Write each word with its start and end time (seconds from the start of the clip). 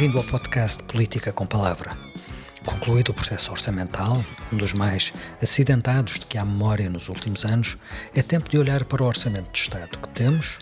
Bem-vindo 0.00 0.16
ao 0.16 0.24
podcast 0.24 0.82
Política 0.84 1.30
com 1.30 1.44
Palavra. 1.44 1.90
Concluído 2.64 3.10
o 3.10 3.14
processo 3.14 3.50
orçamental, 3.50 4.24
um 4.50 4.56
dos 4.56 4.72
mais 4.72 5.12
acidentados 5.42 6.18
de 6.18 6.24
que 6.24 6.38
há 6.38 6.44
memória 6.44 6.88
nos 6.88 7.10
últimos 7.10 7.44
anos, 7.44 7.76
é 8.14 8.22
tempo 8.22 8.48
de 8.48 8.56
olhar 8.56 8.82
para 8.84 9.02
o 9.02 9.06
orçamento 9.06 9.52
de 9.52 9.58
Estado 9.58 9.98
que 9.98 10.08
temos, 10.08 10.58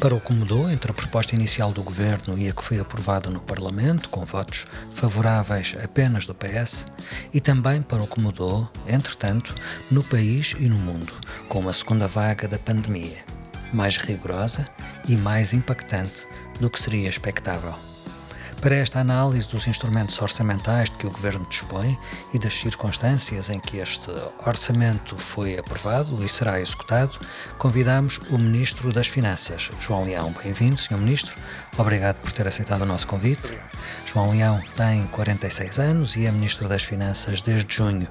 para 0.00 0.16
o 0.16 0.20
que 0.20 0.34
mudou 0.34 0.68
entre 0.68 0.90
a 0.90 0.94
proposta 0.94 1.36
inicial 1.36 1.70
do 1.70 1.80
Governo 1.80 2.36
e 2.36 2.48
a 2.48 2.52
que 2.52 2.64
foi 2.64 2.80
aprovada 2.80 3.30
no 3.30 3.38
Parlamento, 3.38 4.08
com 4.08 4.24
votos 4.24 4.66
favoráveis 4.90 5.76
apenas 5.80 6.26
do 6.26 6.34
PS, 6.34 6.84
e 7.32 7.40
também 7.40 7.82
para 7.82 8.02
o 8.02 8.08
que 8.08 8.18
mudou, 8.18 8.68
entretanto, 8.88 9.54
no 9.92 10.02
país 10.02 10.56
e 10.58 10.68
no 10.68 10.76
mundo, 10.76 11.12
com 11.48 11.60
uma 11.60 11.72
segunda 11.72 12.08
vaga 12.08 12.48
da 12.48 12.58
pandemia, 12.58 13.24
mais 13.72 13.96
rigorosa 13.96 14.66
e 15.08 15.16
mais 15.16 15.52
impactante 15.52 16.26
do 16.58 16.68
que 16.68 16.82
seria 16.82 17.08
expectável. 17.08 17.91
Para 18.62 18.76
esta 18.76 19.00
análise 19.00 19.48
dos 19.48 19.66
instrumentos 19.66 20.22
orçamentais 20.22 20.88
de 20.88 20.96
que 20.96 21.06
o 21.08 21.10
Governo 21.10 21.44
dispõe 21.50 21.98
e 22.32 22.38
das 22.38 22.54
circunstâncias 22.54 23.50
em 23.50 23.58
que 23.58 23.78
este 23.78 24.08
orçamento 24.46 25.18
foi 25.18 25.58
aprovado 25.58 26.24
e 26.24 26.28
será 26.28 26.60
executado, 26.60 27.18
convidamos 27.58 28.18
o 28.30 28.38
Ministro 28.38 28.92
das 28.92 29.08
Finanças, 29.08 29.68
João 29.80 30.04
Leão. 30.04 30.32
Bem-vindo, 30.40 30.80
Sr. 30.80 30.96
Ministro. 30.96 31.34
Obrigado 31.76 32.18
por 32.18 32.30
ter 32.30 32.46
aceitado 32.46 32.82
o 32.82 32.86
nosso 32.86 33.08
convite. 33.08 33.58
João 34.06 34.30
Leão 34.30 34.62
tem 34.76 35.08
46 35.08 35.80
anos 35.80 36.14
e 36.14 36.26
é 36.26 36.30
Ministro 36.30 36.68
das 36.68 36.84
Finanças 36.84 37.42
desde 37.42 37.74
junho. 37.74 38.06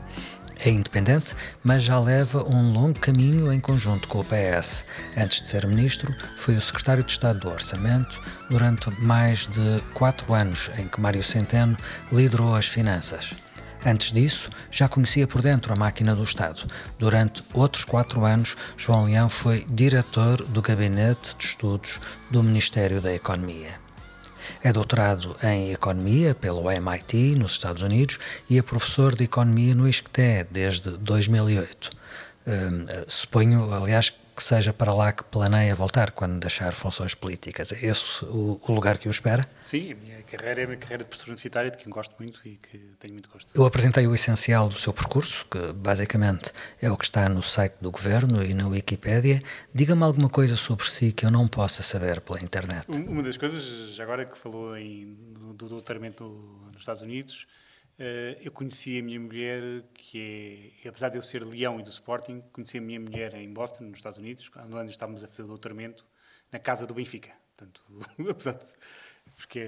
É 0.64 0.70
independente, 0.70 1.36
mas 1.64 1.82
já 1.82 2.00
leva 2.00 2.48
um 2.48 2.72
longo 2.72 3.00
caminho 3.00 3.52
em 3.52 3.60
conjunto 3.60 4.08
com 4.08 4.20
o 4.20 4.24
PS. 4.24 4.86
Antes 5.18 5.42
de 5.42 5.48
ser 5.48 5.66
ministro, 5.66 6.16
foi 6.38 6.56
o 6.56 6.62
secretário 6.62 7.04
de 7.04 7.12
Estado 7.12 7.40
do 7.40 7.50
Orçamento 7.50 8.22
durante 8.48 8.92
mais 9.02 9.48
de 9.48 9.82
quatro 9.96 10.32
anos 10.36 10.70
em 10.78 10.88
que 10.88 11.02
Mário 11.02 11.24
Centeno 11.24 11.76
liderou 12.12 12.54
as 12.54 12.68
finanças. 12.68 13.34
Antes 13.84 14.12
disso, 14.12 14.52
já 14.70 14.88
conhecia 14.88 15.26
por 15.26 15.42
dentro 15.42 15.74
a 15.74 15.76
máquina 15.76 16.14
do 16.14 16.24
Estado. 16.24 16.68
Durante 17.00 17.44
outros 17.56 17.84
quatro 17.84 18.24
anos, 18.24 18.56
João 18.78 19.06
Leão 19.06 19.30
foi 19.30 19.66
diretor 19.68 20.44
do 20.46 20.62
Gabinete 20.62 21.36
de 21.40 21.46
Estudos 21.46 22.00
do 22.30 22.44
Ministério 22.44 23.02
da 23.02 23.12
Economia. 23.12 23.81
É 24.64 24.72
doutorado 24.72 25.36
em 25.44 25.72
Economia 25.72 26.36
pelo 26.36 26.70
MIT, 26.70 27.36
nos 27.36 27.54
Estados 27.54 27.82
Unidos, 27.82 28.20
e 28.50 28.58
é 28.58 28.62
professor 28.62 29.16
de 29.16 29.24
Economia 29.24 29.76
no 29.76 29.88
ISCTE 29.88 30.48
desde 30.50 30.92
2008. 30.92 31.90
Hum, 32.48 32.86
suponho, 33.08 33.74
aliás, 33.74 34.14
que 34.36 34.44
seja 34.44 34.74
para 34.74 34.94
lá 34.94 35.12
que 35.12 35.24
planeia 35.24 35.76
voltar 35.76 36.12
quando 36.12 36.40
deixar 36.40 36.74
funções 36.74 37.14
políticas. 37.14 37.72
É 37.72 37.86
esse 37.86 38.26
o, 38.26 38.60
o 38.62 38.72
lugar 38.72 38.98
que 38.98 39.08
o 39.08 39.12
espera? 39.12 39.48
Sim, 39.64 39.92
a 39.92 39.96
minha 39.96 40.21
carreira 40.38 40.62
é 40.62 40.64
a 40.64 40.68
minha 40.68 40.78
carreira 40.78 41.04
de 41.04 41.10
professor 41.10 41.30
universitário, 41.30 41.72
de 41.72 41.78
quem 41.78 41.92
gosto 41.92 42.16
muito 42.18 42.42
e 42.46 42.58
que 42.58 42.78
tenho 43.00 43.14
muito 43.14 43.30
gosto. 43.30 43.56
Eu 43.56 43.66
apresentei 43.66 44.08
o 44.08 44.16
essencial 44.16 44.68
do 44.70 44.76
seu 44.76 44.94
percurso, 44.94 45.46
que 45.46 45.74
basicamente 45.74 46.52
é 46.82 46.90
o 46.90 46.98
que 46.98 47.06
está 47.06 47.28
no 47.28 47.42
site 47.42 47.76
do 47.82 47.92
Governo 47.92 48.44
e 48.44 48.54
na 48.54 48.68
Wikipédia. 48.68 49.42
Diga-me 49.74 50.04
alguma 50.04 50.30
coisa 50.30 50.56
sobre 50.56 50.88
si 50.88 51.12
que 51.12 51.26
eu 51.26 51.32
não 51.32 51.48
possa 51.48 51.84
saber 51.84 52.22
pela 52.22 52.42
internet. 52.42 52.88
Uma 52.92 53.24
das 53.24 53.38
coisas, 53.38 54.00
agora 54.00 54.26
que 54.26 54.38
falou 54.38 54.78
em, 54.78 55.14
do 55.56 55.68
doutoramento 55.68 56.24
nos 56.72 56.82
Estados 56.82 57.02
Unidos, 57.02 57.48
Uh, 58.00 58.34
eu 58.42 58.52
conheci 58.52 58.98
a 58.98 59.04
minha 59.04 59.20
mulher, 59.20 59.62
que 59.94 60.74
é, 60.84 60.90
apesar 60.90 61.10
de 61.10 61.18
eu 61.18 61.22
ser 61.22 61.46
Leão 61.46 61.80
e 61.80 61.84
do 61.84 61.90
Sporting, 61.92 62.42
conheci 62.52 62.80
a 62.80 62.82
minha 62.82 63.00
mulher 63.00 63.36
em 63.36 63.54
Boston, 63.54 63.84
nos 63.84 64.00
Estados 64.00 64.18
Unidos, 64.18 64.50
onde 64.74 64.90
estávamos 64.90 65.24
a 65.24 65.28
fazer 65.28 65.44
o 65.44 65.48
doutoramento, 65.48 66.04
na 66.52 66.58
casa 66.58 66.88
do 66.88 66.96
Benfica. 66.96 67.32
Portanto, 67.56 67.84
apesar 68.28 68.54
de. 68.54 68.66
Porque, 69.36 69.66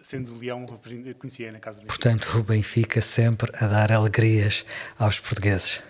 sendo 0.00 0.34
Leão, 0.36 0.66
conhecia 1.18 1.50
na 1.50 1.58
casa 1.58 1.80
Benfica. 1.80 1.94
Portanto, 1.94 2.38
o 2.38 2.42
Benfica 2.42 3.00
sempre 3.00 3.50
a 3.54 3.66
dar 3.66 3.92
alegrias 3.92 4.64
aos 4.98 5.18
portugueses. 5.18 5.80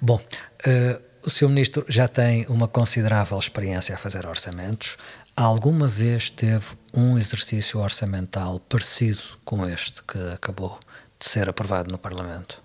Bom. 0.00 0.20
Uh, 0.66 1.14
o 1.26 1.30
Sr. 1.30 1.48
Ministro 1.48 1.86
já 1.88 2.06
tem 2.06 2.44
uma 2.50 2.68
considerável 2.68 3.38
experiência 3.38 3.94
a 3.94 3.98
fazer 3.98 4.26
orçamentos. 4.26 4.98
Alguma 5.34 5.88
vez 5.88 6.28
teve 6.28 6.66
um 6.92 7.18
exercício 7.18 7.80
orçamental 7.80 8.60
parecido 8.60 9.22
com 9.42 9.66
este 9.66 10.02
que 10.04 10.18
acabou 10.34 10.78
de 11.18 11.26
ser 11.26 11.48
aprovado 11.48 11.90
no 11.90 11.98
Parlamento? 11.98 12.63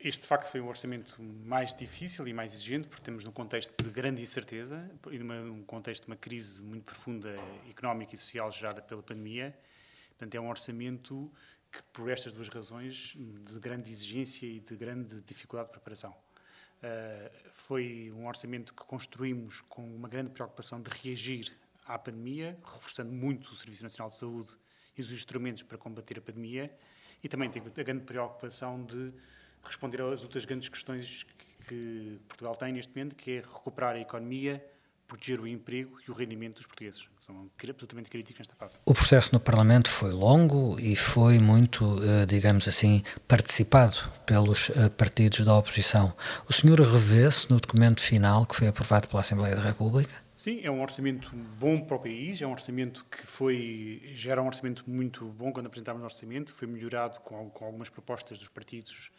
Este, 0.00 0.22
de 0.22 0.26
facto, 0.26 0.50
foi 0.50 0.62
um 0.62 0.68
orçamento 0.68 1.22
mais 1.22 1.74
difícil 1.74 2.26
e 2.26 2.32
mais 2.32 2.54
exigente, 2.54 2.88
porque 2.88 3.02
temos 3.02 3.22
num 3.22 3.32
contexto 3.32 3.84
de 3.84 3.90
grande 3.90 4.22
incerteza 4.22 4.90
e 5.10 5.18
num 5.18 5.62
contexto 5.64 6.04
de 6.04 6.10
uma 6.10 6.16
crise 6.16 6.62
muito 6.62 6.84
profunda 6.84 7.36
económica 7.68 8.14
e 8.14 8.18
social 8.18 8.50
gerada 8.50 8.80
pela 8.80 9.02
pandemia. 9.02 9.54
Portanto, 10.10 10.34
é 10.36 10.40
um 10.40 10.48
orçamento 10.48 11.30
que, 11.70 11.82
por 11.92 12.08
estas 12.08 12.32
duas 12.32 12.48
razões, 12.48 13.14
de 13.14 13.60
grande 13.60 13.90
exigência 13.90 14.46
e 14.46 14.58
de 14.58 14.74
grande 14.74 15.20
dificuldade 15.20 15.68
de 15.68 15.72
preparação. 15.72 16.12
Uh, 16.12 17.30
foi 17.52 18.10
um 18.16 18.26
orçamento 18.26 18.72
que 18.72 18.84
construímos 18.84 19.60
com 19.62 19.84
uma 19.84 20.08
grande 20.08 20.30
preocupação 20.30 20.80
de 20.80 20.90
reagir 20.90 21.52
à 21.84 21.98
pandemia, 21.98 22.58
reforçando 22.64 23.12
muito 23.12 23.50
o 23.50 23.54
Serviço 23.54 23.82
Nacional 23.82 24.08
de 24.08 24.16
Saúde 24.16 24.52
e 24.96 25.02
os 25.02 25.12
instrumentos 25.12 25.62
para 25.62 25.76
combater 25.76 26.18
a 26.18 26.22
pandemia, 26.22 26.74
e 27.22 27.28
também 27.28 27.50
tem 27.50 27.62
a 27.62 27.82
grande 27.82 28.04
preocupação 28.04 28.82
de 28.82 29.12
responder 29.68 30.00
às 30.02 30.22
outras 30.22 30.44
grandes 30.44 30.68
questões 30.68 31.26
que 31.66 32.20
Portugal 32.28 32.54
tem 32.54 32.72
neste 32.72 32.94
momento, 32.94 33.14
que 33.14 33.32
é 33.32 33.36
recuperar 33.36 33.96
a 33.96 34.00
economia, 34.00 34.64
proteger 35.06 35.40
o 35.40 35.46
emprego 35.46 35.98
e 36.06 36.10
o 36.10 36.14
rendimento 36.14 36.56
dos 36.56 36.66
portugueses, 36.66 37.02
que 37.02 37.24
são 37.24 37.50
absolutamente 37.68 38.10
críticos 38.10 38.38
nesta 38.38 38.54
fase. 38.54 38.78
O 38.84 38.94
processo 38.94 39.32
no 39.32 39.40
Parlamento 39.40 39.90
foi 39.90 40.12
longo 40.12 40.78
e 40.80 40.96
foi 40.96 41.38
muito, 41.38 41.84
eh, 42.02 42.26
digamos 42.26 42.66
assim, 42.66 43.02
participado 43.28 43.96
pelos 44.26 44.70
eh, 44.70 44.88
partidos 44.88 45.44
da 45.44 45.56
oposição. 45.56 46.12
O 46.48 46.52
senhor 46.52 46.80
revê-se 46.80 47.50
no 47.50 47.60
documento 47.60 48.00
final 48.00 48.46
que 48.46 48.56
foi 48.56 48.68
aprovado 48.68 49.06
pela 49.08 49.20
Assembleia 49.20 49.54
da 49.54 49.62
República? 49.62 50.24
Sim, 50.36 50.60
é 50.62 50.70
um 50.70 50.82
orçamento 50.82 51.34
bom 51.58 51.80
para 51.80 51.96
o 51.96 52.00
país, 52.00 52.42
é 52.42 52.46
um 52.46 52.52
orçamento 52.52 53.06
que 53.10 53.26
foi, 53.26 54.10
já 54.14 54.32
era 54.32 54.42
um 54.42 54.46
orçamento 54.46 54.84
muito 54.86 55.24
bom 55.26 55.52
quando 55.52 55.66
apresentámos 55.66 56.02
o 56.02 56.04
orçamento, 56.04 56.52
foi 56.52 56.66
melhorado 56.66 57.20
com, 57.20 57.48
com 57.50 57.64
algumas 57.64 57.88
propostas 57.88 58.38
dos 58.38 58.48
partidos 58.48 59.10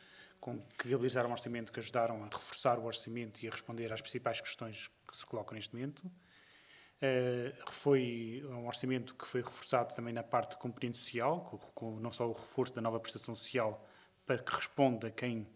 com, 0.45 0.59
que 0.78 0.88
viabilizaram 0.88 1.29
o 1.29 1.31
orçamento, 1.31 1.72
que 1.72 1.79
ajudaram 1.79 2.23
a 2.23 2.25
reforçar 2.25 2.78
o 2.78 2.85
orçamento 2.85 3.41
e 3.41 3.47
a 3.47 3.51
responder 3.51 3.91
às 3.91 4.00
principais 4.00 4.39
questões 4.39 4.91
que 5.07 5.17
se 5.17 5.25
colocam 5.25 5.56
neste 5.56 5.73
momento. 5.73 6.06
Uh, 6.06 7.72
foi 7.72 8.44
um 8.45 8.67
orçamento 8.67 9.16
que 9.16 9.25
foi 9.25 9.41
reforçado 9.41 9.95
também 9.95 10.13
na 10.13 10.22
parte 10.22 10.51
de 10.51 10.57
componente 10.57 11.00
social, 11.00 11.41
com, 11.41 11.57
com 11.57 12.00
não 12.00 12.11
só 12.11 12.29
o 12.29 12.31
reforço 12.31 12.75
da 12.75 12.81
nova 12.81 13.00
prestação 13.00 13.33
social 13.33 13.83
para 14.23 14.38
que 14.38 14.56
responda 14.56 15.07
a 15.07 15.11
quem 15.11 15.47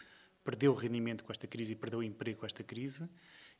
perdeu 0.44 0.74
rendimento 0.74 1.24
com 1.24 1.32
esta 1.32 1.46
crise 1.46 1.74
e 1.74 1.76
perdeu 1.76 2.02
emprego 2.02 2.40
com 2.40 2.48
esta 2.48 2.64
crise, 2.64 3.08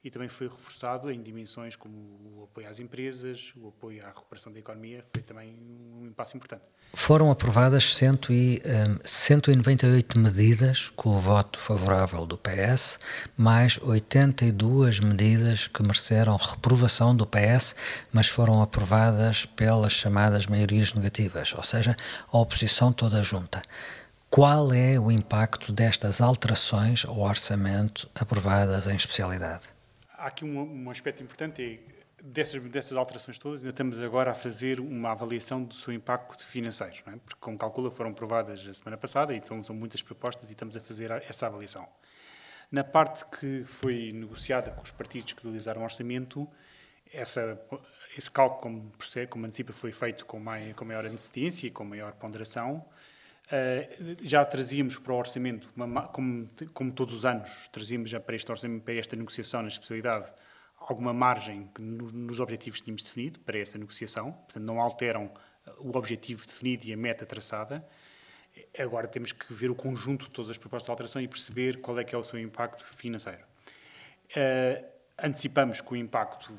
e 0.04 0.10
também 0.10 0.30
foi 0.30 0.48
reforçado 0.48 1.12
em 1.12 1.22
dimensões 1.22 1.76
como 1.76 1.96
o 2.38 2.44
apoio 2.46 2.70
às 2.70 2.80
empresas, 2.80 3.52
o 3.58 3.68
apoio 3.68 4.02
à 4.04 4.08
recuperação 4.08 4.52
da 4.52 4.60
economia, 4.60 5.04
foi 5.14 5.22
também 5.22 5.50
um 5.52 6.14
passo 6.16 6.38
importante. 6.38 6.64
Foram 6.94 7.30
aprovadas 7.30 7.96
100 7.96 8.20
e, 8.30 8.62
um, 8.66 8.98
198 9.04 10.18
medidas 10.18 10.90
com 10.96 11.10
o 11.10 11.20
voto 11.20 11.60
favorável 11.60 12.26
do 12.26 12.38
PS, 12.38 12.98
mais 13.38 13.78
82 13.82 15.02
medidas 15.02 15.68
que 15.68 15.84
mereceram 15.84 16.38
reprovação 16.38 17.14
do 17.14 17.28
PS, 17.28 17.76
mas 18.14 18.28
foram 18.28 18.62
aprovadas 18.62 19.46
pelas 19.46 19.92
chamadas 19.92 20.48
maiorias 20.48 20.94
negativas, 20.94 21.54
ou 21.54 21.64
seja, 21.64 21.98
a 22.32 22.38
oposição 22.38 22.94
toda 22.94 23.22
junta. 23.22 23.62
Qual 24.30 24.72
é 24.72 24.98
o 24.98 25.12
impacto 25.12 25.74
destas 25.74 26.22
alterações 26.22 27.04
ao 27.04 27.20
orçamento 27.20 28.08
aprovadas 28.16 28.88
em 28.88 28.96
especialidade? 28.96 29.79
Há 30.20 30.28
aqui 30.28 30.46
um, 30.46 30.86
um 30.86 30.90
aspecto 30.90 31.24
importante, 31.24 31.62
é 31.62 32.00
dessas, 32.24 32.62
dessas 32.64 32.98
alterações 32.98 33.40
todas, 33.40 33.62
ainda 33.62 33.72
estamos 33.72 34.02
agora 34.02 34.32
a 34.32 34.34
fazer 34.34 34.80
uma 34.80 35.12
avaliação 35.12 35.64
do 35.64 35.74
seu 35.74 35.94
impacto 35.94 36.46
financeiro, 36.46 36.96
é? 37.08 37.12
porque, 37.12 37.40
como 37.40 37.58
calcula, 37.58 37.90
foram 37.90 38.12
aprovadas 38.12 38.66
a 38.68 38.74
semana 38.74 38.98
passada 38.98 39.34
e 39.34 39.38
então 39.38 39.64
são 39.64 39.76
muitas 39.76 40.02
propostas 40.02 40.50
e 40.50 40.54
estamos 40.54 40.76
a 40.76 40.82
fazer 40.82 41.12
essa 41.28 41.48
avaliação. 41.48 41.88
Na 42.72 42.84
parte 42.84 43.26
que 43.26 43.64
foi 43.64 44.12
negociada 44.14 44.72
com 44.72 44.84
os 44.84 44.92
partidos 44.92 45.34
que 45.34 45.48
utilizaram 45.48 45.82
o 45.82 45.84
orçamento, 45.84 46.48
essa, 47.12 47.60
esse 48.16 48.30
cálculo, 48.30 48.62
como, 48.62 48.92
percebe, 48.92 49.28
como 49.28 49.46
antecipa, 49.46 49.74
foi 49.74 49.92
feito 49.92 50.26
com, 50.26 50.44
com 50.76 50.86
maior 50.86 51.06
antecedência 51.06 51.66
e 51.66 51.72
com 51.72 51.84
maior 51.84 52.12
ponderação, 52.14 52.86
Uh, 53.50 54.16
já 54.22 54.46
trazíamos 54.46 54.98
para 55.00 55.12
o 55.12 55.18
orçamento, 55.18 55.68
uma, 55.76 56.04
como, 56.10 56.48
como, 56.72 56.92
todos 56.92 57.16
os 57.16 57.26
anos, 57.26 57.68
trazíamos 57.72 58.10
já 58.10 58.20
para 58.20 58.36
este 58.36 58.52
orçamento, 58.52 58.84
para 58.84 58.94
esta 58.94 59.16
negociação 59.16 59.64
na 59.64 59.70
especialidade, 59.70 60.32
alguma 60.78 61.14
margem 61.14 61.68
que 61.74 61.82
no, 61.82 62.12
nos 62.12 62.40
objetivos 62.40 62.80
que 62.80 62.86
tínhamos 62.86 63.02
definido 63.02 63.40
para 63.40 63.58
essa 63.58 63.78
negociação, 63.78 64.34
portanto 64.34 64.64
não 64.64 64.80
alteram 64.80 65.32
o 65.80 65.98
objetivo 65.98 66.46
definido 66.46 66.86
e 66.86 66.94
a 66.94 66.98
meta 66.98 67.26
traçada. 67.26 67.86
Agora 68.78 69.08
temos 69.08 69.32
que 69.32 69.54
ver 69.54 69.72
o 69.72 69.76
conjunto 69.76 70.26
de 70.26 70.32
todas 70.32 70.52
as 70.52 70.58
propostas 70.58 70.86
de 70.86 70.92
alteração 70.92 71.22
e 71.22 71.28
perceber 71.28 71.80
qual 71.80 71.98
é 72.00 72.04
que 72.04 72.14
é 72.14 72.18
o 72.18 72.24
seu 72.24 72.40
impacto 72.40 72.86
financeiro. 72.96 73.42
Uh, 74.32 74.86
antecipamos 75.18 75.82
que 75.82 75.94
o 75.94 75.96
impacto 75.96 76.54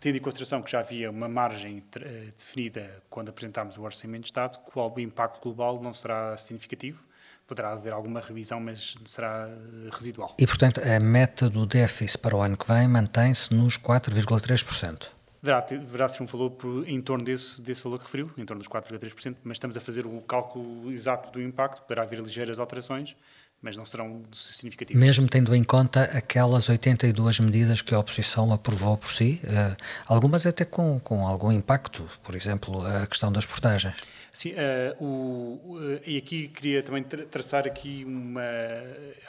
tendo 0.00 0.16
em 0.16 0.20
consideração 0.20 0.62
que 0.62 0.70
já 0.70 0.80
havia 0.80 1.10
uma 1.10 1.28
margem 1.28 1.78
uh, 1.78 2.32
definida 2.36 3.02
quando 3.10 3.28
apresentámos 3.28 3.76
o 3.76 3.82
Orçamento 3.82 4.22
de 4.22 4.28
Estado, 4.28 4.58
qual 4.72 4.92
o 4.92 4.98
impacto 4.98 5.40
global 5.42 5.80
não 5.80 5.92
será 5.92 6.36
significativo. 6.38 7.02
Poderá 7.46 7.72
haver 7.72 7.92
alguma 7.92 8.20
revisão, 8.20 8.58
mas 8.58 8.96
será 9.04 9.46
uh, 9.46 9.90
residual. 9.90 10.34
E, 10.38 10.46
portanto, 10.46 10.80
a 10.80 10.98
meta 10.98 11.50
do 11.50 11.66
déficit 11.66 12.18
para 12.18 12.34
o 12.34 12.40
ano 12.40 12.56
que 12.56 12.66
vem 12.66 12.88
mantém-se 12.88 13.52
nos 13.52 13.76
4,3%. 13.76 15.10
Deverá, 15.42 15.60
deverá 15.60 16.08
ser 16.08 16.22
um 16.22 16.26
valor 16.26 16.50
por, 16.50 16.86
em 16.88 17.00
torno 17.00 17.24
desse, 17.24 17.60
desse 17.62 17.82
valor 17.82 17.98
que 17.98 18.04
referiu, 18.04 18.30
em 18.36 18.44
torno 18.44 18.62
dos 18.62 18.68
4,3%, 18.68 19.36
mas 19.42 19.56
estamos 19.56 19.76
a 19.76 19.80
fazer 19.80 20.06
o 20.06 20.20
cálculo 20.20 20.92
exato 20.92 21.30
do 21.30 21.42
impacto, 21.42 21.82
poderá 21.82 22.02
haver 22.02 22.20
ligeiras 22.20 22.58
alterações, 22.58 23.16
mas 23.62 23.76
não 23.76 23.84
serão 23.84 24.22
significativas. 24.32 25.00
Mesmo 25.00 25.28
tendo 25.28 25.54
em 25.54 25.62
conta 25.62 26.04
aquelas 26.04 26.68
82 26.68 27.40
medidas 27.40 27.82
que 27.82 27.94
a 27.94 27.98
oposição 27.98 28.52
aprovou 28.52 28.96
por 28.96 29.10
si, 29.10 29.40
uh, 29.44 29.76
algumas 30.06 30.46
até 30.46 30.64
com, 30.64 30.98
com 31.00 31.26
algum 31.26 31.52
impacto, 31.52 32.08
por 32.22 32.34
exemplo, 32.34 32.84
a 32.86 33.06
questão 33.06 33.30
das 33.30 33.44
portagens. 33.44 33.96
Sim, 34.32 34.52
uh, 34.52 35.04
o, 35.04 35.76
uh, 35.76 36.00
e 36.06 36.16
aqui 36.16 36.48
queria 36.48 36.82
também 36.82 37.02
traçar 37.02 37.66
aqui 37.66 38.04
uma... 38.06 38.42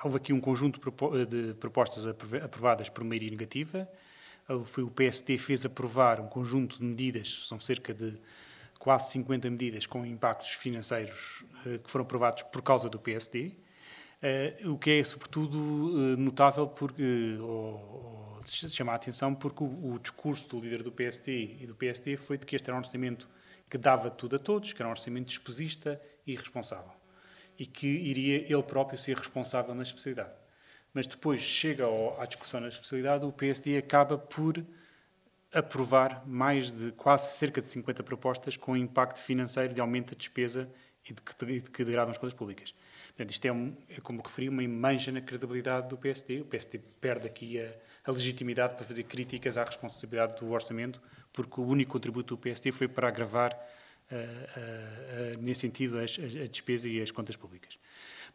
Houve 0.04 0.18
aqui 0.18 0.32
um 0.32 0.40
conjunto 0.40 0.80
de 1.28 1.54
propostas 1.56 2.08
aprovadas 2.08 2.88
por 2.88 3.04
maioria 3.04 3.30
negativa, 3.30 3.88
foi 4.66 4.84
o 4.84 4.90
PSD 4.90 5.38
fez 5.38 5.64
aprovar 5.66 6.20
um 6.20 6.28
conjunto 6.28 6.78
de 6.78 6.84
medidas, 6.84 7.46
são 7.48 7.60
cerca 7.60 7.94
de 7.94 8.18
quase 8.80 9.12
50 9.12 9.50
medidas 9.50 9.86
com 9.86 10.06
impactos 10.06 10.50
financeiros 10.50 11.46
que 11.64 11.90
foram 11.90 12.04
aprovados 12.04 12.44
por 12.44 12.62
causa 12.62 12.90
do 12.90 13.00
PSD, 13.00 13.54
Uh, 13.54 13.61
o 14.66 14.78
que 14.78 15.00
é, 15.00 15.04
sobretudo, 15.04 15.58
uh, 15.58 16.18
notável 16.18 16.68
porque, 16.68 17.38
ou, 17.40 18.40
ou 18.40 18.40
chama 18.48 18.92
a 18.92 18.96
atenção 18.96 19.34
porque 19.34 19.64
o, 19.64 19.94
o, 19.94 20.00
discurso 20.00 20.48
do 20.50 20.60
líder 20.60 20.84
do 20.84 20.92
PSD 20.92 21.58
e 21.60 21.66
do 21.66 21.74
PSD 21.74 22.18
foi 22.18 22.38
de 22.38 22.46
que 22.46 22.56
este 22.56 22.70
era 22.70 22.76
um 22.76 22.80
orçamento 22.80 23.28
que 23.68 23.78
dava 23.78 24.12
tudo 24.12 24.36
a 24.36 24.40
todos, 24.40 24.74
que 24.74 24.82
era 24.82 24.88
um 24.88 24.92
orçamento 24.92 25.28
despesista 25.28 26.00
e 26.26 26.34
irresponsável. 26.34 26.92
E 27.58 27.66
que 27.66 27.88
iria 27.88 28.52
ele 28.52 28.64
próprio 28.64 28.98
ser 28.98 29.18
responsável 29.18 29.74
na 29.74 29.84
especialidade. 29.84 30.34
Mas 30.94 31.08
depois 31.08 31.42
chega 31.42 31.86
ao, 31.86 32.20
à 32.22 32.26
discussão 32.26 32.60
na 32.60 32.68
especialidade, 32.68 33.26
o 33.26 33.32
PSD 33.32 33.78
acaba 33.78 34.18
por 34.18 34.64
aprovar 35.54 36.24
mais 36.26 36.72
de 36.72 36.92
quase 36.94 37.38
cerca 37.38 37.60
de 37.60 37.68
50 37.68 38.04
propostas 38.04 38.56
com 38.56 38.76
impacto 38.76 39.22
financeiro 39.22 39.74
de 39.74 39.82
aumento 39.82 40.12
da 40.12 40.18
despesa 40.18 40.70
e 41.06 41.14
de 41.14 41.22
que, 41.22 41.46
de 41.46 41.70
que 41.70 41.84
degradam 41.84 42.12
as 42.12 42.18
contas 42.18 42.34
públicas. 42.34 42.74
Portanto, 43.08 43.32
isto 43.32 43.46
é, 43.46 43.52
um, 43.52 43.76
é, 43.90 44.00
como 44.02 44.22
referi, 44.22 44.48
uma 44.48 44.66
mancha 44.68 45.12
na 45.12 45.20
credibilidade 45.20 45.90
do 45.90 45.98
PSD. 45.98 46.42
O 46.42 46.46
PSD 46.46 46.80
perde 47.00 47.28
aqui 47.28 47.60
a, 47.60 47.74
a, 48.06 48.12
legitimidade 48.12 48.76
para 48.76 48.86
fazer 48.86 49.04
críticas 49.04 49.58
à 49.58 49.64
responsabilidade 49.64 50.40
do 50.40 50.52
orçamento, 50.52 51.02
porque 51.34 51.60
o 51.60 51.66
único 51.66 51.92
contributo 51.92 52.36
do 52.36 52.40
PSD 52.40 52.72
foi 52.72 52.88
para 52.88 53.08
agravar, 53.08 53.52
uh, 53.54 54.16
uh, 54.16 55.38
uh, 55.38 55.42
nesse 55.42 55.62
sentido, 55.62 55.98
a, 55.98 56.04
a, 56.04 56.48
despesa 56.48 56.88
e 56.88 57.02
as 57.02 57.12
contas 57.12 57.36
públicas. 57.36 57.78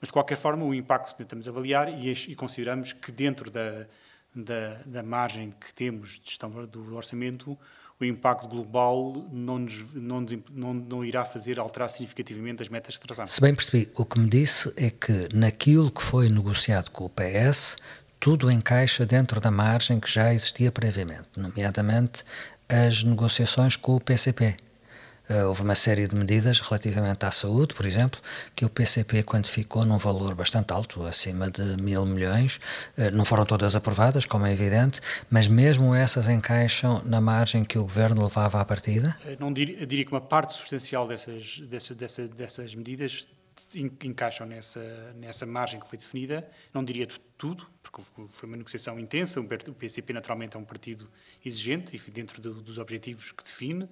Mas, 0.01 0.09
de 0.09 0.13
qualquer 0.13 0.37
forma, 0.37 0.65
o 0.65 0.75
impacto 0.75 1.17
tentamos 1.17 1.49
avaliar 1.49 1.89
e, 1.89 2.11
e 2.11 2.35
consideramos 2.35 2.93
que, 2.93 3.11
dentro 3.11 3.51
da, 3.51 3.89
da, 4.37 4.81
da, 4.85 5.03
margem 5.03 5.53
que 5.59 5.73
temos 5.75 6.21
de 6.23 6.31
gestão 6.31 6.51
do 6.67 6.95
orçamento, 6.95 7.59
o 7.99 8.05
impacto 8.05 8.47
global 8.47 9.27
não, 9.33 9.59
nos, 9.59 9.95
não, 9.95 10.27
não, 10.53 10.75
não, 10.75 11.05
irá 11.05 11.25
fazer 11.25 11.59
alterar 11.59 11.89
significativamente 11.89 12.63
as 12.63 12.69
metas 12.69 12.97
que 12.97 13.07
traçamos. 13.07 13.31
Se 13.31 13.41
bem 13.41 13.55
percebi, 13.55 13.91
o 13.95 14.05
que 14.05 14.19
me 14.19 14.29
disse 14.29 14.73
é 14.77 14.91
que 14.91 15.29
naquilo 15.35 15.91
que 15.91 16.03
foi 16.03 16.29
negociado 16.29 16.91
com 16.91 17.07
o 17.07 17.11
PS, 17.11 17.77
tudo 18.21 18.51
encaixa 18.51 19.07
dentro 19.07 19.41
da 19.41 19.51
margem 19.51 19.99
que 19.99 20.11
já 20.11 20.33
existia 20.33 20.71
previamente, 20.71 21.29
nomeadamente 21.37 22.23
as 22.69 23.03
negociações 23.03 23.77
com 23.77 23.97
o 23.97 24.01
PCP. 24.01 24.57
Uh, 25.29 25.47
houve 25.49 25.63
uma 25.63 25.75
série 25.75 26.07
de 26.07 26.15
medidas 26.15 26.61
relativamente 26.61 27.25
à 27.25 27.31
saúde, 27.31 27.75
por 27.75 27.85
exemplo, 27.85 28.21
que 28.55 28.65
o 28.65 28.71
PCP 28.71 29.23
quantificou 29.23 29.85
num 29.85 29.99
valor 29.99 30.35
bastante 30.35 30.73
alto, 30.73 31.05
acima 31.05 31.51
de 31.51 31.81
mil 31.83 32.07
milhões. 32.07 32.61
Uh, 32.97 33.11
não 33.13 33.25
foram 33.25 33.45
todas 33.45 33.75
aprovadas, 33.75 34.25
como 34.25 34.47
é 34.47 34.53
evidente, 34.53 35.01
mas 35.31 35.49
mesmo 35.49 35.95
essas 35.95 36.29
encaixam 36.29 37.03
na 37.05 37.21
margem 37.21 37.65
que 37.65 37.79
o 37.79 37.83
governo 37.83 38.23
levava 38.23 38.61
à 38.61 38.65
partida? 38.65 39.17
Eh, 39.27 39.37
não 39.39 39.53
diria, 39.53 39.87
diria 39.87 40.05
que 40.05 40.13
uma 40.13 40.21
parte 40.21 40.55
substancial 40.55 41.09
dessas, 41.09 41.59
dessas, 41.61 41.97
dessas, 41.97 42.31
dessas 42.31 42.75
medidas 42.75 43.27
encaixam 43.75 44.47
nessa, 44.47 45.13
nessa 45.17 45.47
margem 45.47 45.81
que 45.81 45.89
foi 45.89 45.99
definida. 45.99 46.49
Não 46.73 46.85
diria 46.85 47.09
tudo, 47.37 47.67
porque 47.83 48.03
foi 48.29 48.49
uma 48.49 48.57
negociação 48.57 48.99
intensa. 48.99 49.41
O 49.41 49.75
PCP, 49.75 50.13
naturalmente, 50.13 50.57
é 50.57 50.61
um 50.61 50.65
partido 50.65 51.11
exigente 51.45 51.97
e 51.97 52.11
dentro 52.11 52.41
do, 52.41 52.63
dos 52.63 52.79
objetivos 52.79 53.33
que 53.33 53.43
define. 53.43 53.89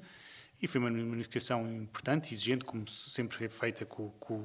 E 0.61 0.67
foi 0.67 0.81
uma 0.81 0.91
negociação 0.91 1.71
importante, 1.71 2.33
exigente, 2.33 2.65
como 2.65 2.89
sempre 2.89 3.37
foi 3.37 3.49
feita 3.49 3.85
com, 3.85 4.11
com, 4.21 4.45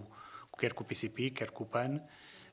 quer 0.58 0.74
com 0.74 0.84
o 0.84 0.86
PCP, 0.86 1.30
quer 1.30 1.52
com 1.52 1.64
o 1.64 1.68
PAN, 1.68 2.02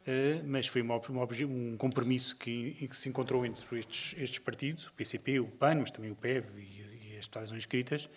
Uh, 0.06 0.40
mas 0.46 0.68
foi 0.68 0.82
uma, 0.82 1.00
uma, 1.08 1.28
um 1.48 1.76
compromisso 1.76 2.36
que, 2.36 2.86
que, 2.88 2.96
se 2.96 3.08
encontrou 3.08 3.44
entre 3.44 3.80
estes, 3.80 4.14
estes, 4.16 4.38
partidos, 4.38 4.86
o 4.86 4.92
PCP, 4.92 5.40
o 5.40 5.48
PAN, 5.48 5.80
mas 5.80 5.90
também 5.90 6.12
o 6.12 6.14
PEV 6.14 6.46
e, 6.58 6.95
as 7.18 7.26
deputadas 7.26 7.52
escritas, 7.52 8.08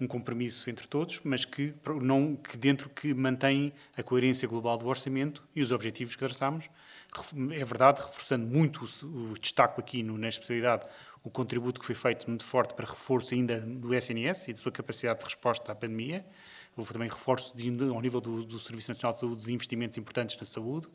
um 0.00 0.06
compromisso 0.06 0.68
entre 0.68 0.86
todos, 0.86 1.20
mas 1.24 1.44
que, 1.44 1.74
não, 2.02 2.36
que 2.36 2.56
dentro 2.56 2.88
que 2.88 3.14
mantém 3.14 3.72
a 3.96 4.02
coerência 4.02 4.46
global 4.48 4.76
do 4.76 4.86
orçamento 4.86 5.42
e 5.54 5.62
os 5.62 5.72
objetivos 5.72 6.14
que 6.14 6.20
traçamos. 6.20 6.68
É 7.52 7.64
verdade, 7.64 8.00
reforçando 8.00 8.46
muito 8.46 8.84
o, 8.84 9.32
o 9.32 9.34
destaque 9.38 9.80
aqui 9.80 10.02
no, 10.02 10.18
na 10.18 10.28
especialidade, 10.28 10.86
o 11.24 11.30
contributo 11.30 11.80
que 11.80 11.86
foi 11.86 11.94
feito 11.94 12.28
muito 12.28 12.44
forte 12.44 12.74
para 12.74 12.86
reforço 12.86 13.34
ainda 13.34 13.60
do 13.60 13.94
SNS 13.94 14.48
e 14.48 14.52
da 14.52 14.58
sua 14.58 14.72
capacidade 14.72 15.18
de 15.18 15.24
resposta 15.24 15.72
à 15.72 15.74
pandemia. 15.74 16.24
Houve 16.76 16.92
também 16.92 17.08
reforço 17.08 17.56
de, 17.56 17.68
ao 17.68 18.00
nível 18.00 18.20
do, 18.20 18.44
do, 18.44 18.58
Serviço 18.58 18.90
Nacional 18.90 19.12
de 19.12 19.18
Saúde 19.18 19.44
de 19.44 19.52
investimentos 19.52 19.98
importantes 19.98 20.36
na 20.36 20.46
saúde 20.46 20.88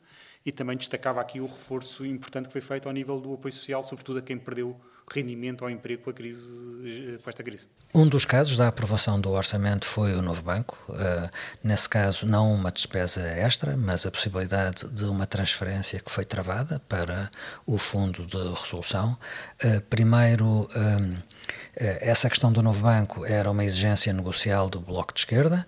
e 0.46 0.52
também 0.52 0.78
destacava 0.78 1.20
aqui 1.20 1.42
o 1.42 1.46
reforço 1.46 2.06
importante 2.06 2.46
que 2.46 2.54
foi 2.54 2.62
feito 2.62 2.88
ao 2.88 2.94
nível 2.94 3.20
do 3.20 3.34
apoio 3.34 3.54
social, 3.54 3.84
sobretudo 3.84 4.20
a 4.20 4.22
quem 4.22 4.38
perdeu 4.38 4.80
rendimento 5.12 5.64
ao 5.64 5.70
emprego 5.70 6.04
com, 6.04 6.10
a 6.10 6.14
crise, 6.14 6.48
eh, 6.86 7.18
com 7.22 7.30
esta 7.30 7.44
crise. 7.44 7.68
Um 7.94 8.08
dos 8.08 8.26
casos 8.26 8.58
da 8.58 8.68
aprovação 8.68 9.20
do 9.20 9.32
orçamento 9.32 9.86
foi 9.86 10.16
o 10.16 10.22
novo 10.22 10.42
banco. 10.42 10.78
Uh, 10.90 11.30
nesse 11.64 11.88
caso, 11.88 12.26
não 12.26 12.52
uma 12.52 12.72
despesa 12.72 13.22
extra, 13.22 13.78
mas 13.78 14.06
a 14.06 14.12
possibilidade 14.12 14.88
de 14.88 15.06
uma 15.06 15.28
transferência 15.28 16.00
que 16.00 16.10
foi 16.10 16.26
travada 16.26 16.82
para 16.90 17.30
o 17.68 17.78
fundo 17.78 18.26
de 18.26 18.38
resolução. 18.38 19.18
Uh, 19.64 19.82
primeiro. 19.82 20.70
Um, 20.76 21.18
essa 21.76 22.30
questão 22.30 22.54
do 22.54 22.62
novo 22.62 22.82
banco 22.82 23.26
era 23.26 23.50
uma 23.50 23.66
exigência 23.66 24.14
negocial 24.14 24.70
do 24.70 24.80
Bloco 24.80 25.12
de 25.12 25.22
Esquerda. 25.22 25.68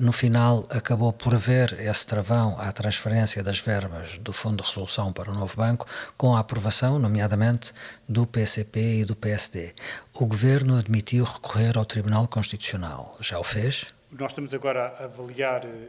No 0.00 0.10
final, 0.10 0.66
acabou 0.70 1.12
por 1.12 1.34
haver 1.34 1.78
esse 1.78 2.04
travão 2.06 2.58
à 2.58 2.72
transferência 2.72 3.42
das 3.42 3.60
verbas 3.60 4.18
do 4.18 4.32
Fundo 4.32 4.62
de 4.62 4.68
Resolução 4.68 5.12
para 5.12 5.30
o 5.30 5.34
novo 5.34 5.54
banco, 5.54 5.86
com 6.16 6.34
a 6.34 6.40
aprovação, 6.40 6.98
nomeadamente, 6.98 7.72
do 8.08 8.26
PCP 8.26 8.63
e 8.74 9.04
do 9.04 9.14
PSD. 9.14 9.74
O 10.12 10.26
governo 10.26 10.78
admitiu 10.78 11.24
recorrer 11.24 11.76
ao 11.76 11.84
Tribunal 11.84 12.26
Constitucional. 12.28 13.16
Já 13.20 13.38
o 13.38 13.44
fez? 13.44 13.94
Nós 14.10 14.32
estamos 14.32 14.54
agora 14.54 14.86
a 14.98 15.04
avaliar 15.04 15.64
eh, 15.64 15.88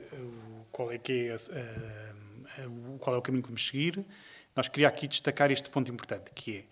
qual 0.71 0.91
é, 0.91 0.97
que 0.97 1.29
é, 1.29 1.35
qual 2.99 3.15
é 3.15 3.19
o 3.19 3.21
caminho 3.21 3.43
que 3.43 3.49
vamos 3.49 3.67
seguir. 3.67 4.05
Nós 4.55 4.67
queria 4.67 4.87
aqui 4.87 5.07
destacar 5.07 5.51
este 5.51 5.69
ponto 5.69 5.91
importante, 5.91 6.31
que 6.33 6.57
é 6.57 6.63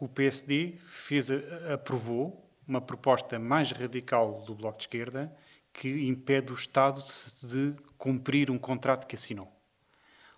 o 0.00 0.08
PSD 0.08 0.74
fez, 0.84 1.28
aprovou 1.72 2.48
uma 2.66 2.80
proposta 2.80 3.38
mais 3.38 3.72
radical 3.72 4.42
do 4.46 4.54
Bloco 4.54 4.78
de 4.78 4.84
Esquerda 4.84 5.32
que 5.72 6.06
impede 6.06 6.52
o 6.52 6.54
Estado 6.54 7.02
de 7.42 7.74
cumprir 7.96 8.50
um 8.50 8.58
contrato 8.58 9.06
que 9.06 9.14
assinou. 9.14 9.52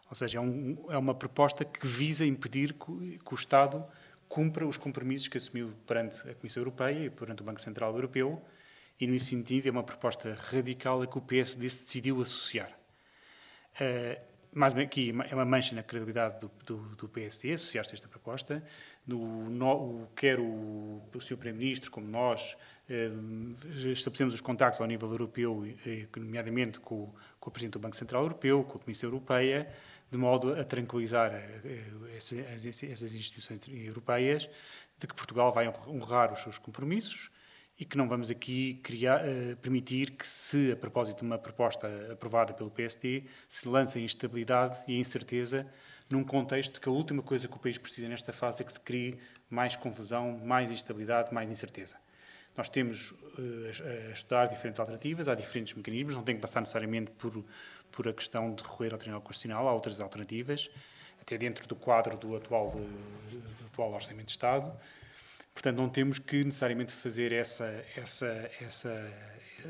Ou 0.08 0.14
seja, 0.14 0.38
é, 0.38 0.40
um, 0.40 0.76
é 0.90 0.98
uma 0.98 1.14
proposta 1.14 1.64
que 1.64 1.86
visa 1.86 2.26
impedir 2.26 2.74
que, 2.74 3.18
que, 3.18 3.32
o 3.32 3.34
Estado 3.34 3.84
cumpra 4.30 4.64
os 4.64 4.78
compromissos 4.78 5.26
que 5.26 5.36
assumiu 5.36 5.72
perante 5.84 6.16
a 6.30 6.34
Comissão 6.36 6.60
Europeia 6.60 7.06
e 7.06 7.10
perante 7.10 7.42
o 7.42 7.44
Banco 7.44 7.60
Central 7.60 7.92
Europeu, 7.92 8.40
e, 8.98 9.06
nesse 9.06 9.26
sentido, 9.26 9.66
é 9.66 9.70
uma 9.72 9.82
proposta 9.82 10.32
radical 10.50 11.02
a 11.02 11.06
que 11.06 11.18
o 11.18 11.20
PSD 11.20 11.68
se 11.68 11.86
decidiu 11.86 12.22
associar. 12.22 12.70
Uh, 13.74 14.30
mais 14.52 14.74
aqui 14.76 15.14
é 15.28 15.34
uma 15.34 15.44
mancha 15.44 15.74
na 15.74 15.82
credibilidade 15.82 16.40
do, 16.40 16.50
do, 16.66 16.76
do 16.96 17.08
PSD 17.08 17.52
associar-se 17.52 17.92
a 17.92 17.94
esta 17.94 18.08
proposta. 18.08 18.62
No, 19.06 19.48
no, 19.48 20.08
quer 20.14 20.40
o, 20.40 21.00
o 21.14 21.20
Sr. 21.20 21.36
Primeiro-Ministro, 21.36 21.90
como 21.90 22.08
nós, 22.08 22.56
eh, 22.88 23.10
estabelecemos 23.92 24.34
os 24.34 24.40
contactos 24.40 24.80
ao 24.80 24.86
nível 24.88 25.08
europeu, 25.08 25.64
eh, 25.86 26.06
nomeadamente 26.16 26.80
com, 26.80 27.12
com, 27.38 27.48
o 27.48 27.52
Presidente 27.52 27.74
do 27.74 27.78
Banco 27.78 27.94
Central 27.94 28.22
Europeu, 28.22 28.64
com 28.64 28.78
a 28.78 28.80
Comissão 28.80 29.08
Europeia, 29.08 29.72
de 30.10 30.16
modo 30.16 30.54
a 30.58 30.64
tranquilizar 30.64 31.32
eh, 31.32 31.84
essas, 32.16 32.82
essas 32.82 33.14
instituições 33.14 33.60
europeias 33.68 34.48
de 34.98 35.06
que 35.06 35.14
Portugal 35.14 35.52
vai 35.52 35.68
honrar 35.88 36.32
os 36.32 36.40
seus 36.40 36.58
compromissos 36.58 37.30
e 37.80 37.84
que 37.86 37.96
não 37.96 38.06
vamos 38.06 38.30
aqui 38.30 38.74
criar, 38.82 39.22
uh, 39.24 39.56
permitir 39.56 40.10
que, 40.10 40.28
se 40.28 40.70
a 40.72 40.76
propósito 40.76 41.20
de 41.20 41.24
uma 41.24 41.38
proposta 41.38 41.88
aprovada 42.12 42.52
pelo 42.52 42.70
PSD, 42.70 43.24
se 43.48 43.66
lance 43.66 43.98
a 43.98 44.02
instabilidade 44.02 44.76
e 44.86 44.96
a 44.96 44.98
incerteza 44.98 45.66
num 46.10 46.22
contexto 46.22 46.78
que 46.78 46.88
a 46.90 46.92
última 46.92 47.22
coisa 47.22 47.48
que 47.48 47.56
o 47.56 47.58
país 47.58 47.78
precisa 47.78 48.06
nesta 48.06 48.34
fase 48.34 48.60
é 48.60 48.66
que 48.66 48.72
se 48.72 48.80
crie 48.80 49.18
mais 49.48 49.76
confusão, 49.76 50.38
mais 50.44 50.70
instabilidade, 50.70 51.32
mais 51.32 51.50
incerteza. 51.50 51.96
Nós 52.54 52.68
temos 52.68 53.12
uh, 53.12 54.08
a 54.10 54.12
estudar 54.12 54.46
diferentes 54.46 54.78
alternativas, 54.78 55.26
há 55.26 55.34
diferentes 55.34 55.72
mecanismos, 55.72 56.14
não 56.14 56.22
tem 56.22 56.34
que 56.34 56.42
passar 56.42 56.60
necessariamente 56.60 57.10
por, 57.12 57.42
por 57.90 58.08
a 58.08 58.12
questão 58.12 58.54
de 58.54 58.62
recorrer 58.62 58.92
ao 58.92 58.98
Tribunal 58.98 59.20
Constitucional, 59.20 59.68
há 59.68 59.72
outras 59.72 60.00
alternativas, 60.00 60.70
até 61.20 61.36
dentro 61.36 61.66
do 61.66 61.76
quadro 61.76 62.16
do 62.16 62.36
atual, 62.36 62.70
do 62.70 63.66
atual 63.66 63.92
Orçamento 63.92 64.26
de 64.26 64.32
Estado. 64.32 64.72
Portanto, 65.52 65.76
não 65.76 65.88
temos 65.88 66.18
que 66.18 66.44
necessariamente 66.44 66.92
fazer 66.92 67.32
essa, 67.32 67.84
essa, 67.96 68.50
essa 68.60 69.12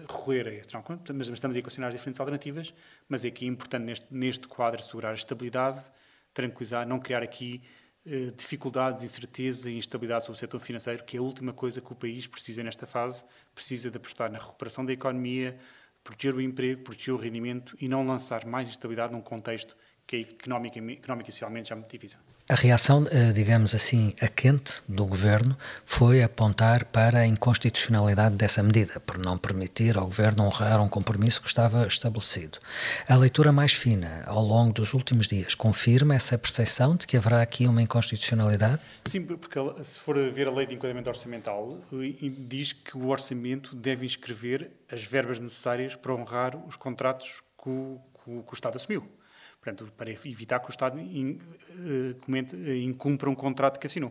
recorrer 0.02 0.48
a 0.48 0.52
este 0.52 0.76
mas 1.14 1.28
estamos 1.28 1.56
a 1.56 1.62
questionar 1.62 1.88
as 1.88 1.94
diferentes 1.94 2.20
alternativas, 2.20 2.72
mas 3.08 3.22
que 3.22 3.44
é 3.44 3.48
importante 3.48 3.84
neste, 3.84 4.06
neste 4.10 4.46
quadro 4.46 4.80
assegurar 4.80 5.12
a 5.12 5.14
estabilidade, 5.14 5.80
tranquilizar, 6.32 6.86
não 6.86 7.00
criar 7.00 7.22
aqui 7.22 7.62
eh, 8.06 8.32
dificuldades, 8.36 9.02
incertezas 9.02 9.66
e 9.66 9.74
instabilidade 9.76 10.24
sobre 10.24 10.36
o 10.36 10.40
setor 10.40 10.60
financeiro, 10.60 11.04
que 11.04 11.16
é 11.16 11.20
a 11.20 11.22
última 11.22 11.52
coisa 11.52 11.80
que 11.80 11.92
o 11.92 11.96
país 11.96 12.26
precisa 12.26 12.62
nesta 12.62 12.86
fase, 12.86 13.24
precisa 13.54 13.90
de 13.90 13.96
apostar 13.96 14.30
na 14.30 14.38
recuperação 14.38 14.84
da 14.84 14.92
economia, 14.92 15.58
proteger 16.02 16.34
o 16.34 16.40
emprego, 16.40 16.82
proteger 16.82 17.14
o 17.14 17.16
rendimento 17.16 17.76
e 17.80 17.88
não 17.88 18.06
lançar 18.06 18.46
mais 18.46 18.68
instabilidade 18.68 19.12
num 19.12 19.20
contexto 19.20 19.76
que 20.06 20.16
é 20.16 20.20
económica, 20.20 20.78
económica 20.78 21.30
e 21.30 21.32
socialmente 21.32 21.68
já 21.68 21.76
muito 21.76 21.90
difícil. 21.90 22.18
A 22.50 22.56
reação, 22.56 23.06
eh, 23.12 23.30
digamos 23.30 23.76
assim, 23.76 24.12
a 24.20 24.26
quente 24.26 24.82
do 24.88 25.06
governo 25.06 25.56
foi 25.84 26.20
apontar 26.20 26.84
para 26.86 27.20
a 27.20 27.24
inconstitucionalidade 27.24 28.34
dessa 28.34 28.60
medida, 28.60 28.98
por 28.98 29.16
não 29.18 29.38
permitir 29.38 29.96
ao 29.96 30.06
governo 30.06 30.42
honrar 30.42 30.82
um 30.82 30.88
compromisso 30.88 31.40
que 31.40 31.46
estava 31.46 31.86
estabelecido. 31.86 32.58
A 33.08 33.14
leitura 33.14 33.52
mais 33.52 33.72
fina, 33.72 34.24
ao 34.26 34.42
longo 34.42 34.72
dos 34.72 34.94
últimos 34.94 35.28
dias, 35.28 35.54
confirma 35.54 36.16
essa 36.16 36.36
percepção 36.36 36.96
de 36.96 37.06
que 37.06 37.16
haverá 37.16 37.40
aqui 37.40 37.68
uma 37.68 37.82
inconstitucionalidade? 37.82 38.82
Sim, 39.08 39.22
porque 39.22 39.60
se 39.84 40.00
for 40.00 40.16
ver 40.32 40.48
a 40.48 40.50
lei 40.50 40.66
de 40.66 40.74
enquadramento 40.74 41.08
orçamental, 41.08 41.78
diz 42.36 42.72
que 42.72 42.98
o 42.98 43.10
orçamento 43.10 43.76
deve 43.76 44.04
inscrever 44.04 44.72
as 44.90 45.04
verbas 45.04 45.38
necessárias 45.38 45.94
para 45.94 46.12
honrar 46.12 46.56
os 46.66 46.74
contratos 46.74 47.42
que 47.62 47.70
o, 47.70 48.00
que 48.24 48.52
o 48.52 48.54
Estado 48.54 48.74
assumiu. 48.74 49.08
Portanto, 49.60 49.92
para 49.96 50.10
evitar 50.10 50.58
que 50.60 50.68
o 50.68 50.70
Estado 50.70 50.98
in, 50.98 51.38
uh, 51.78 52.72
incumpra 52.74 53.28
um 53.28 53.34
contrato 53.34 53.78
que 53.78 53.86
assinou. 53.86 54.10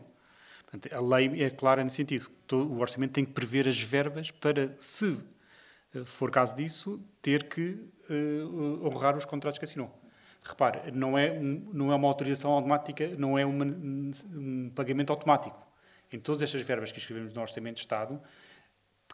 Portanto, 0.65 0.93
a 0.93 1.01
lei 1.01 1.43
é 1.43 1.49
clara 1.49 1.83
nesse 1.83 1.95
sentido. 1.95 2.29
O 2.51 2.79
orçamento 2.79 3.13
tem 3.13 3.25
que 3.25 3.31
prever 3.31 3.67
as 3.67 3.79
verbas 3.79 4.29
para, 4.29 4.75
se 4.79 5.17
uh, 5.95 6.05
for 6.05 6.29
caso 6.29 6.55
disso, 6.55 7.01
ter 7.21 7.43
que 7.45 7.79
honrar 8.83 9.15
os 9.15 9.23
contratos 9.23 9.59
que 9.59 9.65
assinou. 9.65 9.93
Repare, 10.43 10.91
não 10.91 11.17
é, 11.17 11.39
não 11.39 11.91
é 11.91 11.95
uma 11.95 12.07
autorização 12.07 12.51
automática, 12.51 13.07
não 13.17 13.37
é 13.37 13.45
uma, 13.45 13.65
um 13.65 14.71
pagamento 14.73 15.11
automático. 15.11 15.61
Em 16.11 16.19
todas 16.19 16.41
estas 16.41 16.61
verbas 16.61 16.91
que 16.91 16.97
escrevemos 16.97 17.33
no 17.33 17.41
Orçamento 17.41 17.75
de 17.75 17.81
Estado, 17.81 18.19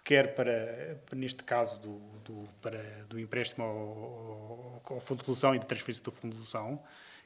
quer 0.05 0.35
para, 0.35 0.97
neste 1.13 1.43
caso, 1.43 1.81
do, 1.81 2.00
do, 2.24 2.47
para, 2.62 2.79
do 3.09 3.19
empréstimo 3.19 3.65
ao, 3.65 4.81
ao, 4.85 5.01
Fundo 5.01 5.17
de 5.17 5.24
Resolução 5.24 5.55
e 5.55 5.59
da 5.59 5.65
transferência 5.65 6.03
do 6.03 6.12
Fundo 6.12 6.31
de 6.31 6.38
Resolução, 6.38 6.79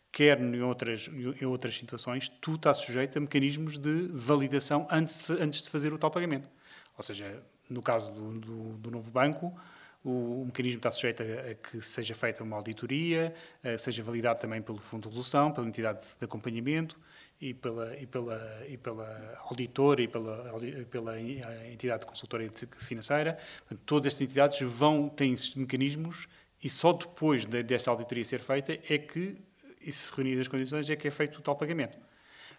quer 0.10 0.40
em 0.40 0.62
outras, 0.62 1.10
em 1.10 1.46
outras 1.46 1.76
situações, 1.76 2.30
tudo 2.30 2.56
está 2.56 2.74
sujeito 2.74 3.18
a 3.18 3.22
mecanismos 3.22 3.78
de 3.78 4.08
validação 4.14 4.88
antes 4.90 5.30
antes 5.30 5.62
de 5.62 5.70
fazer 5.70 5.94
o 5.94 5.98
tal 5.98 6.10
pagamento. 6.10 6.50
Ou 6.98 7.04
seja, 7.04 7.44
no 7.70 7.82
caso 7.82 8.12
do, 8.14 8.40
do, 8.40 8.78
do 8.78 8.92
novo 8.92 9.12
banco, 9.12 9.54
o, 10.02 10.42
o, 10.42 10.46
mecanismo 10.46 10.80
está 10.80 10.90
sujeito 10.90 11.22
a, 11.22 11.52
a, 11.52 11.56
que 11.56 11.82
seja 11.82 12.16
feita 12.16 12.42
uma 12.44 12.56
auditoria, 12.56 13.36
seja 13.78 14.02
validado 14.02 14.40
também 14.40 14.62
pelo 14.62 14.78
Fundo 14.78 15.04
de 15.04 15.10
Resolução, 15.10 15.52
pela 15.52 15.68
entidade 15.68 16.06
de 16.18 16.26
acompanhamento, 16.26 16.98
e 17.42 17.54
pela, 17.54 17.96
e 17.98 18.06
pela, 18.06 18.66
e 18.68 18.78
pela 18.78 19.38
auditora 19.46 20.02
e 20.02 20.08
pela, 20.08 20.60
pela 20.90 21.20
entidade 21.20 22.06
consultora 22.06 22.50
financeira. 22.78 23.38
Portanto, 23.60 23.82
todas 23.86 24.08
estas 24.08 24.22
entidades 24.22 24.60
vão, 24.62 25.08
têm 25.08 25.34
esses 25.34 25.56
mecanismos 25.56 26.28
e 26.62 26.70
só 26.70 26.92
depois 26.92 27.46
de, 27.46 27.64
dessa 27.64 27.90
auditoria 27.90 28.26
ser 28.26 28.40
feita 28.40 28.74
é 28.74 28.98
que, 28.98 29.36
e 29.82 29.92
se 29.92 30.12
reunir 30.14 30.40
as 30.40 30.48
condições, 30.48 30.90
é 30.90 30.96
que 30.96 31.08
é 31.08 31.12
feito 31.12 31.40
o 31.40 31.42
tal 31.42 31.56
pagamento. 31.56 31.98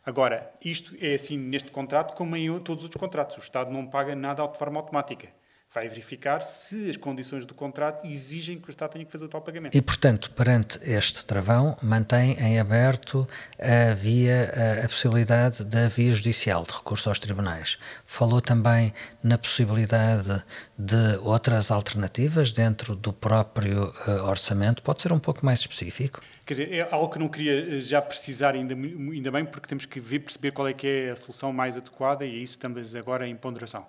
Agora, 0.04 0.50
isto 0.64 0.96
é 0.98 1.14
assim 1.14 1.36
neste 1.36 1.70
contrato 1.70 2.16
como 2.16 2.34
em 2.34 2.58
todos 2.60 2.84
os 2.84 2.90
contratos. 2.90 3.36
O 3.36 3.40
Estado 3.40 3.70
não 3.70 3.86
paga 3.86 4.14
nada 4.14 4.46
de 4.46 4.56
forma 4.56 4.80
automática 4.80 5.28
vai 5.72 5.88
verificar 5.88 6.42
se 6.42 6.90
as 6.90 6.96
condições 6.96 7.46
do 7.46 7.54
contrato 7.54 8.04
exigem 8.04 8.58
que 8.58 8.68
o 8.68 8.70
Estado 8.70 8.90
tenha 8.90 9.04
que 9.04 9.12
fazer 9.12 9.24
o 9.24 9.28
tal 9.28 9.40
pagamento. 9.40 9.76
E, 9.76 9.80
portanto, 9.80 10.32
perante 10.32 10.80
este 10.82 11.24
travão, 11.24 11.76
mantém 11.80 12.32
em 12.40 12.58
aberto 12.58 13.26
a 13.56 13.94
via, 13.94 14.52
a, 14.84 14.88
possibilidade 14.88 15.64
da 15.64 15.86
via 15.86 16.12
judicial 16.12 16.64
de 16.64 16.72
recurso 16.72 17.08
aos 17.08 17.20
tribunais. 17.20 17.78
Falou 18.04 18.40
também 18.40 18.92
na 19.22 19.38
possibilidade 19.38 20.42
de 20.76 21.18
outras 21.22 21.70
alternativas 21.70 22.52
dentro 22.52 22.96
do 22.96 23.12
próprio 23.12 23.92
uh, 24.08 24.24
orçamento. 24.24 24.82
Pode 24.82 25.00
ser 25.02 25.12
um 25.12 25.20
pouco 25.20 25.46
mais 25.46 25.60
específico? 25.60 26.20
Quer 26.44 26.54
dizer, 26.54 26.72
é 26.72 26.88
algo 26.90 27.12
que 27.12 27.18
não 27.20 27.28
queria 27.28 27.76
eh, 27.76 27.80
já 27.80 28.02
precisar 28.02 28.54
ainda, 28.54 28.74
ainda 28.74 29.30
bem, 29.30 29.44
porque 29.44 29.68
temos 29.68 29.86
que 29.86 30.00
ver, 30.00 30.18
perceber 30.18 30.50
qual 30.50 30.66
é 30.66 30.72
que 30.72 30.84
é 30.84 31.10
a 31.10 31.16
solução 31.16 31.52
mais 31.52 31.76
adequada 31.76 32.26
e 32.26 32.42
isso 32.42 32.54
estamos 32.54 32.96
agora 32.96 33.28
em 33.28 33.36
ponderação. 33.36 33.86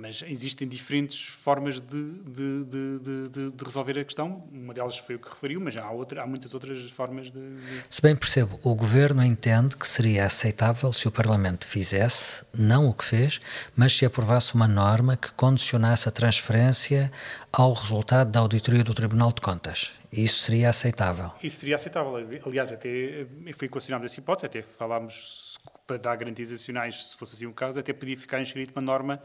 Mas 0.00 0.22
existem 0.26 0.66
diferentes 0.66 1.26
formas 1.26 1.80
de, 1.80 2.12
de, 2.22 2.64
de, 2.64 3.50
de, 3.50 3.64
resolver 3.64 3.98
a 3.98 4.04
questão. 4.04 4.48
Uma 4.50 4.72
delas 4.72 4.96
foi 4.98 5.16
o 5.16 5.18
que 5.18 5.28
referiu, 5.28 5.60
mas 5.60 5.76
há, 5.76 5.90
outra, 5.90 6.22
há 6.22 6.26
muitas 6.26 6.54
outras 6.54 6.90
formas 6.90 7.30
de, 7.30 7.40
Se 7.88 8.00
bem 8.00 8.16
percebo, 8.16 8.58
o 8.62 8.74
Governo 8.74 9.22
entende 9.22 9.76
que 9.76 9.86
seria 9.86 10.24
aceitável 10.24 10.92
se 10.92 11.06
o 11.06 11.10
Parlamento 11.10 11.66
fizesse, 11.66 12.44
não 12.56 12.88
o 12.88 12.94
que 12.94 13.04
fez, 13.04 13.40
mas 13.76 13.96
se 13.96 14.06
aprovasse 14.06 14.54
uma 14.54 14.66
norma 14.66 15.16
que 15.16 15.30
condicionasse 15.32 16.08
a 16.08 16.12
transferência 16.12 17.12
ao 17.52 17.72
resultado 17.72 18.30
da 18.30 18.40
auditoria 18.40 18.82
do 18.82 18.94
Tribunal 18.94 19.32
de 19.32 19.40
Contas. 19.40 19.92
Isso 20.12 20.40
seria 20.40 20.70
aceitável? 20.70 21.30
Isso 21.42 21.60
seria 21.60 21.76
aceitável. 21.76 22.16
Aliás, 22.44 22.72
até 22.72 23.26
foi 23.54 23.68
questionámos 23.68 24.10
essa 24.10 24.18
hipótese, 24.18 24.46
até 24.46 24.62
falámos 24.62 25.56
para 25.86 25.96
dar 25.96 26.16
garantias 26.16 26.50
adicionais, 26.50 27.10
se 27.10 27.16
fosse 27.16 27.34
assim 27.34 27.46
o 27.46 27.52
caso, 27.52 27.78
até 27.78 27.92
podia 27.92 28.16
ficar 28.16 28.40
inscrito 28.40 28.72
uma 28.74 28.82
norma 28.82 29.22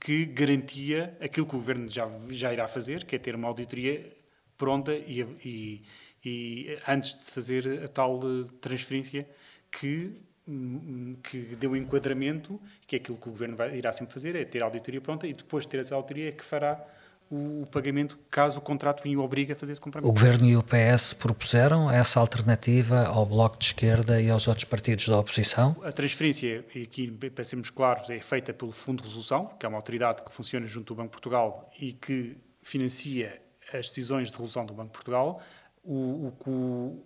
que 0.00 0.24
garantia 0.26 1.16
aquilo 1.20 1.46
que 1.46 1.54
o 1.54 1.58
Governo 1.58 1.88
já, 1.88 2.08
já 2.30 2.52
irá 2.52 2.66
fazer, 2.68 3.04
que 3.04 3.16
é 3.16 3.18
ter 3.18 3.34
uma 3.34 3.48
auditoria 3.48 4.12
pronta 4.56 4.94
e, 4.94 5.22
e, 5.44 5.82
e 6.24 6.76
antes 6.86 7.24
de 7.24 7.30
fazer 7.30 7.84
a 7.84 7.88
tal 7.88 8.20
eh, 8.22 8.44
transferência 8.60 9.28
que, 9.70 10.12
hum, 10.46 11.16
que 11.22 11.56
deu 11.56 11.74
enquadramento, 11.76 12.60
que 12.86 12.96
é 12.96 12.98
aquilo 12.98 13.18
que 13.18 13.28
o 13.28 13.32
Governo 13.32 13.56
vai, 13.56 13.76
irá 13.76 13.92
sempre 13.92 14.14
fazer, 14.14 14.36
é 14.36 14.44
ter 14.44 14.62
a 14.62 14.66
auditoria 14.66 15.00
pronta 15.00 15.26
e 15.26 15.32
depois 15.32 15.64
de 15.64 15.70
ter 15.70 15.80
essa 15.80 15.94
auditoria 15.94 16.28
é 16.28 16.32
que 16.32 16.44
fará 16.44 16.86
o, 17.34 17.66
pagamento 17.66 18.18
caso 18.30 18.58
o 18.58 18.62
contrato 18.62 19.06
o 19.06 19.20
obrigue 19.20 19.52
a 19.52 19.56
fazer 19.56 19.72
esse 19.72 19.80
compromisso. 19.80 20.10
O 20.10 20.14
Governo 20.14 20.46
e 20.46 20.56
o 20.56 20.62
PS 20.62 21.12
propuseram 21.14 21.90
essa 21.90 22.20
alternativa 22.20 23.06
ao 23.06 23.26
Bloco 23.26 23.58
de 23.58 23.66
Esquerda 23.66 24.20
e 24.20 24.30
aos 24.30 24.46
outros 24.46 24.64
partidos 24.64 25.08
da 25.08 25.18
oposição? 25.18 25.76
A 25.82 25.90
transferência, 25.90 26.64
e 26.74 26.82
aqui 26.82 27.10
para 27.10 27.44
sermos 27.44 27.70
claros, 27.70 28.08
é 28.10 28.20
feita 28.20 28.52
pelo 28.52 28.72
Fundo 28.72 29.02
de 29.02 29.08
Resolução, 29.08 29.46
que 29.58 29.66
é 29.66 29.68
uma 29.68 29.78
autoridade 29.78 30.22
que 30.22 30.32
funciona 30.32 30.66
junto 30.66 30.94
do 30.94 30.96
Banco 30.96 31.08
de 31.08 31.12
Portugal 31.12 31.70
e 31.80 31.92
que 31.92 32.36
financia 32.62 33.40
as 33.72 33.88
decisões 33.88 34.28
de 34.28 34.34
resolução 34.34 34.64
do 34.64 34.72
Banco 34.72 34.88
de 34.88 34.92
Portugal. 34.92 35.42
O, 35.82 36.32
o, 36.46 36.50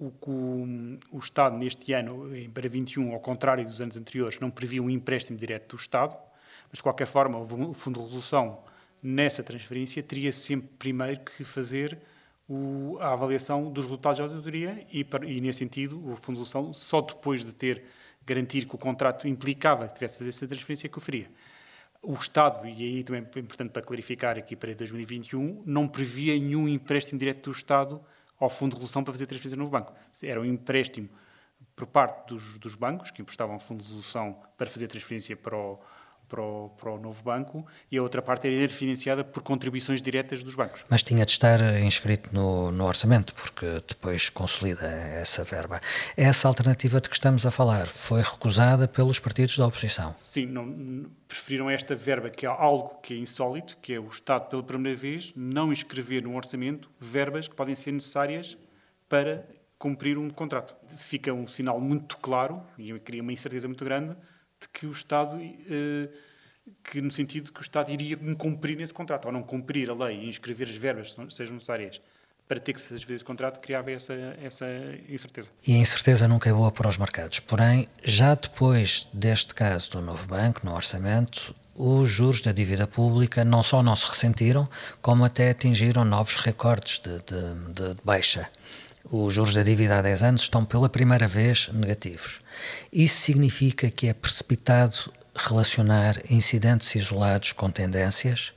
o, 0.01 0.31
o, 0.31 0.99
o 1.13 1.19
Estado, 1.19 1.57
neste 1.57 1.93
ano, 1.93 2.31
para 2.53 2.69
21, 2.69 3.13
ao 3.13 3.21
contrário 3.21 3.65
dos 3.65 3.81
anos 3.81 3.97
anteriores, 3.97 4.39
não 4.39 4.51
previa 4.51 4.83
um 4.83 4.91
empréstimo 4.91 5.39
direto 5.39 5.75
do 5.75 5.81
Estado, 5.81 6.17
mas 6.71 6.79
de 6.79 6.83
qualquer 6.83 7.07
forma, 7.07 7.39
o 7.39 7.73
Fundo 7.73 7.99
de 7.99 8.05
Resolução 8.05 8.59
nessa 9.03 9.43
transferência, 9.43 10.03
teria 10.03 10.33
sempre 10.33 10.69
primeiro 10.79 11.21
que 11.21 11.45
fazer 11.45 11.99
o, 12.49 12.97
a 13.01 13.13
avaliação 13.13 13.71
dos 13.71 13.85
resultados 13.85 14.19
da 14.19 14.25
auditoria 14.25 14.87
e, 14.91 15.07
e, 15.27 15.41
nesse 15.41 15.59
sentido, 15.59 15.99
o 16.11 16.17
Fundo 16.17 16.41
de 16.41 16.49
Solução, 16.49 16.73
só 16.73 17.01
depois 17.01 17.45
de 17.45 17.53
ter 17.53 17.85
garantir 18.25 18.67
que 18.67 18.75
o 18.75 18.79
contrato 18.79 19.27
implicava 19.27 19.87
que 19.89 19.95
tivesse 19.95 20.15
que 20.15 20.19
fazer 20.19 20.31
essa 20.31 20.47
transferência, 20.47 20.89
que 20.89 20.99
o 20.99 21.01
faria. 21.01 21.31
O 22.03 22.15
Estado, 22.15 22.67
e 22.67 22.83
aí 22.83 23.03
também 23.03 23.27
é 23.35 23.39
importante 23.39 23.71
para 23.71 23.83
clarificar 23.83 24.37
aqui 24.37 24.55
para 24.55 24.75
2021, 24.75 25.63
não 25.67 25.89
previa 25.89 26.35
nenhum 26.35 26.69
empréstimo 26.69 27.19
direto 27.19 27.51
do 27.51 27.57
Estado 27.57 28.01
ao 28.39 28.49
Fundo 28.49 28.71
de 28.73 28.77
Resolução 28.77 29.03
para 29.03 29.13
fazer 29.13 29.27
transferência 29.27 29.57
no 29.57 29.65
novo 29.65 29.73
banco. 29.73 29.93
Era 30.23 30.41
um 30.41 30.45
empréstimo 30.45 31.09
por 31.75 31.87
parte 31.87 32.29
dos, 32.29 32.59
dos 32.59 32.75
bancos, 32.75 33.11
que 33.11 33.21
emprestavam 33.21 33.55
ao 33.55 33.61
Fundo 33.61 33.83
de 33.83 33.89
Resolução 33.89 34.39
para 34.57 34.69
fazer 34.69 34.87
transferência 34.87 35.37
para 35.37 35.57
o, 35.57 35.79
para 36.29 36.43
o, 36.43 36.69
para 36.71 36.91
o 36.93 36.99
novo 36.99 37.23
banco 37.23 37.67
e 37.91 37.97
a 37.97 38.03
outra 38.03 38.21
parte 38.21 38.47
era 38.47 38.73
financiada 38.73 39.25
por 39.25 39.43
contribuições 39.43 40.01
diretas 40.03 40.43
dos 40.43 40.55
bancos. 40.55 40.85
Mas 40.89 41.03
tinha 41.03 41.25
de 41.25 41.33
estar 41.33 41.61
inscrito 41.81 42.33
no, 42.33 42.71
no 42.71 42.85
orçamento, 42.85 43.35
porque 43.35 43.83
depois 43.89 44.29
consolida 44.29 44.87
essa 44.87 45.43
verba. 45.43 45.81
Essa 46.17 46.49
alternativa 46.49 47.01
de 47.01 47.09
que 47.09 47.15
estamos 47.15 47.47
a 47.47 47.51
falar 47.51 47.87
foi 47.87 48.23
recusada 48.23 48.87
pelos 48.87 49.19
partidos 49.19 49.57
da 49.57 49.67
oposição? 49.67 50.15
Sim, 50.19 50.47
não, 50.47 51.11
preferiram 51.27 51.71
esta 51.71 51.95
verba, 51.95 52.31
que 52.31 52.47
é 52.47 52.49
algo 52.49 53.01
que 53.03 53.15
é 53.15 53.17
insólito, 53.17 53.77
que 53.81 53.93
é 53.93 54.01
o 54.01 54.09
Estado, 54.09 54.49
pela 54.49 54.63
primeira 54.63 54.99
vez, 54.99 55.33
não 55.35 55.73
inscrever 55.73 56.23
no 56.23 56.37
orçamento 56.37 56.91
verbas 57.01 57.49
que 57.49 57.55
podem 57.55 57.75
ser 57.75 57.93
necessárias 57.93 58.57
para 59.09 59.45
cumprir 59.79 60.19
um 60.19 60.29
contrato. 60.29 60.75
Fica 60.97 61.33
um 61.33 61.47
sinal 61.47 61.81
muito 61.81 62.19
claro, 62.19 62.63
e 62.77 62.99
queria 62.99 63.23
uma 63.23 63.33
incerteza 63.33 63.69
muito 63.69 63.85
grande, 63.85 64.17
de 64.61 64.69
que 64.69 64.87
o 64.87 64.93
Estado 64.93 65.39
eh, 65.41 66.09
que 66.85 67.01
no 67.01 67.11
sentido 67.11 67.53
que 67.53 67.61
o 67.61 67.63
Estado 67.63 67.91
iria 67.91 68.17
cumprir 68.37 68.81
esse 68.81 68.93
contrato, 68.93 69.27
ou 69.27 69.33
não 69.33 69.43
cumprir 69.43 69.91
a 69.91 69.95
lei 69.95 70.25
e 70.25 70.29
inscrever 70.29 70.69
as 70.69 70.77
verbas 70.77 71.15
que 71.15 71.35
sejam 71.35 71.55
necessárias 71.55 72.01
para 72.47 72.59
ter 72.59 72.73
que 72.73 72.81
se 72.81 72.95
desfazer 72.95 73.15
esse 73.15 73.25
contrato, 73.25 73.61
criava 73.61 73.91
essa, 73.91 74.15
essa 74.43 74.67
incerteza. 75.07 75.51
E 75.67 75.75
a 75.75 75.79
incerteza 75.79 76.27
nunca 76.27 76.49
é 76.49 76.53
boa 76.53 76.73
para 76.73 76.89
os 76.89 76.97
mercados. 76.97 77.41
Porém, 77.41 77.87
já 78.03 78.35
depois 78.35 79.07
deste 79.13 79.55
caso 79.55 79.91
do 79.91 80.01
novo 80.01 80.27
banco, 80.27 80.65
no 80.65 80.75
orçamento, 80.75 81.55
os 81.75 82.09
juros 82.09 82.41
da 82.41 82.51
dívida 82.51 82.87
pública 82.87 83.45
não 83.45 83.63
só 83.63 83.83
não 83.83 83.95
se 83.95 84.07
ressentiram, 84.07 84.67
como 85.03 85.27
até 85.27 85.51
atingiram 85.51 86.07
novos 86.07 86.37
recordes 86.37 87.01
de, 87.01 87.19
de, 87.19 87.95
de 87.95 88.03
baixa. 88.03 88.49
Os 89.11 89.35
juros 89.35 89.55
da 89.55 89.63
dívida 89.63 89.99
há 89.99 90.03
10 90.03 90.23
anos 90.23 90.43
estão 90.43 90.65
pela 90.65 90.89
primeira 90.89 91.27
vez 91.27 91.69
negativos. 91.69 92.41
Isso 92.93 93.21
significa 93.21 93.91
que 93.91 94.09
é 94.09 94.15
precipitado 94.15 95.13
relacionar 95.35 96.17
incidentes 96.31 96.95
isolados 96.95 97.53
com 97.53 97.71
tendências 97.71 98.53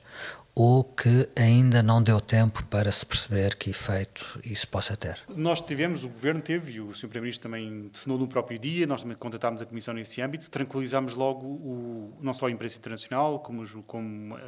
ou 0.53 0.83
que 0.83 1.29
ainda 1.35 1.81
não 1.81 2.03
deu 2.03 2.19
tempo 2.19 2.63
para 2.65 2.91
se 2.91 3.05
perceber 3.05 3.55
que 3.55 3.69
efeito 3.69 4.39
isso 4.43 4.67
possa 4.67 4.97
ter? 4.97 5.17
Nós 5.29 5.61
tivemos, 5.61 6.03
o 6.03 6.09
Governo 6.09 6.41
teve, 6.41 6.73
e 6.73 6.81
o 6.81 6.93
Sr. 6.93 7.07
Primeiro-Ministro 7.07 7.49
também 7.49 7.87
definiu 7.87 8.17
no 8.17 8.27
próprio 8.27 8.59
dia, 8.59 8.85
nós 8.85 9.01
também 9.01 9.15
contatámos 9.15 9.61
a 9.61 9.65
Comissão 9.65 9.93
nesse 9.93 10.21
âmbito, 10.21 10.51
tranquilizámos 10.51 11.13
logo 11.13 11.45
o, 11.45 12.17
não 12.21 12.33
só 12.33 12.47
a 12.47 12.51
imprensa 12.51 12.77
internacional, 12.77 13.39
como, 13.39 13.65
como 13.83 14.35
uh, 14.35 14.39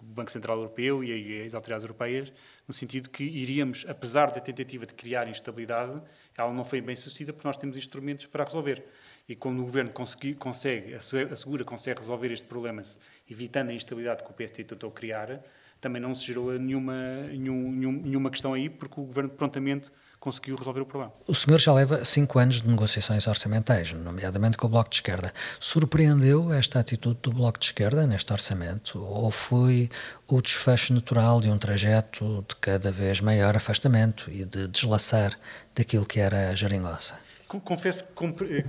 o 0.00 0.04
Banco 0.04 0.30
Central 0.30 0.56
Europeu 0.56 1.02
e 1.02 1.42
as 1.42 1.54
autoridades 1.54 1.82
europeias, 1.84 2.32
no 2.66 2.72
sentido 2.72 3.10
que 3.10 3.24
iríamos, 3.24 3.84
apesar 3.88 4.30
da 4.30 4.40
tentativa 4.40 4.86
de 4.86 4.94
criar 4.94 5.28
instabilidade, 5.28 6.00
ela 6.36 6.52
não 6.52 6.64
foi 6.64 6.80
bem 6.80 6.94
sucedida 6.94 7.32
porque 7.32 7.46
nós 7.46 7.56
temos 7.56 7.76
instrumentos 7.76 8.26
para 8.26 8.44
resolver. 8.44 8.84
E 9.30 9.36
quando 9.36 9.60
o 9.60 9.62
Governo 9.62 9.92
consegui, 9.92 10.34
consegue, 10.34 10.92
assegura, 10.92 11.64
consegue 11.64 12.00
resolver 12.00 12.32
este 12.32 12.48
problema, 12.48 12.82
evitando 13.30 13.70
a 13.70 13.72
instabilidade 13.72 14.24
que 14.24 14.28
o 14.28 14.34
PST 14.34 14.64
tentou 14.64 14.90
criar, 14.90 15.40
também 15.80 16.02
não 16.02 16.12
se 16.16 16.26
gerou 16.26 16.50
nenhuma, 16.58 16.94
nenhum, 17.28 17.70
nenhuma 17.70 18.28
questão 18.28 18.54
aí, 18.54 18.68
porque 18.68 19.00
o 19.00 19.04
Governo 19.04 19.30
prontamente 19.30 19.92
conseguiu 20.18 20.56
resolver 20.56 20.80
o 20.80 20.84
problema. 20.84 21.12
O 21.28 21.34
senhor 21.34 21.60
já 21.60 21.72
leva 21.72 22.04
cinco 22.04 22.40
anos 22.40 22.60
de 22.60 22.66
negociações 22.66 23.28
orçamentais, 23.28 23.92
nomeadamente 23.92 24.56
com 24.56 24.66
o 24.66 24.70
Bloco 24.70 24.90
de 24.90 24.96
Esquerda. 24.96 25.32
Surpreendeu 25.60 26.52
esta 26.52 26.80
atitude 26.80 27.20
do 27.22 27.30
Bloco 27.30 27.56
de 27.56 27.66
Esquerda 27.66 28.08
neste 28.08 28.32
orçamento? 28.32 29.00
Ou 29.00 29.30
foi 29.30 29.88
o 30.26 30.42
desfecho 30.42 30.92
natural 30.92 31.40
de 31.40 31.48
um 31.48 31.56
trajeto 31.56 32.44
de 32.48 32.56
cada 32.56 32.90
vez 32.90 33.20
maior 33.20 33.56
afastamento 33.56 34.28
e 34.28 34.44
de 34.44 34.66
deslaçar 34.66 35.38
daquilo 35.72 36.04
que 36.04 36.18
era 36.18 36.50
a 36.50 36.54
geringonça? 36.56 37.29
Confesso 37.58 38.04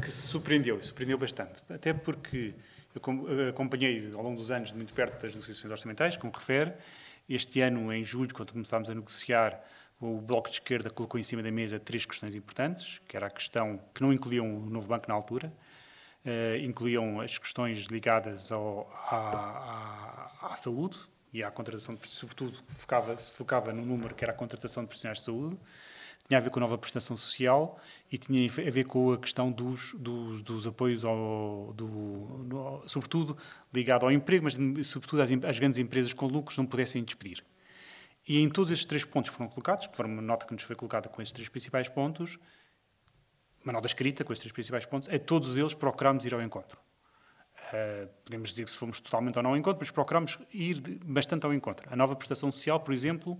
que 0.01 0.11
se 0.11 0.27
surpreendeu, 0.27 0.81
surpreendeu 0.81 1.17
bastante, 1.17 1.61
até 1.69 1.93
porque 1.93 2.55
eu 2.95 3.49
acompanhei 3.49 4.11
ao 4.15 4.23
longo 4.23 4.37
dos 4.37 4.49
anos 4.49 4.71
muito 4.71 4.91
perto 4.93 5.21
das 5.21 5.33
negociações 5.33 5.71
orçamentais, 5.71 6.17
como 6.17 6.33
refere. 6.33 6.73
Este 7.29 7.61
ano, 7.61 7.93
em 7.93 8.03
julho, 8.03 8.33
quando 8.33 8.51
começámos 8.51 8.89
a 8.89 8.95
negociar, 8.95 9.63
o 9.99 10.19
Bloco 10.19 10.49
de 10.49 10.55
Esquerda 10.55 10.89
colocou 10.89 11.19
em 11.19 11.23
cima 11.23 11.43
da 11.43 11.51
mesa 11.51 11.79
três 11.79 12.05
questões 12.05 12.33
importantes, 12.33 12.99
que 13.07 13.15
era 13.15 13.27
a 13.27 13.29
questão 13.29 13.79
que 13.93 14.01
não 14.01 14.11
incluíam 14.11 14.51
o 14.51 14.69
novo 14.69 14.87
banco 14.87 15.07
na 15.07 15.13
altura, 15.13 15.53
uh, 16.25 16.57
incluíam 16.57 17.21
as 17.21 17.37
questões 17.37 17.85
ligadas 17.85 18.51
ao, 18.51 18.91
à, 19.09 20.31
à, 20.41 20.53
à, 20.53 20.55
saúde 20.55 20.97
e 21.31 21.43
à 21.43 21.51
contratação, 21.51 21.93
de, 21.93 22.07
sobretudo 22.07 22.57
focava, 22.77 23.15
se 23.17 23.31
focava 23.31 23.71
no 23.71 23.85
número 23.85 24.15
que 24.15 24.25
era 24.25 24.33
a 24.33 24.35
contratação 24.35 24.83
de 24.83 24.87
profissionais 24.87 25.19
de 25.19 25.25
saúde, 25.25 25.57
tinha 26.31 26.37
a 26.37 26.41
ver 26.41 26.49
com 26.49 26.59
a 26.59 26.61
nova 26.61 26.77
prestação 26.77 27.13
social 27.13 27.77
e 28.09 28.17
tinha 28.17 28.45
a 28.45 28.71
ver 28.71 28.85
com 28.85 29.11
a 29.11 29.17
questão 29.17 29.51
dos, 29.51 29.93
dos, 29.95 30.41
dos 30.41 30.65
apoios, 30.65 31.03
ao, 31.03 31.73
do, 31.75 31.85
no, 31.87 32.83
sobretudo 32.87 33.37
ligado 33.73 34.05
ao 34.05 34.11
emprego, 34.11 34.45
mas 34.45 34.53
sobretudo 34.87 35.21
às, 35.21 35.29
às, 35.29 35.59
grandes 35.59 35.77
empresas 35.77 36.13
com 36.13 36.27
lucros 36.27 36.57
não 36.57 36.65
pudessem 36.65 37.03
despedir. 37.03 37.43
E 38.25 38.39
em 38.39 38.47
todos 38.47 38.71
estes 38.71 38.85
três 38.85 39.03
pontos 39.03 39.29
que 39.29 39.35
foram 39.35 39.49
colocados, 39.49 39.87
que 39.87 39.97
foram 39.97 40.09
uma 40.09 40.21
nota 40.21 40.45
que 40.45 40.53
nos 40.53 40.63
foi 40.63 40.75
colocada 40.75 41.09
com 41.09 41.21
estes 41.21 41.33
três 41.33 41.49
principais 41.49 41.89
pontos, 41.89 42.39
uma 43.61 43.73
nota 43.73 43.87
escrita 43.87 44.23
com 44.23 44.31
estes 44.31 44.43
três 44.43 44.53
principais 44.53 44.85
pontos, 44.85 45.09
a 45.09 45.19
todos 45.19 45.57
eles 45.57 45.73
procurámos 45.73 46.23
ir 46.23 46.33
ao 46.33 46.41
encontro. 46.41 46.79
Uh, 47.73 48.07
podemos 48.23 48.49
dizer 48.51 48.63
que 48.63 48.71
se 48.71 48.77
fomos 48.77 49.01
totalmente 49.01 49.35
ou 49.35 49.43
não 49.43 49.51
ao 49.51 49.57
encontro, 49.57 49.79
mas 49.81 49.91
procurámos 49.91 50.39
ir 50.53 50.81
bastante 51.03 51.45
ao 51.45 51.53
encontro. 51.53 51.87
A 51.91 51.95
nova 51.95 52.15
prestação 52.15 52.49
social, 52.51 52.79
por 52.79 52.93
exemplo, 52.93 53.37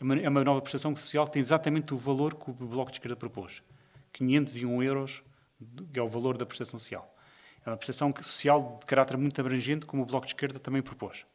é 0.00 0.04
uma, 0.04 0.16
é 0.16 0.28
uma 0.28 0.42
nova 0.42 0.60
prestação 0.62 0.96
social 0.96 1.26
que 1.26 1.32
tem 1.32 1.40
exatamente 1.40 1.92
o 1.92 1.98
valor 1.98 2.34
que 2.34 2.50
o 2.50 2.54
Bloco 2.54 2.90
de 2.90 2.96
Esquerda 2.96 3.14
propôs. 3.14 3.62
501 4.12 4.82
euros 4.82 5.22
é 5.92 6.00
o 6.00 6.08
valor 6.08 6.38
da 6.38 6.46
prestação 6.46 6.78
social. 6.78 7.14
É 7.64 7.68
uma 7.68 7.76
prestação 7.76 8.12
social 8.22 8.78
de 8.80 8.86
caráter 8.86 9.18
muito 9.18 9.38
abrangente, 9.38 9.84
como 9.84 10.02
o 10.02 10.06
Bloco 10.06 10.26
de 10.26 10.32
Esquerda 10.32 10.58
também 10.58 10.80
propôs. 10.80 11.26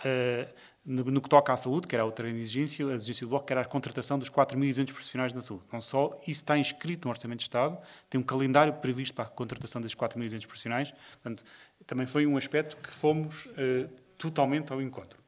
Uh, 0.00 0.52
no, 0.84 1.04
no, 1.04 1.20
que 1.20 1.28
toca 1.28 1.52
à 1.52 1.56
saúde, 1.56 1.86
que 1.86 1.94
era 1.94 2.04
outra 2.04 2.28
exigência, 2.28 2.84
a 2.88 2.94
exigência 2.94 3.24
do 3.24 3.30
Bloco, 3.30 3.46
que 3.46 3.52
era 3.52 3.62
a 3.62 3.64
contratação 3.64 4.18
dos 4.18 4.28
4.200 4.28 4.92
profissionais 4.92 5.32
na 5.32 5.40
saúde. 5.40 5.64
Não 5.72 5.80
só 5.80 6.18
isso 6.22 6.42
está 6.42 6.58
inscrito 6.58 7.06
no 7.06 7.10
Orçamento 7.10 7.38
de 7.38 7.44
Estado, 7.44 7.78
tem 8.10 8.20
um 8.20 8.24
calendário 8.24 8.72
previsto 8.74 9.14
para 9.14 9.24
a 9.24 9.28
contratação 9.28 9.80
desses 9.80 9.94
4.200 9.94 10.46
profissionais. 10.46 10.92
Portanto, 11.22 11.44
também 11.86 12.06
foi 12.06 12.26
um 12.26 12.36
aspecto 12.36 12.76
que 12.76 12.92
fomos 12.92 13.46
uh, 13.46 13.88
totalmente 14.18 14.72
ao 14.72 14.82
encontro. 14.82 15.23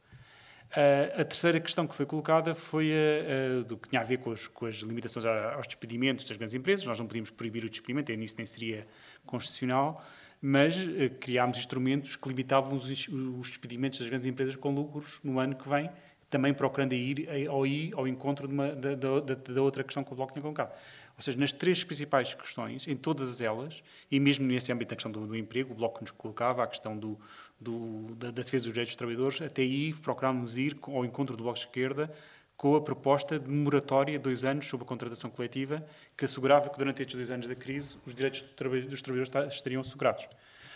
A 1.18 1.24
terceira 1.24 1.58
questão 1.58 1.86
que 1.86 1.94
foi 1.94 2.04
colocada 2.04 2.54
foi 2.54 2.92
a, 2.92 3.60
a, 3.60 3.62
do 3.62 3.78
que 3.78 3.88
tinha 3.88 4.02
a 4.02 4.04
ver 4.04 4.18
com, 4.18 4.30
as, 4.30 4.46
com 4.46 4.66
as 4.66 4.76
limitações 4.76 5.24
aos 5.24 5.66
despedimentos 5.66 6.26
das 6.26 6.36
grandes 6.36 6.54
empresas. 6.54 6.84
Nós 6.84 6.98
não 6.98 7.06
podíamos 7.06 7.30
proibir 7.30 7.64
o 7.64 7.70
despedimento, 7.70 8.12
nisso 8.12 8.34
nem 8.36 8.44
seria 8.44 8.86
constitucional, 9.24 10.04
mas 10.40 10.76
uh, 10.76 11.10
criámos 11.18 11.56
instrumentos 11.56 12.14
que 12.14 12.28
limitavam 12.28 12.74
os, 12.74 12.84
os, 12.84 13.48
despedimentos 13.48 13.98
das 14.00 14.08
grandes 14.08 14.26
empresas 14.26 14.54
com 14.54 14.70
lucros 14.74 15.18
no 15.24 15.40
ano 15.40 15.54
que 15.54 15.66
vem, 15.66 15.90
também 16.28 16.52
procurando 16.52 16.92
ir 16.92 17.28
ao, 17.48 17.62
ao 17.98 18.08
encontro 18.08 18.48
da, 18.48 19.62
outra 19.62 19.84
questão 19.84 20.02
que 20.02 20.12
o 20.12 20.16
Bloco 20.16 20.32
tinha 20.32 20.42
colocado. 20.42 20.72
Ou 21.16 21.22
seja, 21.22 21.38
nas 21.38 21.52
três 21.52 21.82
principais 21.82 22.34
questões, 22.34 22.86
em 22.86 22.96
todas 22.96 23.40
elas, 23.40 23.82
e 24.10 24.20
mesmo 24.20 24.46
nesse 24.46 24.70
âmbito 24.70 24.90
da 24.90 24.96
questão 24.96 25.10
do, 25.10 25.26
do 25.26 25.36
emprego, 25.36 25.72
o 25.72 25.76
Bloco 25.76 26.00
nos 26.00 26.10
colocava 26.10 26.62
a 26.62 26.66
questão 26.66 26.96
do, 26.96 27.18
do, 27.58 28.14
da, 28.16 28.30
da, 28.30 28.42
defesa 28.42 28.64
dos 28.64 28.72
direitos 28.72 28.90
dos 28.90 28.96
trabalhadores, 28.96 29.40
até 29.40 29.62
aí 29.62 29.94
procurámos 29.94 30.58
ir 30.58 30.76
ao 30.82 31.04
encontro 31.04 31.36
do 31.36 31.42
Bloco 31.42 31.58
de 31.58 31.64
Esquerda 31.64 32.12
com 32.56 32.74
a 32.74 32.80
proposta 32.80 33.38
de 33.38 33.50
moratória 33.50 34.18
de 34.18 34.18
dois 34.18 34.44
anos 34.44 34.66
sobre 34.66 34.84
a 34.84 34.88
contratação 34.88 35.30
coletiva, 35.30 35.86
que 36.16 36.24
assegurava 36.24 36.70
que 36.70 36.78
durante 36.78 37.02
estes 37.02 37.14
dois 37.14 37.30
anos 37.30 37.46
da 37.46 37.54
crise 37.54 37.96
os 38.06 38.14
direitos 38.14 38.42
dos 38.42 39.02
trabalhadores 39.02 39.54
estariam 39.54 39.80
assegurados. 39.80 40.26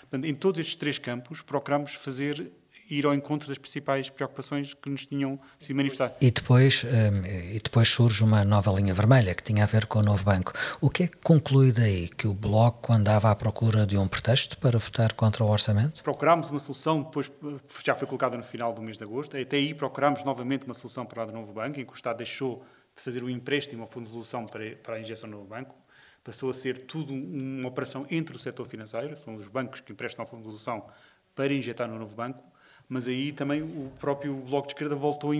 Portanto, 0.01 0.25
em 0.25 0.35
todos 0.35 0.61
estes 0.61 0.77
três 0.77 0.99
campos, 0.99 1.41
procuramos 1.41 1.95
fazer 1.95 2.53
ir 2.90 3.07
ao 3.07 3.14
encontro 3.14 3.48
das 3.48 3.57
principais 3.57 4.11
preocupações 4.11 4.74
que 4.74 4.90
nos 4.90 5.07
tinham 5.07 5.38
sido 5.59 5.76
manifestadas. 5.76 6.16
E 6.20 6.31
depois, 6.31 6.85
um, 6.85 7.26
e 7.55 7.61
depois 7.61 7.88
surge 7.88 8.24
uma 8.24 8.42
nova 8.44 8.70
linha 8.72 8.92
vermelha 8.92 9.35
que 9.35 9.42
tinha 9.42 9.62
a 9.62 9.66
ver 9.66 9.87
com 9.87 10.00
o 10.00 10.03
novo 10.03 10.24
banco. 10.24 10.53
O 10.81 10.90
que 10.90 11.05
é 11.05 11.07
que 11.07 11.16
conclui 11.18 11.72
daí? 11.72 12.09
Que 12.09 12.26
o 12.26 12.35
Bloco 12.35 12.92
andava 12.92 13.31
à 13.31 13.35
procura 13.35 13.87
de 13.87 13.96
um 13.96 14.09
pretexto 14.09 14.59
para 14.59 14.79
votar 14.79 15.12
contra 15.12 15.44
o 15.44 15.48
orçamento? 15.48 16.03
Procurámos 16.03 16.50
uma 16.50 16.59
solução, 16.59 17.03
depois 17.03 17.31
já 17.85 17.94
foi 17.94 18.07
colocada 18.07 18.37
no 18.37 18.42
final 18.42 18.72
do 18.72 18.83
mês 18.83 18.98
de 18.98 19.05
agosto, 19.05 19.37
até 19.37 19.57
aí 19.57 19.72
procurámos 19.72 20.24
novamente 20.24 20.64
uma 20.64 20.74
solução 20.74 21.07
para 21.07 21.26
o 21.26 21.33
novo 21.33 21.53
banco, 21.53 21.81
em 21.81 21.85
que 21.85 21.92
o 21.92 21.94
Estado 21.94 22.18
deixou 22.18 22.64
de 22.96 23.03
fazer 23.03 23.22
o 23.22 23.31
empréstimo 23.31 23.83
ao 23.83 23.88
Fundo 23.88 24.05
de 24.05 24.11
Resolução 24.11 24.46
para, 24.46 24.76
para 24.76 24.96
a 24.96 25.00
injeção 25.00 25.31
no 25.31 25.38
novo 25.38 25.48
banco, 25.48 25.74
passou 26.24 26.50
a 26.50 26.55
ser 26.55 26.87
tudo 26.87 27.14
uma 27.14 27.68
operação 27.68 28.07
entre 28.11 28.37
o 28.37 28.38
setor 28.38 28.66
financeiro, 28.66 29.16
são 29.16 29.37
os 29.37 29.46
bancos 29.46 29.81
que 29.81 29.92
emprestam 29.92 30.22
ao 30.22 30.26
Fundo 30.26 30.40
de 30.40 30.48
Resolução 30.48 30.85
para 31.35 31.53
injetar 31.53 31.88
no 31.88 31.98
novo 31.98 32.14
banco, 32.14 32.42
mas 32.90 33.07
aí 33.07 33.33
também 33.33 33.62
o 33.62 33.92
próprio 34.00 34.35
Bloco 34.35 34.66
de 34.66 34.74
Esquerda 34.74 34.96
voltou 34.96 35.31
a, 35.31 35.35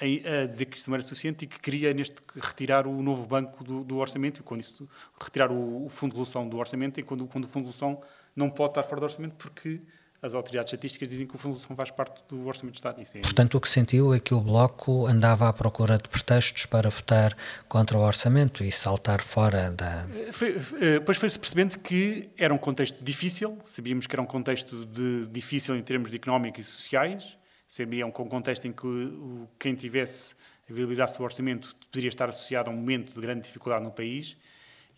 a, 0.00 0.42
a 0.42 0.46
dizer 0.46 0.64
que 0.64 0.74
isso 0.74 0.88
não 0.88 0.94
era 0.94 1.02
suficiente 1.02 1.44
e 1.44 1.46
que 1.46 1.60
queria 1.60 1.92
neste, 1.92 2.16
retirar 2.34 2.86
o 2.86 3.02
novo 3.02 3.26
banco 3.26 3.62
do, 3.62 3.84
do 3.84 3.98
orçamento, 3.98 4.40
e 4.40 4.42
quando 4.42 4.62
isso, 4.62 4.88
retirar 5.22 5.52
o, 5.52 5.84
o, 5.84 5.88
fundo 5.90 6.12
de 6.12 6.16
resolução 6.16 6.48
do 6.48 6.56
orçamento, 6.56 6.98
e 6.98 7.02
quando, 7.02 7.26
quando 7.26 7.44
o 7.44 7.48
fundo 7.48 7.64
de 7.64 7.72
resolução 7.72 8.02
não 8.34 8.48
pode 8.48 8.70
estar 8.70 8.82
fora 8.84 9.02
do 9.02 9.04
orçamento 9.04 9.34
porque 9.36 9.82
as 10.20 10.34
autoridades 10.34 10.72
estatísticas 10.72 11.08
dizem 11.08 11.26
que 11.26 11.36
o 11.36 11.38
Fundo 11.38 11.56
de 11.56 11.76
faz 11.76 11.90
parte 11.90 12.22
do 12.28 12.46
Orçamento 12.46 12.72
de 12.72 12.78
Estado. 12.78 13.00
É... 13.00 13.20
Portanto, 13.20 13.56
o 13.56 13.60
que 13.60 13.68
sentiu 13.68 14.12
é 14.12 14.18
que 14.18 14.34
o 14.34 14.40
Bloco 14.40 15.06
andava 15.06 15.48
à 15.48 15.52
procura 15.52 15.96
de 15.96 16.08
pretextos 16.08 16.66
para 16.66 16.90
votar 16.90 17.36
contra 17.68 17.96
o 17.96 18.00
Orçamento 18.00 18.64
e 18.64 18.72
saltar 18.72 19.22
fora 19.22 19.70
da... 19.70 20.06
Foi, 20.32 20.56
eh, 20.80 20.98
depois 20.98 21.18
foi-se 21.18 21.38
percebendo 21.38 21.78
que 21.78 22.30
era 22.36 22.52
um 22.52 22.58
contexto 22.58 23.02
difícil, 23.02 23.58
sabíamos 23.64 24.06
que 24.06 24.14
era 24.14 24.22
um 24.22 24.26
contexto 24.26 24.84
de, 24.86 25.28
difícil 25.28 25.76
em 25.76 25.82
termos 25.82 26.10
de 26.10 26.16
económicos 26.16 26.66
e 26.66 26.70
sociais, 26.70 27.38
que 27.68 28.04
um 28.04 28.10
contexto 28.10 28.66
em 28.66 28.72
que 28.72 29.12
quem 29.58 29.74
tivesse 29.74 30.34
a 30.68 30.72
viabilizasse 30.72 31.20
o 31.20 31.22
orçamento 31.22 31.76
poderia 31.90 32.08
estar 32.08 32.28
associado 32.28 32.70
a 32.70 32.72
um 32.72 32.76
momento 32.76 33.14
de 33.14 33.20
grande 33.20 33.42
dificuldade 33.42 33.84
no 33.84 33.90
país 33.90 34.36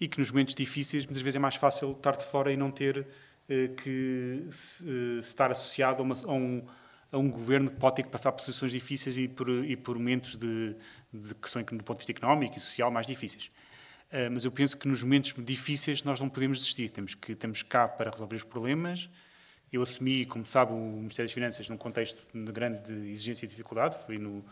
e 0.00 0.08
que 0.08 0.18
nos 0.18 0.30
momentos 0.30 0.54
difíceis 0.54 1.04
muitas 1.04 1.22
vezes 1.22 1.36
é 1.36 1.38
mais 1.38 1.56
fácil 1.56 1.92
estar 1.92 2.16
de 2.16 2.24
fora 2.24 2.52
e 2.52 2.56
não 2.56 2.70
ter 2.70 2.98
eh, 2.98 3.04
que 3.76 4.46
se, 4.50 4.84
se 4.84 5.18
estar 5.18 5.50
associado 5.50 6.02
a, 6.02 6.04
uma, 6.04 6.14
a, 6.14 6.32
um, 6.32 6.66
a, 7.10 7.18
um, 7.18 7.28
governo 7.28 7.70
que 7.70 7.76
pode 7.76 7.96
ter 7.96 8.02
que 8.04 8.08
passar 8.08 8.30
por 8.30 8.40
situações 8.40 8.70
difíceis 8.70 9.18
e 9.18 9.26
por, 9.26 9.48
e 9.48 9.76
por 9.76 9.96
momentos 9.98 10.36
de, 10.36 10.76
de, 11.12 11.34
que 11.34 11.50
são, 11.50 11.60
do 11.62 11.82
ponto 11.82 11.98
de 11.98 12.06
vista 12.06 12.12
económico 12.12 12.56
e 12.56 12.60
social, 12.60 12.90
mais 12.90 13.06
difíceis. 13.06 13.50
Uh, 14.12 14.30
mas 14.32 14.44
eu 14.44 14.52
penso 14.52 14.76
que 14.76 14.86
nos 14.86 15.02
momentos 15.02 15.34
difíceis 15.36 16.04
nós 16.04 16.20
não 16.20 16.28
podemos 16.28 16.58
desistir. 16.58 16.90
Temos 16.90 17.14
que 17.14 17.34
temos 17.34 17.62
cá 17.62 17.88
para 17.88 18.10
resolver 18.10 18.36
os 18.36 18.44
problemas, 18.44 19.08
Eu 19.72 19.82
assumi, 19.82 20.26
como 20.26 20.46
sabe, 20.46 20.72
o 20.72 20.76
Ministério 20.76 21.28
das 21.28 21.32
Finanças 21.32 21.68
num 21.68 21.76
contexto 21.76 22.24
de 22.32 22.52
grande 22.52 22.92
exigência 23.08 23.46
e 23.46 23.48
dificuldade, 23.48 23.96
foi 24.04 24.18
no, 24.18 24.44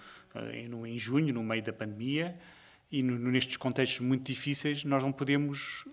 em 0.86 0.98
junho, 0.98 1.32
no 1.34 1.42
meio 1.42 1.62
da 1.62 1.72
pandemia, 1.72 2.36
e 2.90 3.02
no, 3.02 3.30
nestes 3.30 3.56
contextos 3.56 4.00
muito 4.00 4.24
difíceis 4.24 4.84
nós 4.84 5.02
não 5.02 5.12
podemos 5.12 5.84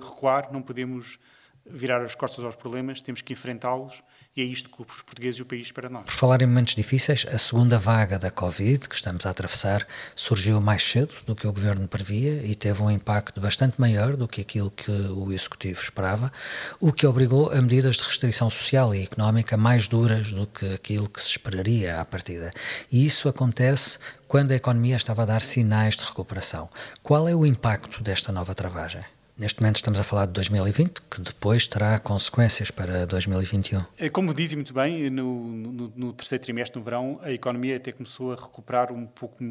recuar, 0.00 0.52
não 0.52 0.62
podemos 0.62 1.18
virar 1.64 2.02
as 2.02 2.14
costas 2.14 2.44
aos 2.44 2.56
problemas, 2.56 3.00
temos 3.00 3.20
que 3.20 3.32
enfrentá-los 3.32 4.02
e 4.36 4.40
é 4.40 4.44
isto 4.44 4.68
que 4.70 4.80
os 4.80 5.02
portugueses 5.02 5.38
e 5.38 5.42
o 5.42 5.46
país 5.46 5.70
para 5.70 5.88
nós. 5.88 6.04
Por 6.04 6.12
falar 6.12 6.42
em 6.42 6.46
momentos 6.46 6.74
difíceis, 6.74 7.26
a 7.30 7.38
segunda 7.38 7.78
vaga 7.78 8.18
da 8.18 8.30
Covid 8.30 8.88
que 8.88 8.94
estamos 8.94 9.26
a 9.26 9.30
atravessar 9.30 9.86
surgiu 10.14 10.60
mais 10.60 10.82
cedo 10.82 11.14
do 11.24 11.34
que 11.34 11.46
o 11.46 11.52
governo 11.52 11.86
previa 11.86 12.44
e 12.44 12.54
teve 12.54 12.82
um 12.82 12.90
impacto 12.90 13.40
bastante 13.40 13.80
maior 13.80 14.16
do 14.16 14.26
que 14.26 14.40
aquilo 14.40 14.70
que 14.70 14.90
o 14.90 15.32
executivo 15.32 15.80
esperava, 15.80 16.32
o 16.80 16.92
que 16.92 17.06
obrigou 17.06 17.50
a 17.52 17.60
medidas 17.60 17.96
de 17.96 18.04
restrição 18.04 18.50
social 18.50 18.94
e 18.94 19.02
económica 19.02 19.56
mais 19.56 19.86
duras 19.86 20.32
do 20.32 20.46
que 20.46 20.74
aquilo 20.74 21.08
que 21.08 21.20
se 21.20 21.30
esperaria 21.30 22.00
à 22.00 22.04
partida. 22.04 22.50
E 22.90 23.06
isso 23.06 23.28
acontece 23.28 23.98
quando 24.26 24.52
a 24.52 24.56
economia 24.56 24.96
estava 24.96 25.22
a 25.22 25.26
dar 25.26 25.42
sinais 25.42 25.94
de 25.94 26.04
recuperação. 26.04 26.68
Qual 27.02 27.28
é 27.28 27.34
o 27.34 27.46
impacto 27.46 28.02
desta 28.02 28.32
nova 28.32 28.54
travagem? 28.54 29.02
Neste 29.42 29.60
momento 29.60 29.74
estamos 29.74 29.98
a 29.98 30.04
falar 30.04 30.26
de 30.26 30.34
2020, 30.34 31.02
que 31.10 31.20
depois 31.20 31.66
terá 31.66 31.98
consequências 31.98 32.70
para 32.70 33.04
2021. 33.06 33.80
É, 33.98 34.08
como 34.08 34.32
dizem 34.32 34.56
muito 34.56 34.72
bem, 34.72 35.10
no, 35.10 35.44
no, 35.44 35.92
no, 35.96 36.12
terceiro 36.12 36.44
trimestre, 36.44 36.78
no 36.78 36.84
verão, 36.84 37.18
a 37.20 37.32
economia 37.32 37.76
até 37.76 37.90
começou 37.90 38.32
a 38.32 38.36
recuperar 38.36 38.92
um 38.92 39.04
pouco, 39.04 39.42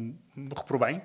recuperou 0.48 0.80
bem, 0.80 1.02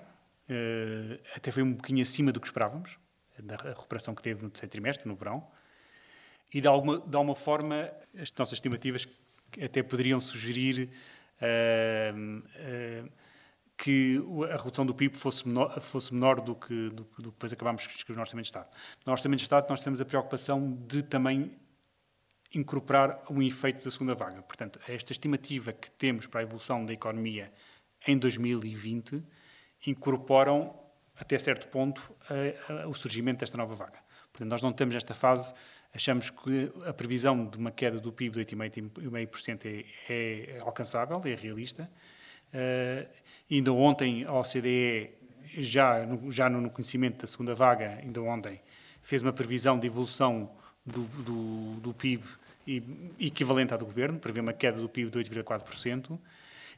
eh, 0.47 1.19
até 1.36 1.52
foi 1.52 1.63
um 1.63 1.73
pouquinho 1.73 2.02
acima 2.02 2.32
do 2.32 2.39
que 2.39 2.47
esperávamos, 2.47 2.91
da 3.38 3.58
recuperação 3.58 4.15
que 4.15 4.23
teve 4.23 4.41
no 4.41 4.50
terceiro 4.50 4.71
trimestre, 4.71 5.06
no 5.06 5.17
verão, 5.17 5.45
e 6.54 6.62
de 6.62 6.67
alguma, 6.69 6.97
de 6.97 7.13
alguma 7.17 7.36
forma 7.36 7.91
as 8.17 8.32
nossas 8.39 8.54
estimativas 8.54 9.06
até 9.62 9.84
poderiam 9.84 10.21
sugerir 10.21 10.89
uh, 11.41 13.04
uh, 13.04 13.10
que 13.78 14.20
a 14.52 14.58
redução 14.58 14.86
do 14.86 14.94
PIB 14.94 15.16
fosse 15.16 15.48
menor, 15.48 15.80
fosse 15.80 16.12
menor 16.12 16.42
do, 16.42 16.56
que, 16.56 16.90
do, 16.90 17.04
do 17.04 17.06
que 17.06 17.22
depois 17.22 17.54
acabámos 17.54 17.84
de 17.84 17.90
escrever 17.90 18.18
no 18.18 18.22
Orçamento 18.22 18.46
de 18.46 18.48
Estado. 18.48 18.68
No 19.06 19.12
Orçamento 19.12 19.38
de 19.38 19.44
Estado 19.44 19.70
nós 19.70 19.84
temos 19.84 20.02
a 20.02 20.06
preocupação 20.06 20.74
de 20.88 21.04
também 21.04 21.56
incorporar 22.56 23.22
um 23.30 23.42
efeito 23.44 23.84
da 23.86 23.92
segunda 23.92 24.16
vaga. 24.16 24.42
Portanto, 24.42 24.80
esta 24.88 25.12
estimativa 25.12 25.72
que 25.74 25.92
temos 25.92 26.26
para 26.26 26.40
a 26.40 26.44
evolução 26.44 26.86
da 26.86 26.94
economia 26.94 27.54
em 28.08 28.18
2020 28.18 29.24
incorporam, 29.86 30.74
até 31.16 31.38
certo 31.38 31.68
ponto, 31.68 32.02
a, 32.70 32.84
a, 32.84 32.88
o 32.88 32.96
surgimento 32.96 33.42
desta 33.42 33.58
nova 33.58 33.76
vaga. 33.76 34.00
Portanto, 34.32 34.50
nós 34.50 34.63
não 34.63 34.74
temos 34.74 34.96
esta 34.96 35.13
fase, 35.13 35.54
achamos 35.94 36.32
que 36.32 36.72
a 36.86 36.94
previsão 36.94 37.46
de 37.46 37.58
uma 37.58 37.70
queda 37.70 38.00
do 38.00 38.12
PIB 38.12 38.44
de 38.44 38.56
8,5% 38.56 39.86
é, 40.10 40.58
é 40.58 40.60
alcançável, 40.62 41.22
é 41.26 41.36
realista, 41.36 41.88
Uh, 42.48 43.06
ainda 43.49 43.71
ontem 43.73 44.25
a 44.25 44.33
OCDE, 44.33 45.12
já 45.57 46.05
no, 46.05 46.31
já 46.31 46.49
no 46.49 46.69
conhecimento 46.69 47.21
da 47.21 47.27
segunda 47.27 47.55
vaga, 47.55 47.99
ainda 48.01 48.21
ontem, 48.21 48.60
fez 49.01 49.21
uma 49.21 49.33
previsão 49.33 49.79
de 49.79 49.88
evolução 49.88 50.51
do, 50.86 51.01
do, 51.23 51.79
do 51.79 51.93
PIB 51.93 52.23
equivalente 53.19 53.73
à 53.73 53.77
do 53.77 53.86
Governo, 53.86 54.19
prevê 54.19 54.41
uma 54.41 54.53
queda 54.53 54.79
do 54.81 54.89
PIB 54.89 55.10
de 55.10 55.19
8,4%. 55.19 56.19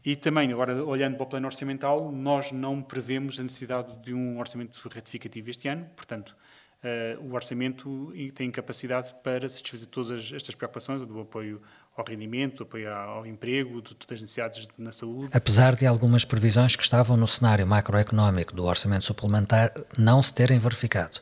E 0.06 0.16
também, 0.16 0.52
agora 0.52 0.84
olhando 0.86 1.16
para 1.16 1.24
o 1.24 1.28
plano 1.28 1.48
orçamental, 1.48 2.12
nós 2.12 2.52
não 2.52 2.82
prevemos 2.82 3.40
a 3.40 3.44
necessidade 3.44 3.98
de 3.98 4.14
um 4.14 4.40
orçamento 4.40 4.80
retificativo 4.88 5.50
este 5.50 5.68
ano, 5.68 5.86
portanto, 5.96 6.36
uh, 6.84 7.22
o 7.26 7.34
orçamento 7.34 8.14
tem 8.34 8.50
capacidade 8.50 9.14
para 9.22 9.50
satisfazer 9.50 9.88
todas 9.88 10.32
estas 10.32 10.56
preocupações 10.56 11.06
do 11.06 11.20
apoio 11.20 11.62
ao 12.00 12.06
rendimento, 12.06 12.64
apoio 12.64 12.92
ao 12.92 13.26
emprego, 13.26 13.82
de 13.82 13.94
todas 13.96 14.16
as 14.16 14.22
necessidades 14.22 14.68
na 14.78 14.92
saúde. 14.92 15.30
Apesar 15.34 15.76
de 15.76 15.86
algumas 15.86 16.26
previsões 16.26 16.76
que 16.76 16.84
estavam 16.84 17.18
no 17.18 17.28
cenário 17.28 17.66
macroeconómico 17.68 18.54
do 18.56 18.66
orçamento 18.66 19.04
suplementar 19.04 19.74
não 19.98 20.22
se 20.24 20.34
terem 20.34 20.60
verificado, 20.60 21.18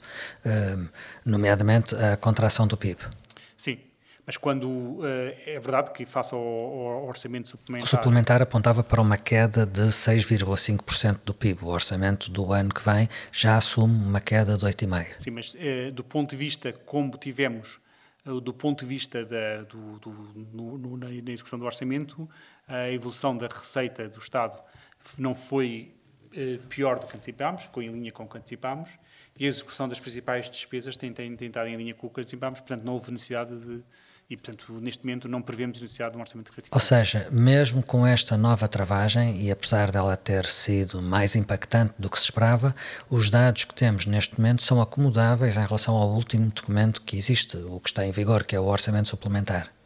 uh, 0.45 0.87
nomeadamente 1.25 1.95
a 1.95 2.15
contração 2.17 2.67
do 2.67 2.77
PIB. 2.77 3.01
Sim, 3.55 3.79
mas 4.25 4.35
quando 4.35 4.67
uh, 4.67 5.03
é 5.45 5.57
verdade 5.59 5.91
que 5.91 6.05
face 6.05 6.35
ao, 6.35 6.41
ao, 6.41 7.07
orçamento 7.07 7.47
suplementar. 7.47 7.85
O 7.85 7.89
suplementar 7.89 8.41
apontava 8.41 8.83
para 8.83 9.01
uma 9.01 9.17
queda 9.17 9.65
de 9.65 9.83
6,5% 9.83 11.19
do 11.25 11.33
PIB. 11.33 11.63
O 11.63 11.67
orçamento 11.67 12.29
do 12.29 12.51
ano 12.51 12.73
que 12.73 12.83
vem 12.83 13.07
já 13.31 13.55
assume 13.55 13.95
uma 13.95 14.19
queda 14.19 14.57
de 14.57 14.65
8,5%. 14.65 15.05
Sim, 15.19 15.31
mas 15.31 15.53
uh, 15.53 15.91
do 15.93 16.03
ponto 16.03 16.31
de 16.31 16.35
vista 16.35 16.73
como 16.85 17.17
tivemos, 17.17 17.79
do 18.41 18.53
ponto 18.53 18.81
de 18.81 18.85
vista 18.85 19.25
da, 19.25 19.63
do, 19.63 19.99
do 19.99 20.11
no, 20.53 20.77
no, 20.77 20.97
na 20.97 21.09
execução 21.11 21.57
do 21.57 21.65
orçamento, 21.65 22.29
a 22.67 22.89
evolução 22.89 23.37
da 23.37 23.47
receita 23.47 24.09
do 24.09 24.19
Estado 24.19 24.61
não 25.17 25.33
foi 25.33 25.93
pior 26.69 26.99
do 26.99 27.07
que 27.07 27.15
antecipámos, 27.15 27.63
ficou 27.63 27.81
em 27.81 27.89
linha 27.89 28.11
com 28.11 28.23
o 28.23 28.27
que 28.27 28.37
antecipámos, 28.37 28.91
e 29.39 29.45
a 29.45 29.47
execução 29.47 29.87
das 29.87 29.99
principais 29.99 30.49
despesas 30.49 30.97
tem, 30.97 31.11
tem, 31.11 31.35
tem 31.35 31.47
estado 31.47 31.67
em 31.67 31.75
linha 31.75 31.93
com 31.93 32.07
o 32.07 32.09
que 32.09 32.19
antecipámos, 32.19 32.59
portanto 32.59 32.83
não 32.83 32.93
houve 32.93 33.11
necessidade 33.11 33.57
de 33.57 33.83
e, 34.29 34.35
portanto, 34.35 34.73
neste 34.81 35.05
momento 35.05 35.27
não 35.29 35.41
prevemos 35.41 35.79
necessidade 35.79 36.11
de 36.11 36.17
um 36.17 36.21
orçamento 36.21 36.51
criativo. 36.51 36.75
Ou 36.75 36.79
seja, 36.79 37.27
mesmo 37.31 37.81
com 37.81 38.05
esta 38.05 38.35
nova 38.35 38.67
travagem, 38.67 39.41
e 39.41 39.49
apesar 39.49 39.89
dela 39.89 40.17
ter 40.17 40.45
sido 40.45 41.01
mais 41.01 41.35
impactante 41.35 41.93
do 41.97 42.09
que 42.09 42.17
se 42.17 42.25
esperava, 42.25 42.75
os 43.09 43.29
dados 43.29 43.63
que 43.63 43.73
temos 43.73 44.05
neste 44.05 44.37
momento 44.37 44.63
são 44.63 44.81
acomodáveis 44.81 45.55
em 45.55 45.65
relação 45.65 45.95
ao 45.95 46.09
último 46.09 46.49
documento 46.49 47.01
que 47.01 47.15
existe, 47.15 47.55
o 47.57 47.79
que 47.79 47.89
está 47.89 48.05
em 48.05 48.11
vigor, 48.11 48.43
que 48.43 48.55
é 48.55 48.59
o 48.59 48.65
orçamento 48.65 49.09
suplementar. 49.09 49.76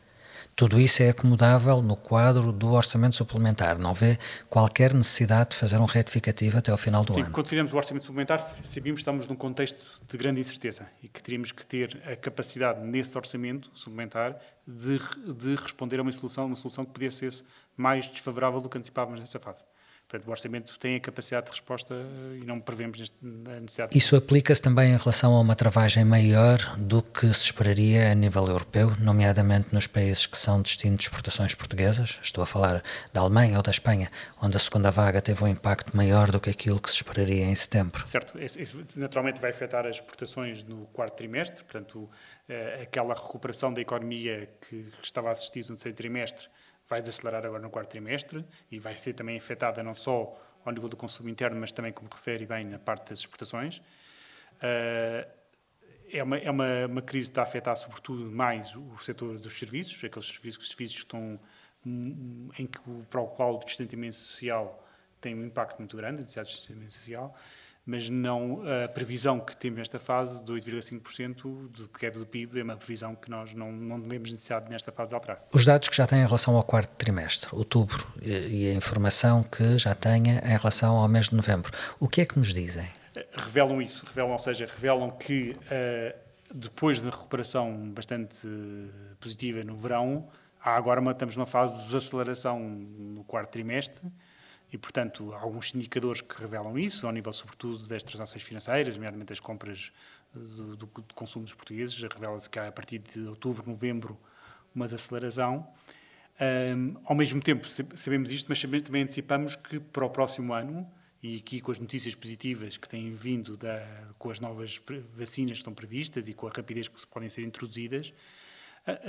Tudo 0.55 0.79
isso 0.79 1.01
é 1.01 1.09
acomodável 1.09 1.81
no 1.81 1.95
quadro 1.95 2.51
do 2.51 2.71
orçamento 2.73 3.15
suplementar. 3.15 3.79
Não 3.79 3.93
vê 3.93 4.17
qualquer 4.49 4.93
necessidade 4.93 5.51
de 5.51 5.55
fazer 5.55 5.77
um 5.79 5.85
retificativo 5.85 6.57
até 6.57 6.71
ao 6.71 6.77
final 6.77 7.03
do 7.03 7.13
Sim, 7.13 7.21
ano. 7.21 7.27
Sim, 7.27 7.33
quando 7.33 7.47
fizemos 7.47 7.73
o 7.73 7.77
orçamento 7.77 8.05
suplementar, 8.05 8.39
sabíamos 8.61 8.99
que 8.99 9.01
estamos 9.01 9.27
num 9.27 9.35
contexto 9.35 9.83
de 10.07 10.17
grande 10.17 10.41
incerteza 10.41 10.87
e 11.01 11.07
que 11.07 11.21
teríamos 11.21 11.51
que 11.51 11.65
ter 11.65 12.01
a 12.05 12.15
capacidade, 12.15 12.81
nesse 12.81 13.17
orçamento 13.17 13.71
suplementar, 13.73 14.37
de, 14.67 14.99
de 15.33 15.55
responder 15.55 15.99
a 15.99 16.03
uma 16.03 16.11
solução, 16.11 16.45
uma 16.45 16.55
solução 16.55 16.85
que 16.85 16.91
pudesse 16.91 17.31
ser 17.31 17.45
mais 17.75 18.07
desfavorável 18.07 18.61
do 18.61 18.69
que 18.69 18.77
antecipávamos 18.77 19.19
nessa 19.19 19.39
fase. 19.39 19.63
Portanto, 20.11 20.27
o 20.27 20.31
orçamento 20.31 20.77
tem 20.77 20.97
a 20.97 20.99
capacidade 20.99 21.45
de 21.45 21.51
resposta 21.51 21.93
eh, 21.93 22.39
e 22.41 22.45
não 22.45 22.59
prevemos 22.59 23.13
a 23.23 23.59
necessidade. 23.61 23.97
Isso 23.97 24.13
aplica-se 24.17 24.61
também 24.61 24.91
em 24.91 24.97
relação 24.97 25.33
a 25.33 25.39
uma 25.39 25.55
travagem 25.55 26.03
maior 26.03 26.57
do 26.77 27.01
que 27.01 27.27
se 27.27 27.45
esperaria 27.45 28.11
a 28.11 28.13
nível 28.13 28.45
europeu, 28.45 28.91
nomeadamente 28.99 29.73
nos 29.73 29.87
países 29.87 30.25
que 30.25 30.37
são 30.37 30.61
destino 30.61 30.97
de 30.97 31.03
exportações 31.03 31.55
portuguesas. 31.55 32.19
Estou 32.21 32.43
a 32.43 32.45
falar 32.45 32.83
da 33.13 33.21
Alemanha 33.21 33.55
ou 33.55 33.63
da 33.63 33.71
Espanha, 33.71 34.09
onde 34.41 34.57
a 34.57 34.59
segunda 34.59 34.91
vaga 34.91 35.21
teve 35.21 35.41
um 35.45 35.47
impacto 35.47 35.95
maior 35.95 36.29
do 36.29 36.41
que 36.41 36.49
aquilo 36.49 36.81
que 36.81 36.89
se 36.89 36.97
esperaria 36.97 37.45
em 37.45 37.55
setembro. 37.55 38.05
Certo. 38.05 38.37
Isso 38.37 38.83
naturalmente 38.97 39.39
vai 39.39 39.51
afetar 39.51 39.85
as 39.85 39.95
exportações 39.95 40.61
no 40.61 40.87
quarto 40.87 41.15
trimestre, 41.15 41.63
portanto, 41.63 42.09
eh, 42.49 42.81
aquela 42.83 43.13
recuperação 43.13 43.73
da 43.73 43.79
economia 43.79 44.49
que 44.67 44.91
estava 45.01 45.29
a 45.29 45.31
assistir 45.31 45.61
no 45.69 45.77
terceiro 45.77 45.95
trimestre 45.95 46.49
vai 46.91 46.99
desacelerar 46.99 47.45
agora 47.45 47.61
no 47.61 47.69
quarto 47.69 47.89
trimestre 47.89 48.45
e 48.69 48.77
vai 48.77 48.97
ser 48.97 49.13
também 49.13 49.37
afetada 49.37 49.81
não 49.81 49.93
só 49.93 50.37
ao 50.65 50.73
nível 50.73 50.89
do 50.89 50.97
consumo 50.97 51.29
interno, 51.29 51.57
mas 51.59 51.71
também, 51.71 51.93
como 51.93 52.09
refere 52.11 52.45
bem, 52.45 52.65
na 52.65 52.77
parte 52.77 53.09
das 53.09 53.19
exportações. 53.19 53.77
Uh, 54.57 55.25
é 56.11 56.21
uma, 56.21 56.37
é 56.37 56.51
uma, 56.51 56.85
uma, 56.87 57.01
crise 57.01 57.29
que 57.29 57.31
está 57.31 57.41
a 57.41 57.45
afetar 57.45 57.77
sobretudo 57.77 58.29
mais 58.29 58.75
o 58.75 58.97
setor 58.97 59.39
dos 59.39 59.57
serviços, 59.57 60.03
aqueles 60.03 60.27
serviços, 60.27 60.67
serviços 60.67 60.97
que 60.97 61.03
estão 61.03 61.39
em 61.85 62.67
que, 62.67 62.79
para 63.09 63.21
o 63.21 63.27
qual 63.27 63.55
o 63.55 63.59
distanciamento 63.59 64.17
social 64.17 64.85
tem 65.21 65.33
um 65.33 65.45
impacto 65.45 65.79
muito 65.79 65.95
grande, 65.95 66.17
a 66.17 66.21
necessidade 66.21 66.49
de 66.49 66.55
distanciamento 66.57 66.93
social, 66.93 67.35
mas 67.85 68.09
não 68.09 68.61
a 68.83 68.87
previsão 68.87 69.39
que 69.39 69.55
temos 69.55 69.79
nesta 69.79 69.97
fase 69.97 70.43
de 70.43 70.51
8,5% 70.51 71.71
de 71.71 71.89
queda 71.89 72.19
do 72.19 72.25
PIB 72.25 72.59
é 72.59 72.63
uma 72.63 72.77
previsão 72.77 73.15
que 73.15 73.29
nós 73.29 73.53
não, 73.53 73.71
não 73.71 73.99
devemos 73.99 74.31
necessidade 74.31 74.69
nesta 74.69 74.91
fase 74.91 75.09
de 75.09 75.15
alterar. 75.15 75.41
Os 75.51 75.65
dados 75.65 75.89
que 75.89 75.95
já 75.95 76.05
têm 76.05 76.19
em 76.19 76.25
relação 76.25 76.55
ao 76.55 76.63
quarto 76.63 76.91
trimestre, 76.95 77.49
outubro, 77.53 78.07
e 78.21 78.69
a 78.69 78.73
informação 78.73 79.43
que 79.43 79.77
já 79.77 79.95
tenha 79.95 80.39
em 80.45 80.57
relação 80.57 80.97
ao 80.97 81.07
mês 81.07 81.29
de 81.29 81.35
novembro, 81.35 81.71
o 81.99 82.07
que 82.07 82.21
é 82.21 82.25
que 82.25 82.37
nos 82.37 82.53
dizem? 82.53 82.87
Revelam 83.35 83.81
isso, 83.81 84.05
revelam, 84.05 84.31
ou 84.31 84.39
seja, 84.39 84.65
revelam 84.65 85.11
que 85.11 85.51
uh, 85.51 86.17
depois 86.53 87.01
da 87.01 87.09
recuperação 87.09 87.89
bastante 87.89 88.47
positiva 89.19 89.63
no 89.63 89.75
verão, 89.75 90.27
há 90.63 90.75
agora 90.75 91.01
uma, 91.01 91.11
estamos 91.11 91.35
numa 91.35 91.47
fase 91.47 91.73
de 91.75 91.83
desaceleração 91.83 92.59
no 92.59 93.23
quarto 93.23 93.51
trimestre, 93.51 94.07
e, 94.71 94.77
portanto, 94.77 95.33
há 95.33 95.41
alguns 95.41 95.75
indicadores 95.75 96.21
que 96.21 96.39
revelam 96.39 96.77
isso, 96.79 97.05
ao 97.05 97.11
nível, 97.11 97.33
sobretudo, 97.33 97.85
das 97.87 98.03
transações 98.03 98.41
financeiras, 98.41 98.95
nomeadamente 98.95 99.33
as 99.33 99.39
compras 99.39 99.91
do, 100.33 100.77
do, 100.77 100.85
do 100.85 101.13
consumo 101.13 101.43
dos 101.43 101.53
portugueses. 101.53 102.01
Revela-se 102.01 102.49
que 102.49 102.57
há, 102.57 102.67
a 102.67 102.71
partir 102.71 102.99
de 102.99 103.21
outubro, 103.21 103.69
novembro, 103.69 104.17
uma 104.73 104.85
desaceleração. 104.85 105.67
Um, 106.39 106.95
ao 107.03 107.15
mesmo 107.15 107.41
tempo, 107.41 107.67
sabemos 107.95 108.31
isto, 108.31 108.47
mas 108.47 108.61
também 108.61 109.03
anticipamos 109.03 109.55
que 109.55 109.79
para 109.79 110.05
o 110.05 110.09
próximo 110.09 110.53
ano, 110.53 110.89
e 111.21 111.35
aqui 111.35 111.59
com 111.59 111.71
as 111.71 111.77
notícias 111.77 112.15
positivas 112.15 112.77
que 112.77 112.87
têm 112.87 113.11
vindo 113.11 113.55
da, 113.55 113.85
com 114.17 114.31
as 114.31 114.39
novas 114.39 114.81
vacinas 115.13 115.51
que 115.51 115.57
estão 115.57 115.73
previstas 115.73 116.27
e 116.27 116.33
com 116.33 116.47
a 116.47 116.49
rapidez 116.49 116.87
que 116.87 117.05
podem 117.07 117.29
ser 117.29 117.43
introduzidas, 117.43 118.13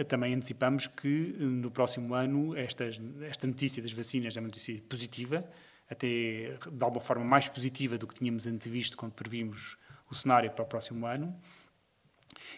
Também 0.09 0.35
antecipamos 0.35 0.87
que 0.87 1.09
no 1.39 1.71
próximo 1.71 2.15
ano 2.15 2.55
esta, 2.57 2.85
notícia 3.47 3.83
das 3.83 3.93
vacinas 3.93 4.37
é 4.37 4.41
uma 4.41 4.49
notícia 4.49 4.81
positiva, 4.89 5.45
até 5.89 6.07
de 6.71 6.85
alguma 6.85 7.01
forma 7.01 7.25
mais 7.25 7.49
positiva 7.49 7.97
do 7.97 8.07
que 8.07 8.15
tínhamos 8.15 8.47
antevisto 8.47 8.97
quando 8.97 9.13
previmos 9.13 9.79
o 10.11 10.15
cenário 10.15 10.51
para 10.51 10.63
o 10.63 10.67
próximo 10.67 11.07
ano. 11.07 11.35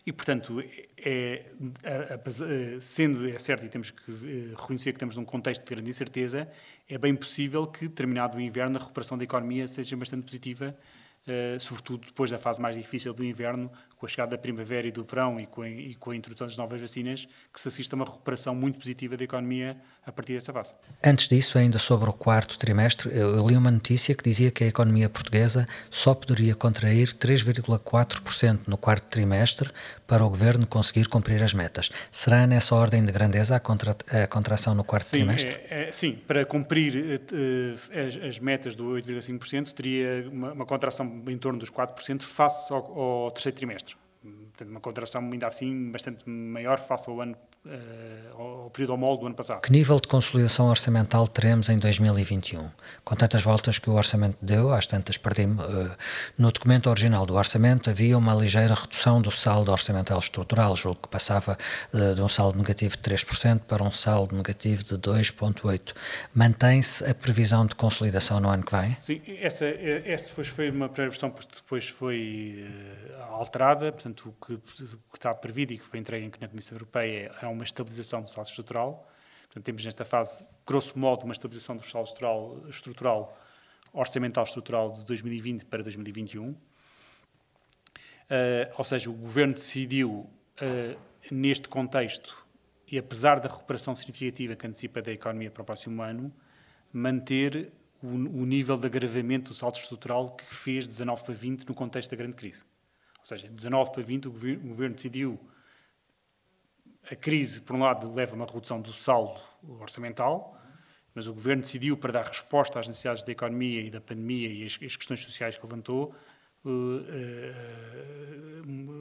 E, 0.05 0.13
portanto, 0.13 0.61
é, 0.99 1.47
é, 1.83 2.81
sendo 2.81 3.29
é 3.29 3.39
certo 3.39 3.65
e 3.65 3.69
temos 3.69 3.91
que 3.91 4.11
eh, 4.11 4.55
reconhecer 4.57 4.93
que 4.93 4.97
estamos 4.97 5.17
num 5.17 5.25
contexto 5.25 5.63
de 5.65 5.75
grande 5.75 5.91
incerteza, 5.91 6.49
é 6.89 6.99
bem 6.99 7.15
possível 7.15 7.67
que, 7.67 7.89
terminado 7.89 8.37
o 8.39 8.41
inverno, 8.41 8.77
a 8.77 8.81
recuperação 8.81 9.17
da 9.19 9.25
economia 9.25 9.67
seja 9.67 9.97
bastante 9.97 10.25
positiva 10.25 10.77
Uh, 11.27 11.59
sobretudo 11.59 12.07
depois 12.07 12.31
da 12.31 12.37
fase 12.37 12.61
mais 12.61 12.77
difícil 12.77 13.15
do 13.15 13.25
inverno, 13.25 13.73
com 13.97 14.05
a 14.05 14.09
chegada 14.09 14.33
da 14.33 14.39
primavera 14.39 14.87
e 14.87 14.93
do 14.93 15.03
verão 15.05 15.41
e 15.41 15.47
com, 15.47 15.63
a, 15.63 15.69
e 15.69 15.95
com 15.95 16.11
a 16.11 16.17
introdução 16.17 16.47
das 16.47 16.57
novas 16.59 16.79
vacinas, 16.79 17.27
que 17.51 17.59
se 17.59 17.67
assiste 17.67 17.91
a 17.95 17.97
uma 17.97 18.05
recuperação 18.05 18.55
muito 18.55 18.79
positiva 18.79 19.17
da 19.17 19.25
economia 19.25 19.81
a 20.07 20.13
partir 20.13 20.35
dessa 20.35 20.53
fase. 20.53 20.73
Antes 21.03 21.29
disso, 21.29 21.59
ainda 21.59 21.79
sobre 21.79 22.09
o 22.11 22.13
quarto 22.13 22.59
trimestre, 22.59 23.11
eu 23.13 23.47
li 23.47 23.57
uma 23.57 23.71
notícia 23.71 24.15
que 24.15 24.23
dizia 24.23 24.51
que 24.51 24.65
a 24.65 24.67
economia 24.67 25.09
portuguesa 25.09 25.67
só 25.91 26.15
poderia 26.15 26.55
contrair 26.55 27.09
3,4% 27.15 28.61
no 28.67 28.77
quarto 28.77 29.07
trimestre 29.07 29.71
para 30.07 30.25
o 30.25 30.29
governo 30.29 30.67
conseguir 30.67 31.09
cumprir 31.09 31.43
as 31.43 31.55
metas. 31.55 31.91
Será 32.11 32.47
nessa 32.47 32.75
ordem 32.75 33.05
de 33.05 33.13
grandeza 33.13 33.57
a, 33.57 33.61
contra, 33.61 33.97
a 34.11 34.27
contração 34.27 34.75
no 34.75 34.85
quarto 34.85 35.07
sim, 35.07 35.19
trimestre? 35.19 35.59
É, 35.71 35.89
é, 35.89 35.93
sim, 35.93 36.19
para 36.27 36.45
cumprir 36.45 36.95
uh, 36.95 37.99
as, 38.07 38.29
as, 38.29 38.39
metas 38.39 38.75
do 38.75 38.85
8,5%, 38.85 39.73
teria 39.73 40.29
uma, 40.31 40.53
uma 40.53 40.67
contração 40.67 41.23
em 41.27 41.39
torno 41.39 41.59
dos 41.59 41.71
4% 41.71 42.23
face 42.23 42.73
ao, 42.73 42.99
ao 42.99 43.31
terceiro 43.31 43.57
trimestre. 43.57 43.97
Portanto, 44.57 44.71
uma 44.71 44.81
contração 44.81 45.21
ainda 45.33 45.49
assim 45.49 45.91
bastante 45.91 46.29
maior 46.31 46.79
face 46.79 47.11
ao 47.11 47.21
ano 47.21 47.37
uh, 47.67 48.41
ao 48.41 48.71
período 48.71 48.95
homólogo 48.95 49.23
do 49.23 49.27
ano 49.27 49.35
passado. 49.35 49.61
Que 49.63 49.73
nível 49.73 49.99
de 49.99 50.07
consolidação 50.07 50.69
orçamental 50.69 51.27
teremos 51.27 51.69
em 51.69 51.77
2021? 51.77 52.71
Com 53.05 53.17
tantas 53.17 53.43
voltas 53.43 53.81
que 53.81 53.91
o 53.91 53.95
orçamento 53.95 54.37
deu, 54.41 54.73
às 54.73 54.87
tantas 54.87 55.17
perdi-me, 55.17 55.61
uh, 55.61 55.91
no 56.39 56.53
documento 56.53 56.89
original 56.89 57.27
do 57.27 57.35
orçamento 57.35 57.91
havia 57.91 58.17
uma 58.17 58.33
ligeira 58.33 58.75
redução 58.75 59.21
do 59.21 59.31
saldo 59.33 59.73
orçamental 59.73 60.21
estrutural, 60.21 60.77
julgo 60.77 61.01
que 61.03 61.09
passava 61.09 61.59
uh, 61.93 62.15
de 62.15 62.23
um 62.23 62.29
saldo 62.29 62.57
negativo 62.57 62.97
de 62.97 63.03
3% 63.03 63.63
para 63.63 63.83
um 63.83 63.91
saldo 63.91 64.37
negativo 64.37 64.85
de 64.85 64.95
2,8%. 64.95 65.95
Mantém-se 66.33 67.05
a 67.05 67.13
previsão 67.13 67.67
de 67.67 67.75
consolidação 67.75 68.39
no 68.39 68.49
ano 68.49 68.63
que 68.63 68.77
vem? 68.77 68.97
Sim, 69.01 69.21
essa, 69.41 69.65
essa 69.65 70.33
foi 70.33 70.71
uma 70.71 70.89
primeira 70.89 71.11
versão 71.11 71.29
que 71.29 71.45
depois 71.57 71.89
foi 71.89 72.65
alterada, 73.31 73.91
portanto, 73.91 74.29
o 74.29 74.44
que, 74.45 74.59
que 74.59 75.17
está 75.17 75.35
previsto 75.35 75.73
e 75.73 75.79
que 75.79 75.85
foi 75.85 75.99
entregue 75.99 76.31
na 76.41 76.49
Comissão 76.49 76.77
Europeia 76.77 77.35
é 77.41 77.47
uma 77.47 77.65
estabilização 77.65 78.23
do 78.23 78.31
saldo 78.31 78.49
estrutural. 78.49 79.09
Portanto, 79.47 79.65
temos 79.65 79.85
nesta 79.85 80.05
fase, 80.05 80.45
grosso 80.67 80.99
modo, 80.99 81.25
uma 81.25 81.33
estabilização 81.33 81.77
do 81.77 81.85
saldo 81.85 82.09
estrutural, 82.09 82.69
estrutural 82.69 83.39
orçamental 83.93 84.45
estrutural 84.45 84.93
de 84.93 85.05
2020 85.07 85.65
para 85.67 85.83
2021. 85.83 86.51
Uh, 86.51 86.57
ou 88.77 88.85
seja, 88.85 89.09
o 89.09 89.13
Governo 89.13 89.55
decidiu, 89.55 90.11
uh, 90.11 90.99
neste 91.31 91.69
contexto, 91.69 92.45
e 92.91 92.99
apesar 92.99 93.39
da 93.39 93.49
recuperação 93.49 93.95
significativa 93.95 94.57
que 94.57 94.67
antecipa 94.67 95.01
da 95.01 95.13
economia 95.13 95.51
para 95.51 95.63
o 95.63 95.65
próximo 95.65 96.03
ano, 96.03 96.33
manter 96.93 97.73
o, 98.03 98.09
o 98.09 98.45
nível 98.45 98.77
de 98.77 98.87
agravamento 98.87 99.53
do 99.53 99.55
saldo 99.55 99.79
estrutural 99.79 100.35
que 100.37 100.45
fez 100.53 100.85
de 100.85 100.91
19 100.91 101.25
para 101.25 101.35
20 101.35 101.65
no 101.69 101.75
contexto 101.75 102.11
da 102.11 102.17
grande 102.17 102.37
crise. 102.37 102.65
Ou 103.25 103.29
seja, 103.29 103.49
de 103.49 103.55
19 103.55 103.91
para 103.91 104.03
20 104.03 104.29
o 104.29 104.31
Governo, 104.31 104.65
o 104.67 104.69
governo 104.69 104.95
decidiu 104.97 105.41
a 107.11 107.17
crise, 107.17 107.63
por 107.63 107.75
um 107.75 107.79
lado, 107.79 108.13
leva 108.15 108.33
a 108.33 108.37
uma 108.37 108.45
redução 108.45 108.83
do 108.83 108.93
saldo 108.93 109.41
orçamental, 109.81 110.61
mas 111.15 111.27
o 111.27 111.33
governo 111.33 111.63
decidiu, 111.63 111.97
para 111.97 112.13
dar 112.13 112.27
resposta 112.27 112.79
às 112.79 112.87
necessidades 112.87 113.23
da 113.23 113.33
economia 113.33 113.81
e 113.81 113.89
da 113.89 113.99
pandemia 113.99 114.49
e 114.49 114.63
as, 114.67 114.79
as 114.83 114.95
questões 114.95 115.23
sociais 115.23 115.57
que 115.57 115.65
levantou, 115.65 116.15
uh, 116.67 116.69
uh, 116.69 117.03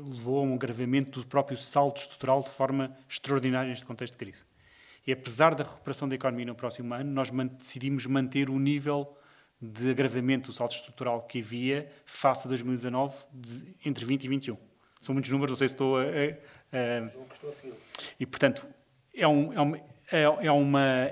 levou 0.09 0.39
a 0.39 0.43
um 0.43 0.53
agravamento 0.53 1.19
do 1.19 1.27
próprio 1.27 1.57
saldo 1.57 1.99
estrutural 1.99 2.41
de 2.41 2.49
forma 2.49 2.95
extraordinária 3.09 3.69
neste 3.69 3.85
contexto 3.85 4.13
de 4.13 4.19
crise. 4.19 4.45
E 5.05 5.11
apesar 5.11 5.53
da 5.53 5.65
recuperação 5.65 6.07
da 6.07 6.15
economia 6.15 6.45
no 6.45 6.55
próximo 6.55 6.93
ano, 6.93 7.11
nós 7.11 7.29
man 7.29 7.47
decidimos 7.47 8.05
manter 8.05 8.49
o 8.49 8.57
nível 8.57 9.17
de 9.61 9.89
agravamento 9.89 10.47
do 10.47 10.53
saldo 10.53 10.73
estrutural 10.73 11.21
que 11.21 11.39
havia 11.39 11.89
face 12.05 12.47
a 12.47 12.49
2019 12.49 13.15
de, 13.33 13.75
entre 13.85 14.05
20 14.05 14.23
e 14.23 14.27
21. 14.27 14.57
São 15.01 15.13
muitos 15.13 15.31
números, 15.31 15.51
não 15.51 15.57
sei 15.57 15.69
se 15.69 15.75
estou 15.75 15.97
a, 15.97 16.03
e, 18.19 18.25
portanto, 18.25 18.65
é, 19.13 19.27
um, 19.27 19.53
é, 19.53 19.61
uma, 19.61 19.77
é, 20.11 20.21
é 20.21 20.51
uma, 20.51 21.11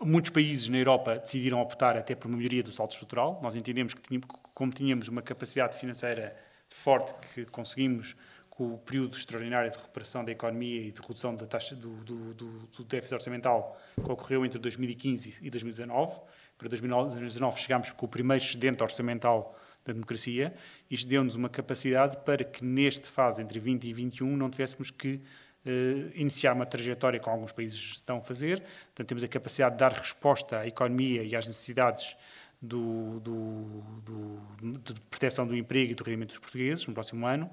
Muitos 0.00 0.30
países 0.30 0.68
na 0.68 0.78
Europa 0.78 1.18
decidiram 1.18 1.60
optar 1.60 1.96
até 1.96 2.14
por 2.14 2.26
uma 2.26 2.36
melhoria 2.36 2.62
do 2.62 2.72
saldo 2.72 2.92
estrutural. 2.92 3.38
Nós 3.42 3.54
entendemos 3.54 3.94
que, 3.94 4.00
tínhamos, 4.00 4.26
como 4.52 4.72
tínhamos 4.72 5.06
uma 5.06 5.22
capacidade 5.22 5.76
financeira 5.76 6.34
forte 6.68 7.14
que 7.34 7.44
conseguimos 7.44 8.16
com 8.50 8.74
o 8.74 8.78
período 8.78 9.16
extraordinário 9.16 9.70
de 9.70 9.76
recuperação 9.76 10.24
da 10.24 10.32
economia 10.32 10.82
e 10.82 10.90
de 10.90 11.00
redução 11.00 11.34
da 11.34 11.46
taxa 11.46 11.76
do, 11.76 11.94
do, 12.04 12.34
do, 12.34 12.46
do 12.66 12.84
déficit 12.84 13.14
orçamental 13.14 13.80
que 13.94 14.10
ocorreu 14.10 14.44
entre 14.44 14.58
2015 14.58 15.38
e 15.40 15.50
2019. 15.50 16.20
Para 16.62 16.68
2019 16.68 17.60
chegámos 17.60 17.90
com 17.90 18.06
o 18.06 18.08
primeiro 18.08 18.42
excedente 18.42 18.84
orçamental 18.84 19.58
da 19.84 19.92
democracia. 19.92 20.54
Isto 20.88 21.08
deu-nos 21.08 21.34
uma 21.34 21.48
capacidade 21.48 22.18
para 22.18 22.44
que, 22.44 22.64
nesta 22.64 23.08
fase, 23.08 23.42
entre 23.42 23.58
20 23.58 23.84
e 23.88 23.92
21, 23.92 24.36
não 24.36 24.48
tivéssemos 24.48 24.90
que 24.90 25.20
Uh, 25.64 26.10
iniciar 26.16 26.54
uma 26.54 26.66
trajetória 26.66 27.20
que 27.20 27.28
alguns 27.28 27.52
países 27.52 27.78
estão 27.78 28.16
a 28.16 28.20
fazer. 28.20 28.60
Portanto, 28.60 29.06
temos 29.06 29.22
a 29.22 29.28
capacidade 29.28 29.76
de 29.76 29.78
dar 29.78 29.92
resposta 29.92 30.58
à 30.58 30.66
economia 30.66 31.22
e 31.22 31.36
às 31.36 31.46
necessidades 31.46 32.16
do, 32.60 33.20
do, 33.20 33.80
do, 34.04 34.82
de 34.92 35.00
proteção 35.02 35.46
do 35.46 35.56
emprego 35.56 35.92
e 35.92 35.94
do 35.94 36.02
rendimento 36.02 36.30
dos 36.30 36.40
portugueses 36.40 36.84
no 36.84 36.92
próximo 36.92 37.24
ano. 37.24 37.48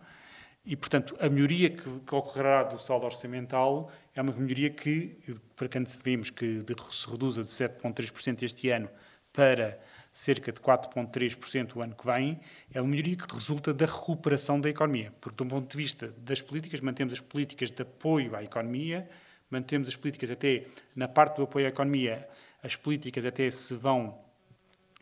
E, 0.69 0.75
portanto, 0.75 1.17
a 1.19 1.27
melhoria 1.27 1.71
que, 1.71 1.81
que 1.81 2.13
ocorrerá 2.13 2.61
do 2.61 2.77
saldo 2.77 3.03
orçamental 3.03 3.91
é 4.13 4.21
uma 4.21 4.31
melhoria 4.31 4.69
que, 4.69 5.17
para 5.55 5.67
quando 5.67 5.87
vimos 6.03 6.29
que 6.29 6.63
se 6.91 7.09
reduza 7.09 7.41
de 7.43 7.49
7,3% 7.49 8.43
este 8.43 8.69
ano 8.69 8.87
para 9.33 9.79
cerca 10.13 10.51
de 10.51 10.59
4,3% 10.59 11.75
o 11.75 11.81
ano 11.81 11.95
que 11.95 12.05
vem, 12.05 12.39
é 12.71 12.79
uma 12.79 12.87
melhoria 12.87 13.15
que 13.15 13.33
resulta 13.33 13.73
da 13.73 13.87
recuperação 13.87 14.61
da 14.61 14.69
economia. 14.69 15.11
Porque, 15.19 15.43
do 15.43 15.49
ponto 15.49 15.71
de 15.71 15.75
vista 15.75 16.13
das 16.19 16.39
políticas, 16.39 16.81
mantemos 16.81 17.13
as 17.13 17.19
políticas 17.19 17.71
de 17.71 17.81
apoio 17.81 18.35
à 18.35 18.43
economia, 18.43 19.09
mantemos 19.49 19.87
as 19.87 19.95
políticas 19.95 20.29
até, 20.29 20.67
na 20.95 21.07
parte 21.07 21.37
do 21.37 21.43
apoio 21.45 21.65
à 21.65 21.69
economia, 21.69 22.29
as 22.61 22.75
políticas 22.75 23.25
até 23.25 23.49
se 23.49 23.73
vão, 23.73 24.19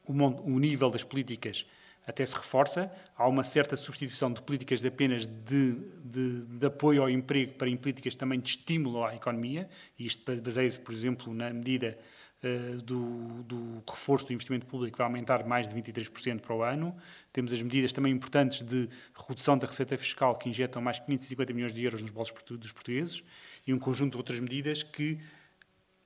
o, 0.05 0.13
o 0.13 0.59
nível 0.59 0.89
das 0.89 1.03
políticas 1.03 1.65
até 2.07 2.25
se 2.25 2.33
reforça, 2.33 2.89
há 3.17 3.27
uma 3.27 3.43
certa 3.43 3.75
substituição 3.75 4.31
de 4.31 4.41
políticas 4.41 4.79
de 4.79 4.87
apenas 4.87 5.27
de, 5.27 5.73
de, 6.05 6.41
de, 6.45 6.65
apoio 6.65 7.01
ao 7.01 7.09
emprego 7.09 7.55
para 7.55 7.69
políticas 7.75 8.15
também 8.15 8.39
de 8.39 8.47
estímulo 8.47 9.03
à 9.03 9.13
economia, 9.13 9.69
e 9.99 10.05
isto 10.05 10.23
baseia-se, 10.41 10.79
por 10.79 10.93
exemplo, 10.93 11.33
na 11.33 11.51
medida 11.51 11.97
uh, 12.41 12.77
do, 12.81 13.43
do, 13.43 13.83
reforço 13.85 14.25
do 14.25 14.31
investimento 14.31 14.65
público, 14.65 14.93
que 14.93 14.97
vai 14.97 15.07
aumentar 15.07 15.45
mais 15.45 15.67
de 15.67 15.75
23% 15.75 16.39
para 16.39 16.55
o 16.55 16.63
ano. 16.63 16.95
Temos 17.33 17.51
as 17.51 17.61
medidas 17.61 17.91
também 17.91 18.13
importantes 18.13 18.63
de 18.63 18.87
redução 19.27 19.57
da 19.57 19.67
receita 19.67 19.97
fiscal, 19.97 20.37
que 20.37 20.47
injetam 20.47 20.81
mais 20.81 20.97
de 20.97 21.05
550 21.05 21.53
milhões 21.53 21.73
de 21.73 21.83
euros 21.83 22.01
nos 22.01 22.11
bolsos 22.11 22.33
dos 22.51 22.71
portugueses, 22.71 23.21
e 23.67 23.73
um 23.73 23.79
conjunto 23.79 24.13
de 24.13 24.17
outras 24.17 24.39
medidas 24.39 24.81
que 24.81 25.19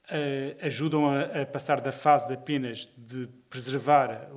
uh, 0.10 0.66
ajudam 0.66 1.06
a, 1.06 1.44
a, 1.44 1.46
passar 1.46 1.80
da 1.80 1.92
fase 1.92 2.28
de 2.28 2.34
apenas 2.34 2.90
de 2.98 3.30
preservar 3.52 4.30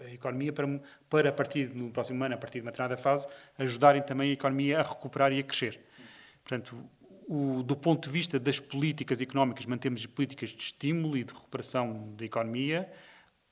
a, 0.00 0.12
economia 0.12 0.52
para, 0.52 0.80
para, 1.10 1.28
a 1.28 1.32
partir 1.32 1.74
no 1.74 1.90
próximo 1.90 2.24
ano, 2.24 2.36
a 2.36 2.38
partir 2.38 2.60
de 2.60 2.64
uma 2.64 2.70
determinada 2.70 2.96
fase, 2.96 3.26
ajudarem 3.58 4.00
também 4.00 4.30
a 4.30 4.32
economia 4.32 4.78
a 4.78 4.82
recuperar 4.82 5.32
e 5.32 5.40
a 5.40 5.42
crescer. 5.42 5.80
Portanto, 6.44 6.78
o, 7.28 7.64
do 7.64 7.76
ponto 7.76 8.06
de 8.06 8.12
vista 8.12 8.38
das 8.38 8.60
políticas 8.60 9.20
económicas, 9.20 9.66
mantemos 9.66 10.06
políticas 10.06 10.50
de 10.50 10.62
estímulo 10.62 11.18
e 11.18 11.24
de 11.24 11.32
recuperação 11.32 12.14
da 12.16 12.24
economia. 12.24 12.88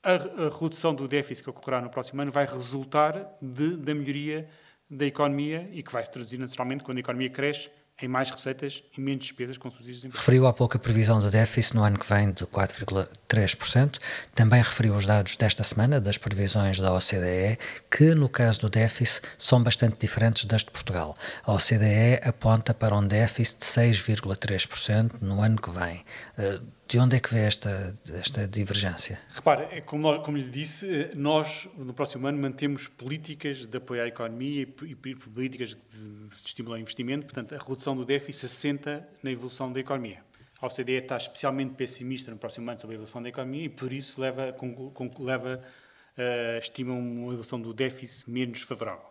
A, 0.01 0.13
a 0.13 0.59
redução 0.59 0.95
do 0.95 1.05
déficit 1.05 1.43
que 1.43 1.49
ocorrerá 1.49 1.81
no 1.81 1.89
próximo 1.89 2.21
ano 2.21 2.31
vai 2.31 2.45
resultar 2.45 3.37
de, 3.41 3.75
da 3.75 3.93
melhoria 3.93 4.47
da 4.89 5.05
economia 5.05 5.69
e 5.71 5.83
que 5.83 5.91
vai 5.91 6.03
se 6.03 6.11
traduzir 6.11 6.37
naturalmente 6.37 6.83
quando 6.83 6.97
a 6.97 7.01
economia 7.01 7.29
cresce 7.29 7.69
em 8.01 8.07
mais 8.07 8.29
receitas 8.29 8.83
e 8.97 9.01
menos 9.01 9.25
despesas 9.25 9.57
com 9.57 9.69
subsídios 9.69 10.13
Referiu 10.13 10.47
há 10.47 10.53
pouco 10.53 10.77
a 10.77 10.79
previsão 10.79 11.19
de 11.19 11.29
déficit 11.29 11.75
no 11.75 11.83
ano 11.83 11.99
que 11.99 12.07
vem 12.07 12.31
de 12.31 12.45
4,3%. 12.45 13.99
Também 14.33 14.61
referiu 14.61 14.95
os 14.95 15.05
dados 15.05 15.35
desta 15.35 15.63
semana 15.63 15.99
das 15.99 16.17
previsões 16.17 16.79
da 16.79 16.93
OCDE, 16.93 17.59
que 17.89 18.15
no 18.15 18.29
caso 18.29 18.61
do 18.61 18.69
déficit 18.69 19.21
são 19.37 19.61
bastante 19.61 19.97
diferentes 19.99 20.45
das 20.45 20.63
de 20.63 20.71
Portugal. 20.71 21.15
A 21.43 21.53
OCDE 21.53 22.21
aponta 22.23 22.73
para 22.73 22.95
um 22.95 23.05
déficit 23.05 23.59
de 23.59 23.65
6,3% 23.65 25.15
no 25.21 25.41
ano 25.41 25.61
que 25.61 25.69
vem. 25.69 26.03
Uh, 26.37 26.78
De 26.89 26.97
onde 26.97 27.17
é 27.17 27.19
que 27.19 27.31
vem 27.31 27.43
esta, 27.43 27.95
esta 28.11 28.47
divergência? 28.47 29.19
Repara, 29.35 29.69
é 29.71 29.79
como, 29.79 30.01
nós, 30.01 30.25
como 30.25 30.37
lhe 30.37 30.49
disse, 30.49 31.11
nós 31.15 31.69
no 31.77 31.93
próximo 31.93 32.25
ano 32.25 32.39
mantemos 32.39 32.87
políticas 32.87 33.67
de 33.67 33.77
apoio 33.77 34.01
à 34.01 34.07
economia 34.07 34.63
e, 34.63 34.91
e 34.91 35.15
políticas 35.15 35.77
de, 35.87 36.09
de 36.27 36.33
estímulo 36.33 36.73
ao 36.73 36.81
investimento, 36.81 37.27
portanto, 37.27 37.53
a 37.53 37.59
redução 37.59 37.95
do 37.95 38.03
déficit 38.03 38.47
assenta 38.47 39.07
na 39.21 39.29
evolução 39.29 39.71
da 39.71 39.79
economia. 39.79 40.23
A 40.59 40.65
OCDE 40.65 40.93
está 40.93 41.15
especialmente 41.15 41.75
pessimista 41.75 42.31
no 42.31 42.37
próximo 42.37 42.67
ano 42.71 42.81
sobre 42.81 42.95
a 42.95 42.97
evolução 42.97 43.21
da 43.21 43.29
economia 43.29 43.65
e, 43.65 43.69
por 43.69 43.93
isso, 43.93 44.19
leva, 44.19 44.51
com, 44.51 45.11
leva 45.19 45.61
uh, 46.17 46.57
estima 46.57 46.95
uma 46.95 47.27
evolução 47.27 47.61
do 47.61 47.71
déficit 47.71 48.31
menos 48.31 48.63
favorável. 48.63 49.08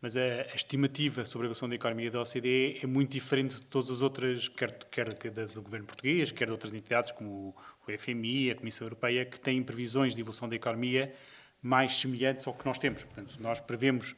Mas 0.00 0.16
a, 0.16 0.20
a, 0.20 0.54
estimativa 0.54 1.26
sobre 1.26 1.46
a 1.46 1.48
evolução 1.48 1.68
da 1.68 1.74
economia 1.74 2.10
da 2.10 2.20
OCDE 2.20 2.78
é 2.82 2.86
muito 2.86 3.10
diferente 3.10 3.56
de 3.56 3.62
todas 3.62 3.90
as 3.90 4.00
outras, 4.00 4.46
quer, 4.46 4.72
quer 4.84 5.08
do 5.08 5.60
governo 5.60 5.86
português, 5.86 6.30
quer 6.30 6.46
de 6.46 6.52
outras 6.52 6.72
entidades 6.72 7.10
como 7.12 7.54
o 7.86 7.98
FMI, 7.98 8.52
a 8.52 8.54
Comissão 8.54 8.86
Europeia, 8.86 9.24
que 9.24 9.40
têm 9.40 9.60
previsões 9.62 10.14
de 10.14 10.20
evolução 10.20 10.48
da 10.48 10.54
economia 10.54 11.12
mais 11.60 11.96
semelhantes 11.96 12.46
ao 12.46 12.54
que 12.54 12.64
nós 12.64 12.78
temos. 12.78 13.02
Portanto, 13.02 13.36
nós 13.40 13.60
prevemos 13.60 14.14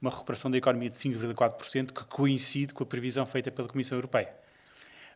uma 0.00 0.10
recuperação 0.10 0.50
da 0.50 0.58
economia 0.58 0.88
de 0.88 0.96
5,4%, 0.96 1.92
que 1.92 2.04
coincide 2.04 2.72
com 2.72 2.84
a 2.84 2.86
previsão 2.86 3.26
feita 3.26 3.50
pela 3.50 3.66
Comissão 3.66 3.98
Europeia. 3.98 4.36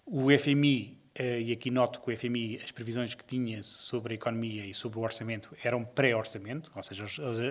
O 0.05 0.37
FMI, 0.37 0.99
eh, 1.15 1.43
e 1.43 1.53
aqui 1.53 1.71
noto 1.71 2.01
que 2.01 2.11
o 2.11 2.17
FMI, 2.17 2.61
as 2.65 2.73
previsões 2.73 3.15
que 3.15 3.25
tinha 3.25 3.63
sobre 3.63 4.15
a 4.15 4.17
economia 4.17 4.67
e 4.67 4.75
sobre 4.75 4.99
o 4.99 5.03
orçamento 5.03 5.55
eram 5.63 5.85
pré-orçamento, 5.85 6.73
ou 6.75 6.83
seja, 6.83 7.05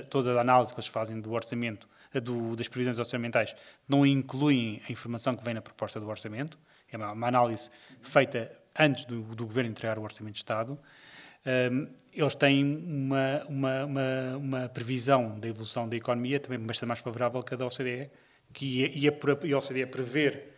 toda 0.10 0.36
a 0.36 0.42
análise 0.42 0.74
que 0.74 0.80
eles 0.80 0.88
fazem 0.88 1.22
do 1.22 1.32
orçamento 1.32 1.88
do, 2.20 2.56
das 2.56 2.68
previsões 2.68 3.00
orçamentais 3.00 3.56
não 3.88 4.06
incluem 4.06 4.82
a 4.88 4.92
informação 4.92 5.36
que 5.36 5.44
vem 5.44 5.54
na 5.54 5.62
proposta 5.62 6.00
do 6.00 6.08
orçamento, 6.08 6.58
é 6.92 6.98
uma, 6.98 7.12
uma 7.12 7.28
análise 7.28 7.70
feita 8.02 8.52
antes 8.78 9.06
do, 9.06 9.22
do, 9.22 9.46
Governo 9.46 9.72
entregar 9.72 9.98
o 9.98 10.04
Orçamento 10.04 10.34
de 10.34 10.40
Estado. 10.40 10.78
Um, 11.46 11.88
eles 12.14 12.36
têm 12.36 12.64
uma, 12.64 13.44
uma, 13.48 13.86
uma, 13.86 14.38
uma, 14.38 14.70
previsão 14.70 15.40
da 15.40 15.48
evolução 15.48 15.88
da 15.88 15.96
economia 15.96 16.40
também 16.40 16.60
bastante 16.60 16.88
mais 16.88 17.00
favorável 17.00 17.42
que 17.44 17.54
a 17.54 17.58
da 17.58 17.66
OCDE, 17.66 18.10
que 18.54 18.66
ia, 18.66 18.88
ia 18.88 19.12
por, 19.12 19.32
a 19.32 19.58
OCDE 19.58 19.86
prever 19.86 20.57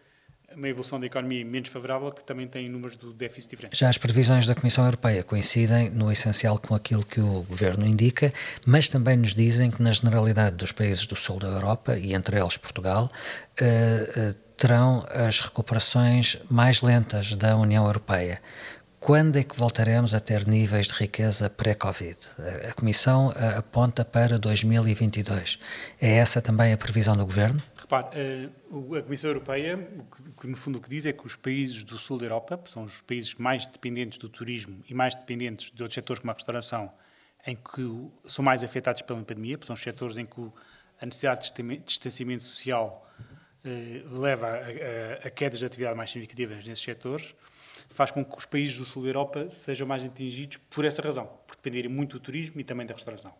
uma 0.55 0.67
evolução 0.67 0.99
da 0.99 1.05
economia 1.05 1.43
menos 1.45 1.69
favorável, 1.69 2.11
que 2.11 2.23
também 2.23 2.47
tem 2.47 2.69
números 2.69 2.97
do 2.97 3.13
déficit 3.13 3.51
diferentes. 3.51 3.79
Já 3.79 3.89
as 3.89 3.97
previsões 3.97 4.45
da 4.45 4.55
Comissão 4.55 4.85
Europeia 4.85 5.23
coincidem 5.23 5.89
no 5.89 6.11
essencial 6.11 6.57
com 6.59 6.75
aquilo 6.75 7.05
que 7.05 7.19
o 7.19 7.43
Governo 7.43 7.85
indica, 7.85 8.33
mas 8.65 8.89
também 8.89 9.17
nos 9.17 9.33
dizem 9.33 9.71
que 9.71 9.81
na 9.81 9.91
generalidade 9.91 10.55
dos 10.55 10.71
países 10.71 11.05
do 11.05 11.15
sul 11.15 11.39
da 11.39 11.47
Europa, 11.47 11.97
e 11.97 12.13
entre 12.13 12.39
eles 12.39 12.57
Portugal, 12.57 13.09
uh, 13.61 14.29
uh, 14.29 14.33
terão 14.57 15.05
as 15.09 15.39
recuperações 15.39 16.37
mais 16.49 16.81
lentas 16.81 17.35
da 17.35 17.55
União 17.55 17.85
Europeia. 17.85 18.41
Quando 18.99 19.37
é 19.37 19.43
que 19.43 19.55
voltaremos 19.55 20.13
a 20.13 20.19
ter 20.19 20.45
níveis 20.45 20.87
de 20.87 20.93
riqueza 20.93 21.49
pré-Covid? 21.49 22.17
A 22.69 22.73
Comissão 22.73 23.31
eh, 23.33 23.55
aponta 23.57 24.03
para 24.03 24.37
2022. 24.37 25.57
É 26.01 26.17
essa 26.17 26.41
também 26.41 26.73
a 26.73 26.77
previsão 26.77 27.15
do 27.15 27.25
Governo? 27.25 27.63
Repare, 27.89 28.07
eh, 28.13 28.49
a 28.99 29.01
Comissão 29.01 29.31
Europeia, 29.31 29.89
que, 30.39 30.45
no 30.45 30.55
fundo 30.55 30.77
o 30.77 30.81
que 30.81 30.87
diz 30.87 31.07
é 31.07 31.11
que 31.11 31.25
os 31.25 31.35
países 31.35 31.83
do 31.83 31.97
sul 31.97 32.19
da 32.19 32.25
Europa, 32.25 32.55
que 32.59 32.69
são 32.69 32.83
os 32.83 33.01
países 33.01 33.33
mais 33.33 33.65
dependentes 33.65 34.19
do 34.19 34.29
turismo 34.29 34.83
e 34.87 34.93
mais 34.93 35.15
dependentes 35.15 35.71
de 35.73 35.81
outros 35.81 35.95
setores 35.95 36.19
como 36.19 36.29
a 36.29 36.35
restauração, 36.35 36.91
em 37.47 37.55
que 37.55 38.11
são 38.25 38.45
mais 38.45 38.63
afetados 38.63 39.01
pela 39.01 39.19
pandemia, 39.23 39.57
porque 39.57 39.65
são 39.65 39.73
os 39.73 39.81
setores 39.81 40.19
em 40.19 40.25
que 40.25 40.51
a 41.01 41.05
necessidade 41.07 41.51
de 41.51 41.77
distanciamento 41.79 42.43
social 42.43 43.09
eh, 43.65 44.03
leva 44.11 44.47
a, 44.47 45.23
a, 45.23 45.27
a, 45.27 45.29
quedas 45.31 45.57
de 45.57 45.65
atividade 45.65 45.97
mais 45.97 46.11
significativas 46.11 46.63
nesses 46.63 46.83
setores, 46.83 47.33
faz 47.89 48.11
com 48.11 48.23
que 48.23 48.37
os 48.37 48.45
países 48.45 48.77
do 48.77 48.85
sul 48.85 49.01
da 49.01 49.09
Europa 49.09 49.49
sejam 49.49 49.87
mais 49.87 50.03
atingidos 50.03 50.57
por 50.69 50.85
essa 50.85 51.01
razão, 51.01 51.25
por 51.47 51.55
dependerem 51.55 51.89
muito 51.89 52.19
do 52.19 52.19
turismo 52.19 52.61
e 52.61 52.63
também 52.63 52.85
da 52.85 52.93
restauração. 52.93 53.33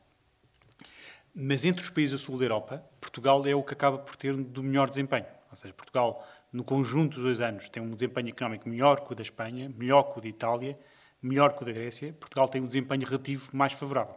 Mas 1.35 1.63
entre 1.65 1.83
os 1.83 1.89
países 1.89 2.11
do 2.11 2.17
sul 2.17 2.37
da 2.37 2.45
Europa, 2.45 2.83
Portugal 2.99 3.45
é 3.45 3.53
o 3.53 3.63
que 3.63 3.73
acaba 3.73 3.97
por 3.97 4.15
ter 4.15 4.35
do 4.35 4.63
melhor 4.63 4.89
desempenho. 4.89 5.25
Ou 5.49 5.55
seja, 5.55 5.73
Portugal, 5.73 6.27
no 6.51 6.63
conjunto 6.63 7.15
dos 7.15 7.23
dois 7.23 7.41
anos, 7.41 7.69
tem 7.69 7.81
um 7.81 7.91
desempenho 7.91 8.29
económico 8.29 8.67
melhor 8.67 8.99
que 9.01 9.11
o 9.11 9.15
da 9.15 9.21
Espanha, 9.21 9.71
melhor 9.75 10.03
que 10.03 10.19
o 10.19 10.21
da 10.21 10.27
Itália, 10.27 10.77
melhor 11.21 11.53
que 11.53 11.63
o 11.63 11.65
da 11.65 11.71
Grécia. 11.71 12.13
Portugal 12.13 12.47
tem 12.47 12.61
um 12.61 12.67
desempenho 12.67 13.05
relativo 13.05 13.49
mais 13.53 13.73
favorável. 13.73 14.15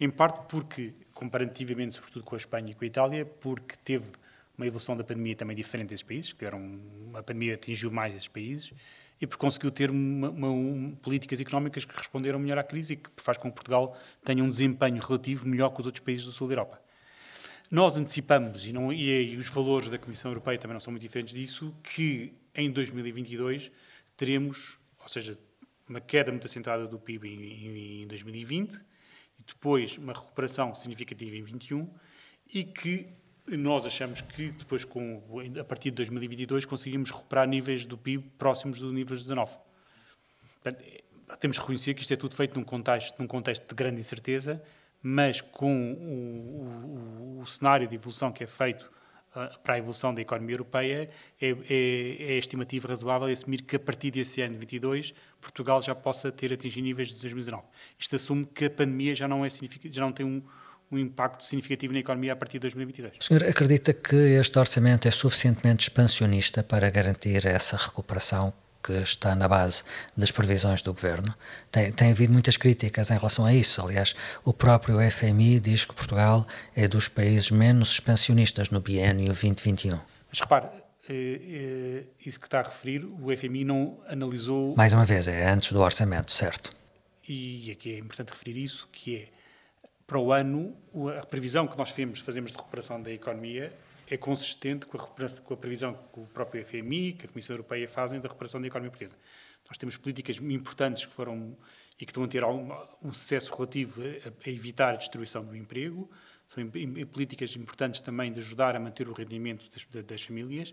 Em 0.00 0.10
parte 0.10 0.46
porque, 0.48 0.94
comparativamente, 1.12 1.94
sobretudo 1.94 2.24
com 2.24 2.34
a 2.34 2.38
Espanha 2.38 2.70
e 2.70 2.74
com 2.74 2.84
a 2.84 2.86
Itália, 2.86 3.26
porque 3.26 3.76
teve 3.84 4.06
uma 4.56 4.66
evolução 4.66 4.96
da 4.96 5.04
pandemia 5.04 5.36
também 5.36 5.56
diferente 5.56 5.90
desses 5.90 6.04
países, 6.04 6.32
que 6.32 6.38
tiveram, 6.38 6.80
a 7.14 7.22
pandemia 7.22 7.54
atingiu 7.54 7.90
mais 7.90 8.12
esses 8.12 8.28
países, 8.28 8.72
e 9.20 9.26
porque 9.26 9.40
conseguiu 9.40 9.70
ter 9.70 9.90
uma, 9.90 10.30
uma, 10.30 10.48
um, 10.48 10.96
políticas 11.02 11.40
económicas 11.40 11.84
que 11.84 11.96
responderam 11.96 12.38
melhor 12.38 12.58
à 12.58 12.62
crise 12.62 12.94
e 12.94 12.96
que 12.96 13.10
faz 13.16 13.36
com 13.36 13.48
que 13.50 13.54
Portugal 13.56 13.96
tenha 14.24 14.42
um 14.42 14.48
desempenho 14.48 15.00
relativo 15.00 15.46
melhor 15.46 15.70
que 15.70 15.80
os 15.80 15.86
outros 15.86 16.04
países 16.04 16.24
do 16.24 16.32
sul 16.32 16.48
da 16.48 16.54
Europa. 16.54 16.80
Nós 17.70 17.96
antecipamos, 17.96 18.64
e, 18.64 18.72
não, 18.72 18.92
e, 18.92 19.32
e 19.32 19.36
os 19.36 19.48
valores 19.48 19.88
da 19.88 19.98
Comissão 19.98 20.30
Europeia 20.30 20.58
também 20.58 20.72
não 20.72 20.80
são 20.80 20.90
muito 20.90 21.02
diferentes 21.02 21.34
disso, 21.34 21.74
que 21.82 22.32
em 22.54 22.70
2022 22.70 23.70
teremos, 24.16 24.78
ou 25.00 25.08
seja, 25.08 25.38
uma 25.88 26.00
queda 26.00 26.30
muito 26.30 26.46
acentuada 26.46 26.86
do 26.86 26.98
PIB 26.98 27.28
em, 27.28 28.02
em 28.02 28.06
2020 28.06 28.74
e 29.38 29.42
depois 29.46 29.98
uma 29.98 30.12
recuperação 30.12 30.74
significativa 30.74 31.36
em 31.36 31.40
2021 31.40 31.88
e 32.54 32.64
que 32.64 33.08
nós 33.56 33.86
achamos 33.86 34.20
que 34.20 34.50
depois, 34.50 34.84
com, 34.84 35.22
a 35.58 35.64
partir 35.64 35.90
de 35.90 35.96
2022, 35.96 36.64
conseguimos 36.64 37.10
recuperar 37.10 37.48
níveis 37.48 37.86
do 37.86 37.96
PIB 37.96 38.24
próximos 38.38 38.78
do 38.78 38.92
nível 38.92 39.16
de 39.16 39.22
19. 39.22 39.52
Portanto, 40.62 40.84
temos 41.40 41.56
que 41.56 41.62
reconhecer 41.62 41.94
que 41.94 42.02
isto 42.02 42.12
é 42.12 42.16
tudo 42.16 42.34
feito 42.34 42.58
num 42.58 42.64
contexto, 42.64 43.18
num 43.18 43.26
contexto 43.26 43.68
de 43.68 43.74
grande 43.74 44.00
incerteza, 44.00 44.62
mas 45.02 45.40
com 45.40 45.92
o, 45.92 47.38
o, 47.38 47.40
o 47.40 47.46
cenário 47.46 47.86
de 47.86 47.94
evolução 47.94 48.32
que 48.32 48.42
é 48.42 48.46
feito 48.46 48.90
uh, 49.30 49.58
para 49.60 49.74
a 49.74 49.78
evolução 49.78 50.12
da 50.12 50.20
economia 50.20 50.54
europeia, 50.54 51.10
é, 51.40 51.50
é, 51.50 51.54
é 51.70 52.38
estimativa 52.38 52.88
razoável 52.88 53.28
assumir 53.28 53.62
que 53.62 53.76
a 53.76 53.80
partir 53.80 54.10
desse 54.10 54.40
ano 54.42 54.54
de 54.54 54.60
22 54.60 55.14
Portugal 55.40 55.80
já 55.80 55.94
possa 55.94 56.32
ter 56.32 56.52
atingido 56.52 56.84
níveis 56.84 57.08
de 57.08 57.14
2019. 57.14 57.62
Isto 57.98 58.16
assume 58.16 58.46
que 58.46 58.64
a 58.64 58.70
pandemia 58.70 59.14
já 59.14 59.28
não, 59.28 59.44
é 59.44 59.48
já 59.48 60.02
não 60.02 60.12
tem 60.12 60.26
um, 60.26 60.42
um 60.90 60.98
impacto 60.98 61.44
significativo 61.44 61.92
na 61.92 62.00
economia 62.00 62.32
a 62.32 62.36
partir 62.36 62.58
de 62.58 62.62
2022. 62.62 63.18
O 63.20 63.24
senhor 63.24 63.44
acredita 63.44 63.92
que 63.92 64.16
este 64.16 64.58
orçamento 64.58 65.06
é 65.06 65.10
suficientemente 65.10 65.84
expansionista 65.84 66.62
para 66.62 66.88
garantir 66.90 67.46
essa 67.46 67.76
recuperação 67.76 68.52
que 68.82 68.92
está 68.92 69.34
na 69.34 69.46
base 69.46 69.82
das 70.16 70.30
previsões 70.30 70.80
do 70.80 70.94
governo? 70.94 71.34
Tem, 71.70 71.92
tem 71.92 72.10
havido 72.10 72.32
muitas 72.32 72.56
críticas 72.56 73.10
em 73.10 73.16
relação 73.16 73.44
a 73.44 73.52
isso. 73.52 73.82
Aliás, 73.82 74.14
o 74.44 74.52
próprio 74.52 74.98
FMI 75.10 75.60
diz 75.60 75.84
que 75.84 75.94
Portugal 75.94 76.46
é 76.74 76.88
dos 76.88 77.08
países 77.08 77.50
menos 77.50 77.92
expansionistas 77.92 78.70
no 78.70 78.80
biênio 78.80 79.26
2021. 79.26 79.98
Mas 80.30 80.40
repare, 80.40 80.68
eh, 81.08 81.40
eh, 81.40 82.04
isso 82.24 82.40
que 82.40 82.46
está 82.46 82.60
a 82.60 82.62
referir, 82.62 83.04
o 83.04 83.34
FMI 83.36 83.64
não 83.64 83.98
analisou. 84.06 84.74
Mais 84.76 84.92
uma 84.92 85.04
vez, 85.04 85.28
é 85.28 85.50
antes 85.50 85.72
do 85.72 85.80
orçamento, 85.80 86.32
certo? 86.32 86.70
E 87.28 87.70
aqui 87.70 87.94
é 87.94 87.98
importante 87.98 88.30
referir 88.30 88.56
isso, 88.62 88.88
que 88.90 89.16
é 89.16 89.28
para 90.08 90.18
o 90.18 90.32
ano, 90.32 90.74
a 91.20 91.26
previsão 91.26 91.66
que 91.68 91.76
nós 91.76 91.90
fazemos, 91.90 92.20
fazemos 92.20 92.50
de 92.50 92.56
recuperação 92.56 93.00
da 93.00 93.12
economia 93.12 93.78
é 94.08 94.16
consistente 94.16 94.86
com 94.86 94.96
a, 94.96 95.00
com 95.00 95.52
a, 95.52 95.56
previsão 95.58 95.92
que 95.92 96.20
o 96.20 96.24
próprio 96.24 96.64
FMI, 96.64 97.12
que 97.12 97.26
a 97.26 97.28
Comissão 97.28 97.54
Europeia 97.54 97.86
fazem 97.86 98.18
da 98.18 98.26
recuperação 98.26 98.58
da 98.58 98.66
economia 98.66 98.90
portuguesa. 98.90 99.18
Nós 99.68 99.76
temos 99.76 99.98
políticas 99.98 100.38
importantes 100.38 101.04
que 101.04 101.12
foram 101.12 101.54
e 102.00 102.06
que 102.06 102.10
estão 102.10 102.24
a 102.24 102.26
ter 102.26 102.42
um, 102.42 102.72
um 103.02 103.12
sucesso 103.12 103.52
relativo 103.54 104.00
a, 104.00 104.48
a, 104.48 104.50
evitar 104.50 104.94
a 104.94 104.96
destruição 104.96 105.44
do 105.44 105.54
emprego, 105.54 106.10
são 106.46 106.64
políticas 107.12 107.54
importantes 107.54 108.00
também 108.00 108.32
de 108.32 108.40
ajudar 108.40 108.74
a 108.74 108.80
manter 108.80 109.10
o 109.10 109.12
rendimento 109.12 109.68
das, 109.70 110.04
das 110.04 110.22
famílias 110.22 110.72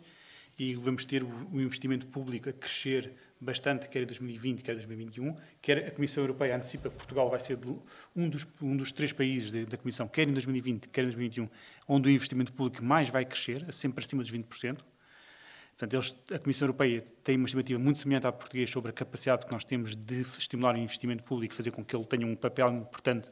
e 0.58 0.76
vamos 0.76 1.04
ter 1.04 1.24
o, 1.24 1.60
investimento 1.60 2.08
público 2.08 2.50
a 2.50 2.54
crescer 2.54 3.14
bastante, 3.40 3.90
quer 3.90 4.04
em 4.04 4.06
2020, 4.06 4.64
quer 4.64 4.72
em 4.72 4.76
2021, 4.76 5.36
quer 5.62 5.88
a 5.88 5.92
Comissão 5.92 6.24
Europeia 6.24 6.56
antecipa 6.56 6.90
que 6.90 6.96
Portugal 6.96 7.30
vai 7.30 7.40
ser 7.40 7.60
um 8.16 8.30
dos, 8.30 8.48
um 8.62 8.76
dos 8.76 8.92
três 8.92 9.12
países 9.12 9.52
de, 9.52 9.66
da 9.66 9.78
Comissão, 9.78 10.08
quer 10.08 10.28
em 10.28 10.32
2020, 10.32 10.88
quer 10.90 11.02
em 11.02 11.06
2021, 11.06 11.50
onde 11.88 12.10
o 12.10 12.12
investimento 12.12 12.54
público 12.54 12.84
mais 12.84 13.10
vai 13.10 13.26
crescer, 13.26 13.66
sempre 13.74 14.04
acima 14.04 14.24
dos 14.24 14.32
20%. 14.32 14.80
Portanto, 15.78 15.94
eles, 15.94 16.16
a 16.32 16.40
Comissão 16.40 16.68
Europeia 16.68 17.02
tem 17.22 17.36
uma 17.36 17.46
estimativa 17.46 17.78
muito 17.78 18.00
semelhante 18.00 18.26
à 18.26 18.32
portuguesa 18.32 18.72
sobre 18.72 18.92
a 18.92 18.94
capacidade 18.94 19.46
que 19.46 19.52
nós 19.52 19.66
temos 19.66 19.94
de 19.94 20.22
estimular 20.22 20.74
o 20.74 20.78
investimento 20.78 21.22
público 21.24 21.54
fazer 21.54 21.72
com 21.72 21.84
que 21.84 21.94
ele 21.94 22.06
tenha 22.06 22.26
um 22.26 22.36
papel 22.36 22.70
importante 22.70 23.30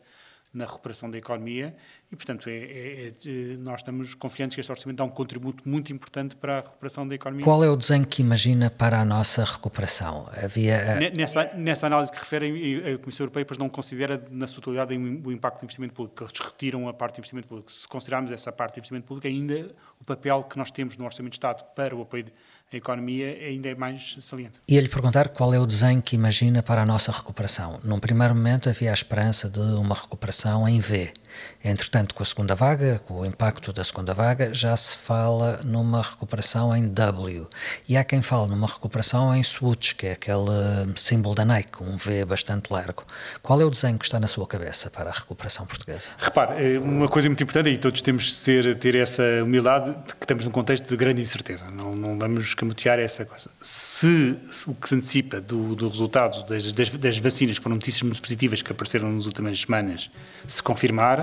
na 0.54 0.66
recuperação 0.66 1.10
da 1.10 1.18
economia 1.18 1.76
e, 2.12 2.16
portanto, 2.16 2.48
é, 2.48 2.54
é, 2.54 3.08
é, 3.08 3.58
nós 3.58 3.82
estamos 3.82 4.14
confiantes 4.14 4.54
que 4.54 4.62
este 4.62 4.72
orçamento 4.72 4.98
dá 4.98 5.04
um 5.04 5.10
contributo 5.10 5.68
muito 5.68 5.92
importante 5.92 6.36
para 6.36 6.60
a 6.60 6.62
recuperação 6.62 7.08
da 7.08 7.16
economia. 7.16 7.44
Qual 7.44 7.64
é 7.64 7.70
o 7.70 7.76
desenho 7.76 8.06
que 8.06 8.22
imagina 8.22 8.70
para 8.70 9.02
a 9.02 9.06
nossa 9.06 9.44
recuperação? 9.44 10.30
Havia 10.32 11.12
nessa, 11.12 11.52
nessa 11.56 11.88
análise 11.88 12.12
que 12.12 12.20
referem, 12.20 12.54
a 12.94 12.98
Comissão 13.00 13.24
Europeia 13.24 13.44
depois 13.44 13.58
não 13.58 13.68
considera 13.68 14.24
na 14.30 14.46
sua 14.46 14.62
totalidade 14.62 14.96
o 14.96 15.32
impacto 15.32 15.62
do 15.62 15.64
investimento 15.64 15.94
público, 15.94 16.24
eles 16.24 16.40
retiram 16.40 16.88
a 16.88 16.94
parte 16.94 17.16
do 17.16 17.20
investimento 17.20 17.48
público. 17.48 17.72
Se 17.72 17.88
considerarmos 17.88 18.32
essa 18.32 18.52
parte 18.52 18.76
do 18.76 18.78
investimento 18.78 19.08
público, 19.08 19.28
ainda 19.28 19.68
o 20.00 20.04
papel 20.04 20.44
que 20.44 20.58
nós 20.58 20.70
temos 20.70 20.96
no 20.98 21.06
Orçamento 21.06 21.32
de 21.32 21.38
Estado 21.38 21.64
para 21.74 21.96
o 21.96 22.02
apoio 22.04 22.26
a 22.72 22.76
economia 22.76 23.28
ainda 23.28 23.70
é 23.70 23.76
mais 23.76 24.18
saliente. 24.20 24.60
E 24.68 24.80
lhe 24.80 24.90
perguntar 24.90 25.30
qual 25.30 25.54
é 25.54 25.60
o 25.60 25.66
desenho 25.66 26.02
que 26.02 26.16
imagina 26.16 26.64
para 26.64 26.82
a 26.82 26.86
nossa 26.86 27.12
recuperação. 27.12 27.80
Num 27.84 28.00
primeiro 28.00 28.34
momento 28.34 28.70
havia 28.70 28.90
a 28.90 28.94
esperança 28.94 29.50
de 29.50 29.60
uma 29.60 29.96
recuperação 29.96 30.68
em 30.68 30.80
V. 30.80 31.14
Entretanto, 31.64 32.14
com 32.14 32.24
a 32.24 32.26
segunda 32.26 32.56
vaga, 32.56 33.02
com 33.08 33.22
o 33.22 33.26
impacto 33.26 33.72
da 33.72 33.84
segunda 33.84 34.14
vaga, 34.14 34.54
já 34.54 34.76
se 34.76 34.98
fala 34.98 35.60
numa 35.64 36.02
recuperação 36.02 36.76
em 36.76 36.88
W. 36.88 37.48
E 37.88 37.96
há 37.96 38.04
quem 38.04 38.22
fale 38.22 38.48
numa 38.48 38.68
recuperação 38.68 39.36
em 39.36 39.42
swoosh, 39.42 39.94
que 39.94 40.08
é 40.08 40.12
aquele 40.14 40.94
símbolo 40.96 41.36
da 41.36 41.46
Nike, 41.46 41.84
um 41.84 41.96
V 41.96 42.26
bastante 42.26 42.72
largo. 42.72 43.04
Qual 43.42 43.60
é 43.62 43.66
o 43.66 43.70
desenho 43.70 43.98
que 43.98 44.06
está 44.06 44.20
na 44.20 44.28
sua 44.28 44.46
cabeça 44.46 44.90
para 44.90 45.10
a 45.10 45.14
recuperação 45.14 45.66
portuguesa? 45.66 46.08
Repare, 46.18 46.76
é 46.76 46.80
uma 46.80 47.08
coisa 47.08 47.30
muito 47.30 47.44
importante, 47.44 47.70
e 47.70 47.78
todos 47.78 48.02
temos 48.02 48.26
de 48.26 48.34
ser, 48.34 48.78
ter 48.78 48.96
essa 48.96 49.24
humildade, 49.44 49.92
de 49.92 50.16
que 50.16 50.24
estamos 50.24 50.46
num 50.46 50.52
contexto 50.52 50.88
de 50.88 50.98
grande 50.98 51.22
incerteza. 51.22 51.66
Não, 51.72 51.96
não 51.96 52.18
vamos 52.18 52.54
camutear 52.54 53.00
essa 53.00 53.26
coisa. 53.26 53.50
Se, 53.62 54.38
se 54.52 54.70
o 54.70 54.74
que 54.74 54.90
se 54.90 54.96
antecipa 54.96 55.40
do, 55.40 55.76
do 55.76 55.90
resultado 55.90 56.44
das, 56.46 56.72
das, 56.72 56.90
das, 56.90 57.18
vacinas, 57.18 57.58
que 57.58 57.64
foram 57.64 57.76
notícias 57.76 58.02
muito 58.04 58.22
positivas 58.22 58.62
que 58.62 58.72
apareceram 58.72 59.12
nas 59.12 59.26
últimas 59.26 59.60
semanas, 59.60 60.10
se 60.48 60.62
confirmar, 60.62 61.23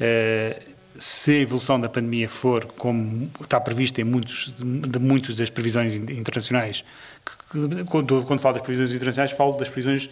eh, 0.00 0.62
se 0.98 1.30
a 1.32 1.38
evolução 1.38 1.80
da 1.80 1.88
pandemia 1.88 2.28
for 2.28 2.64
como 2.64 3.30
está 3.40 3.58
prevista 3.60 4.00
em 4.00 4.04
muitos 4.04 4.52
de 4.58 4.98
muitas 4.98 5.36
das 5.36 5.50
previsões 5.50 5.94
internacionais, 5.94 6.84
quando, 7.88 8.24
quando 8.24 8.40
falo 8.40 8.54
das 8.54 8.62
previsões 8.62 8.90
internacionais, 8.90 9.32
falo 9.32 9.52
das 9.58 9.68
previsões 9.68 10.10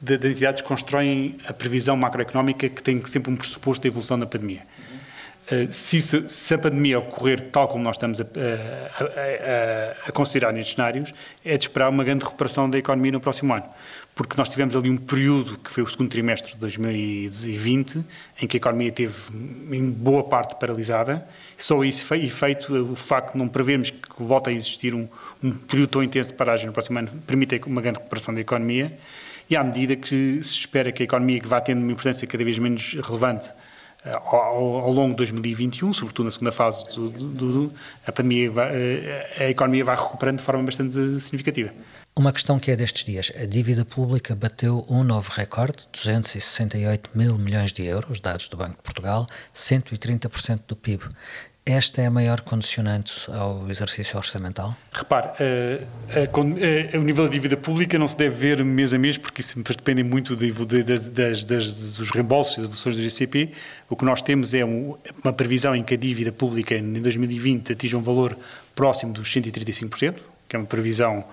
das 0.00 0.24
entidades 0.24 0.62
que 0.62 0.68
constroem 0.68 1.38
a 1.46 1.52
previsão 1.52 1.96
macroeconómica 1.96 2.68
que 2.68 2.82
tem 2.82 3.04
sempre 3.04 3.30
um 3.32 3.36
pressuposto 3.36 3.82
da 3.82 3.88
evolução 3.88 4.18
da 4.18 4.26
pandemia. 4.26 4.62
Eh, 5.50 5.68
se, 5.70 6.00
se, 6.00 6.54
a 6.54 6.58
pandemia 6.58 6.98
ocorrer 6.98 7.50
tal 7.50 7.68
como 7.68 7.82
nós 7.84 7.96
estamos 7.96 8.20
a, 8.20 8.24
a, 8.24 9.04
a, 9.04 10.08
a, 10.08 10.12
considerar 10.12 10.52
nestes 10.52 10.74
cenários, 10.74 11.12
é 11.44 11.56
de 11.58 11.64
esperar 11.64 11.88
uma 11.88 12.04
grande 12.04 12.24
recuperação 12.24 12.70
da 12.70 12.78
economia 12.78 13.12
no 13.12 13.20
próximo 13.20 13.52
ano. 13.52 13.64
Porque 14.14 14.36
nós 14.36 14.50
tivemos 14.50 14.76
ali 14.76 14.90
um 14.90 14.96
período, 14.98 15.56
que 15.56 15.70
foi 15.70 15.82
o 15.82 15.86
segundo 15.88 16.10
trimestre 16.10 16.52
de 16.52 16.58
2020, 16.58 18.04
em 18.42 18.46
que 18.46 18.56
a 18.56 18.58
economia 18.58 18.92
teve 18.92 19.14
em 19.70 19.90
boa 19.90 20.22
parte 20.24 20.54
paralisada. 20.56 21.26
Só 21.56 21.82
isso 21.82 22.04
foi 22.04 22.28
feito, 22.28 22.74
o 22.74 22.94
facto 22.94 23.32
de 23.32 23.38
não 23.38 23.48
prevermos 23.48 23.88
que 23.88 24.22
volta 24.22 24.50
a 24.50 24.52
existir 24.52 24.94
um, 24.94 25.08
um 25.42 25.50
período 25.50 25.90
tão 25.90 26.02
intenso 26.02 26.28
de 26.28 26.34
paragem 26.34 26.66
no 26.66 26.72
próximo 26.72 26.98
ano, 26.98 27.08
permite 27.26 27.58
uma 27.66 27.80
grande 27.80 27.98
recuperação 27.98 28.34
da 28.34 28.40
economia. 28.40 28.92
E 29.48 29.56
à 29.56 29.64
medida 29.64 29.96
que 29.96 30.42
se 30.42 30.58
espera 30.58 30.92
que 30.92 31.02
a 31.02 31.04
economia 31.04 31.40
que 31.40 31.48
vá 31.48 31.60
tendo 31.60 31.80
uma 31.80 31.92
importância 31.92 32.26
cada 32.28 32.44
vez 32.44 32.58
menos 32.58 32.94
relevante 33.02 33.50
ao, 34.04 34.80
ao, 34.80 34.92
longo 34.92 35.10
de 35.10 35.16
2021, 35.16 35.92
sobretudo 35.92 36.26
na 36.26 36.30
segunda 36.30 36.52
fase 36.52 36.84
do, 36.94 37.08
do, 37.08 37.52
do 37.52 37.72
a 38.06 38.12
pandemia, 38.12 38.50
vai, 38.50 38.70
eh, 38.72 39.36
a 39.38 39.48
economia 39.48 39.84
vai 39.84 39.96
recuperando 39.96 40.38
de 40.38 40.44
forma 40.44 40.62
bastante 40.64 41.20
significativa. 41.20 41.70
Uma 42.14 42.30
questão 42.30 42.58
que 42.58 42.70
é 42.70 42.76
destes 42.76 43.04
dias. 43.04 43.32
A 43.40 43.46
dívida 43.46 43.86
pública 43.86 44.34
bateu 44.34 44.84
um 44.86 45.02
novo 45.02 45.30
recorde, 45.30 45.88
268 45.94 47.08
mil 47.14 47.38
milhões 47.38 47.72
de 47.72 47.86
euros, 47.86 48.20
dados 48.20 48.48
do 48.48 48.56
Banco 48.56 48.76
de 48.76 48.82
Portugal, 48.82 49.26
130% 49.54 50.60
do 50.68 50.76
PIB. 50.76 51.04
Esta 51.64 52.02
é 52.02 52.06
a 52.06 52.10
maior 52.10 52.42
condicionante 52.42 53.30
ao 53.30 53.70
exercício 53.70 54.18
orçamental? 54.18 54.76
Repare, 54.92 55.28
uh, 55.40 56.98
o 56.98 57.02
nível 57.02 57.24
da 57.24 57.30
dívida 57.30 57.56
pública 57.56 57.98
não 57.98 58.06
se 58.06 58.16
deve 58.16 58.34
ver 58.34 58.62
mês 58.62 58.92
a 58.92 58.98
mês, 58.98 59.16
porque 59.16 59.40
isso 59.40 59.62
depende 59.62 60.02
muito 60.02 60.36
de, 60.36 60.52
de, 60.52 60.82
das, 60.82 61.08
das, 61.44 61.96
dos 61.96 62.10
reembolsos 62.10 62.54
e 62.54 62.56
das 62.56 62.66
devoluções 62.66 62.94
do 62.94 63.02
GCP. 63.02 63.52
O 63.88 63.96
que 63.96 64.04
nós 64.04 64.20
temos 64.20 64.52
é 64.52 64.62
um, 64.62 64.96
uma 65.24 65.32
previsão 65.32 65.74
em 65.74 65.82
que 65.82 65.94
a 65.94 65.96
dívida 65.96 66.30
pública 66.30 66.74
em 66.74 67.00
2020 67.00 67.72
atinja 67.72 67.96
um 67.96 68.02
valor 68.02 68.36
próximo 68.74 69.14
dos 69.14 69.32
135%, 69.32 70.16
que 70.46 70.56
é 70.56 70.58
uma 70.58 70.66
previsão 70.66 71.24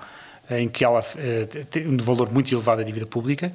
em 0.50 0.68
que 0.68 0.84
ela 0.84 1.00
uh, 1.00 1.66
tem 1.66 1.88
um 1.88 1.98
valor 1.98 2.32
muito 2.32 2.54
elevado 2.54 2.82
da 2.82 2.84
dívida 2.84 3.06
pública. 3.06 3.52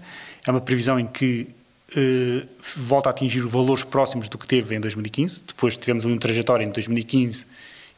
É 0.47 0.51
uma 0.51 0.61
previsão 0.61 0.99
em 0.99 1.07
que 1.07 1.49
uh, 1.97 2.47
volta 2.77 3.09
a 3.09 3.11
atingir 3.11 3.41
valores 3.41 3.85
próximos 3.85 4.29
do 4.29 4.39
que 4.39 4.47
teve 4.47 4.75
em 4.75 4.81
2015. 4.81 5.43
Depois 5.47 5.77
tivemos 5.77 6.05
ali 6.05 6.15
um 6.15 6.19
trajetório 6.19 6.67
em 6.67 6.71
2015 6.71 7.47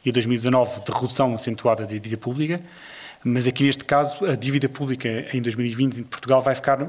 e 0.05 0.11
2019 0.11 0.85
de 0.85 0.91
redução 0.91 1.35
acentuada 1.35 1.83
da 1.83 1.93
dívida 1.93 2.17
pública. 2.17 2.61
Mas 3.23 3.45
aqui 3.47 3.63
neste 3.63 3.83
caso, 3.83 4.25
a 4.25 4.35
dívida 4.35 4.69
pública 4.69 5.27
em 5.33 5.41
2020 5.41 5.99
em 5.99 6.03
Portugal 6.03 6.41
vai 6.41 6.55
ficar, 6.55 6.87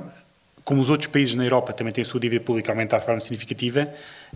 como 0.65 0.81
os 0.81 0.91
outros 0.91 1.09
países 1.09 1.35
na 1.35 1.45
Europa 1.45 1.73
também 1.73 1.93
têm 1.93 2.03
a 2.03 2.05
sua 2.05 2.21
dívida 2.21 2.45
pública 2.45 2.71
a 2.71 2.75
aumentar 2.75 2.99
de 2.99 3.07
forma 3.07 3.21
significativa, 3.21 3.89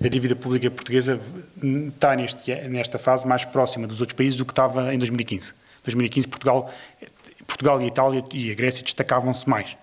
a 0.03 0.09
dívida 0.09 0.35
pública 0.35 0.71
portuguesa 0.71 1.21
está 1.89 2.17
neste, 2.17 2.55
nesta 2.69 2.99
fase 2.99 3.27
mais 3.27 3.45
próxima 3.45 3.87
dos 3.87 4.01
outros 4.01 4.17
países 4.17 4.37
do 4.37 4.45
que 4.45 4.53
estava 4.53 4.93
em 4.93 4.99
2015. 4.99 5.51
Em 5.51 5.55
2015, 5.85 6.29
Portugal, 6.29 6.73
Portugal 7.53 7.81
e 7.81 7.85
a 7.85 7.87
Itália 7.87 8.25
e 8.33 8.51
a 8.51 8.55
Grécia 8.55 8.83
destacavam-se 8.83 9.49
mais. 9.49 9.77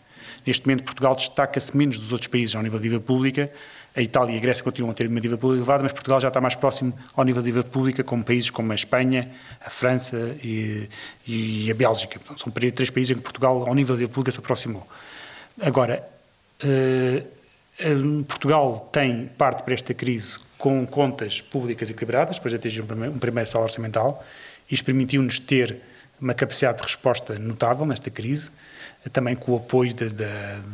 Neste 0.45 0.65
momento, 0.65 0.83
Portugal 0.83 1.15
destaca-se 1.15 1.75
menos 1.77 1.99
dos 1.99 2.11
outros 2.11 2.27
países 2.27 2.55
ao 2.55 2.63
nível 2.63 2.79
de 2.79 2.83
dívida 2.83 3.01
pública. 3.01 3.51
A 3.95 4.01
Itália 4.01 4.33
e 4.33 4.37
a 4.37 4.41
Grécia 4.41 4.63
continuam 4.63 4.91
a 4.91 4.93
ter 4.93 5.07
uma 5.07 5.19
dívida 5.19 5.37
pública 5.37 5.59
elevada, 5.59 5.83
mas 5.83 5.91
Portugal 5.91 6.19
já 6.19 6.29
está 6.29 6.41
mais 6.41 6.55
próximo 6.55 6.93
ao 7.15 7.23
nível 7.23 7.41
de 7.41 7.51
dívida 7.51 7.63
pública, 7.63 8.03
como 8.03 8.23
países 8.23 8.49
como 8.49 8.71
a 8.71 8.75
Espanha, 8.75 9.29
a 9.63 9.69
França 9.69 10.35
e, 10.43 10.89
e 11.27 11.69
a 11.69 11.73
Bélgica. 11.73 12.19
Portanto, 12.19 12.41
são 12.41 12.51
três 12.51 12.89
países 12.89 13.11
em 13.11 13.15
que 13.15 13.21
Portugal, 13.21 13.65
ao 13.67 13.75
nível 13.75 13.95
de 13.95 14.01
dívida 14.01 14.13
pública, 14.13 14.31
se 14.31 14.39
aproximou. 14.39 14.87
Agora, 15.61 16.07
uh, 16.63 18.23
Portugal 18.23 18.89
tem 18.91 19.29
parte 19.37 19.63
para 19.63 19.73
esta 19.73 19.93
crise 19.93 20.39
com 20.57 20.85
contas 20.85 21.41
públicas 21.41 21.89
equilibradas, 21.89 22.35
depois 22.35 22.51
de 22.51 22.57
atingir 22.57 22.81
um 22.81 23.19
primeiro, 23.19 23.49
salário 23.49 23.69
orçamental. 23.69 24.25
Isto 24.69 24.85
permitiu-nos 24.85 25.39
ter 25.39 25.81
uma 26.21 26.33
capacidade 26.33 26.77
de 26.77 26.83
resposta 26.83 27.37
notável 27.39 27.85
nesta 27.85 28.09
crise 28.09 28.51
também 29.13 29.35
com 29.35 29.53
o 29.53 29.55
apoio 29.55 29.93
de, 29.93 30.09
de, 30.09 30.25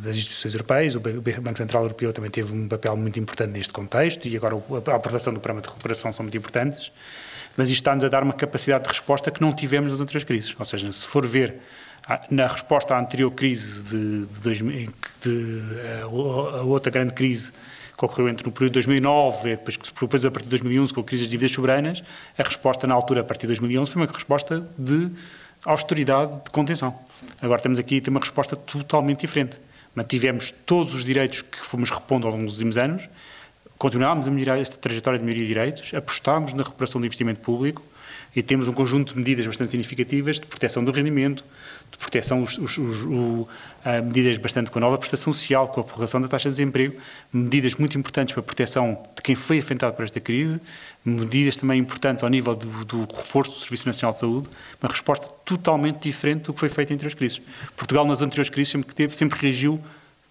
das 0.02 0.16
instituições 0.16 0.52
europeias. 0.52 0.96
O 0.96 1.00
Banco 1.00 1.56
Central 1.56 1.84
Europeu 1.84 2.12
também 2.12 2.30
teve 2.30 2.52
um 2.54 2.66
papel 2.66 2.96
muito 2.96 3.20
importante 3.20 3.52
neste 3.52 3.72
contexto 3.72 4.26
e 4.26 4.36
agora 4.36 4.56
a 4.56 4.94
aprovação 4.96 5.32
do 5.32 5.38
programa 5.38 5.60
de 5.60 5.68
recuperação 5.68 6.12
são 6.12 6.24
muito 6.24 6.36
importantes. 6.36 6.90
Mas 7.56 7.70
isto 7.70 7.80
está-nos 7.80 8.04
a 8.04 8.08
dar 8.08 8.22
uma 8.22 8.32
capacidade 8.32 8.84
de 8.84 8.90
resposta 8.90 9.30
que 9.30 9.40
não 9.40 9.52
tivemos 9.52 9.92
nas 9.92 10.00
outras 10.00 10.24
crises. 10.24 10.54
Ou 10.58 10.64
seja, 10.64 10.92
se 10.92 11.06
for 11.06 11.24
ver 11.24 11.54
na 12.28 12.46
resposta 12.46 12.94
à 12.94 13.00
anterior 13.00 13.30
crise 13.30 13.84
de, 13.84 14.26
de, 14.26 14.54
de, 14.54 15.00
de 15.22 15.62
a, 16.02 16.06
outra 16.62 16.90
grande 16.90 17.14
crise 17.14 17.52
que 17.96 18.04
ocorreu 18.04 18.28
entre 18.28 18.48
o 18.48 18.52
período 18.52 18.72
de 18.72 18.80
2009 18.80 19.48
e 19.48 19.56
depois, 19.56 19.78
depois 19.78 20.24
a 20.24 20.30
partir 20.30 20.44
de 20.44 20.50
2011 20.50 20.92
com 20.92 21.00
a 21.00 21.04
crise 21.04 21.22
das 21.24 21.30
dívidas 21.30 21.52
soberanas, 21.52 22.02
a 22.36 22.42
resposta 22.42 22.86
na 22.86 22.94
altura 22.94 23.22
a 23.22 23.24
partir 23.24 23.42
de 23.42 23.48
2011 23.48 23.92
foi 23.92 24.02
uma 24.02 24.12
resposta 24.12 24.68
de 24.78 25.10
austeridade 25.64 26.32
de 26.44 26.50
contenção. 26.50 26.96
Agora 27.40 27.60
temos 27.60 27.78
aqui 27.78 28.02
uma 28.08 28.20
resposta 28.20 28.54
totalmente 28.54 29.20
diferente. 29.20 29.58
Mantivemos 29.94 30.50
todos 30.50 30.94
os 30.94 31.04
direitos 31.04 31.40
que 31.40 31.58
fomos 31.58 31.90
repondo 31.90 32.26
ao 32.26 32.32
longo 32.32 32.44
dos 32.44 32.54
últimos 32.54 32.76
anos, 32.76 33.08
continuámos 33.78 34.28
a 34.28 34.30
melhorar 34.30 34.58
esta 34.58 34.76
trajetória 34.76 35.18
de 35.18 35.24
melhoria 35.24 35.46
de 35.46 35.48
direitos, 35.48 35.94
apostámos 35.94 36.52
na 36.52 36.62
recuperação 36.62 37.00
do 37.00 37.06
investimento 37.06 37.40
público 37.40 37.82
e 38.34 38.42
temos 38.42 38.68
um 38.68 38.72
conjunto 38.74 39.14
de 39.14 39.18
medidas 39.18 39.46
bastante 39.46 39.70
significativas 39.70 40.38
de 40.38 40.46
proteção 40.46 40.84
do 40.84 40.92
rendimento, 40.92 41.42
de 41.90 41.98
proteção, 41.98 42.42
os, 42.42 42.58
os, 42.58 42.78
os, 42.78 43.00
o, 43.02 43.48
medidas 44.04 44.36
bastante 44.38 44.70
com 44.70 44.78
a 44.78 44.80
nova 44.80 44.98
prestação 44.98 45.32
social, 45.32 45.68
com 45.68 45.80
a 45.80 45.84
prorrogação 45.84 46.20
da 46.20 46.28
taxa 46.28 46.48
de 46.48 46.56
desemprego, 46.56 46.96
medidas 47.32 47.74
muito 47.76 47.96
importantes 47.96 48.34
para 48.34 48.40
a 48.40 48.44
proteção 48.44 49.02
de 49.14 49.22
quem 49.22 49.34
foi 49.34 49.58
afetado 49.58 49.94
por 49.94 50.04
esta 50.04 50.20
crise, 50.20 50.60
medidas 51.04 51.56
também 51.56 51.80
importantes 51.80 52.24
ao 52.24 52.30
nível 52.30 52.54
do, 52.54 52.84
do 52.84 53.14
reforço 53.14 53.52
do 53.52 53.58
Serviço 53.58 53.86
Nacional 53.86 54.12
de 54.12 54.20
Saúde, 54.20 54.48
uma 54.82 54.90
resposta 54.90 55.26
totalmente 55.44 56.00
diferente 56.00 56.44
do 56.44 56.52
que 56.52 56.60
foi 56.60 56.68
feito 56.68 56.90
em 56.90 56.94
anteriores 56.94 57.16
crises. 57.16 57.40
Portugal, 57.76 58.04
nas 58.04 58.20
anteriores 58.20 58.50
crises, 58.50 58.72
sempre 58.72 58.88
que 58.88 58.94
teve, 58.94 59.16
sempre 59.16 59.38
reagiu 59.40 59.80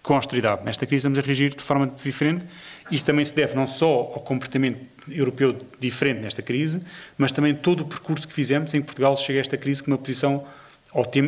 com 0.06 0.14
austeridade. 0.14 0.64
Nesta 0.64 0.86
crise 0.86 0.98
estamos 0.98 1.18
a 1.18 1.22
reagir 1.22 1.52
de 1.54 1.62
forma 1.62 1.90
diferente. 2.04 2.44
Isso 2.92 3.04
também 3.04 3.24
se 3.24 3.34
deve 3.34 3.56
não 3.56 3.66
só 3.66 3.86
ao 3.86 4.20
comportamento 4.20 4.78
europeu 5.10 5.56
diferente 5.80 6.20
nesta 6.20 6.42
crise, 6.42 6.80
mas 7.18 7.32
também 7.32 7.54
todo 7.56 7.80
o 7.80 7.84
percurso 7.84 8.28
que 8.28 8.32
fizemos 8.32 8.72
em 8.72 8.80
que 8.80 8.86
Portugal 8.86 9.16
chega 9.16 9.40
a 9.40 9.40
esta 9.40 9.56
crise 9.56 9.82
com 9.82 9.90
uma 9.90 9.98
posição 9.98 10.46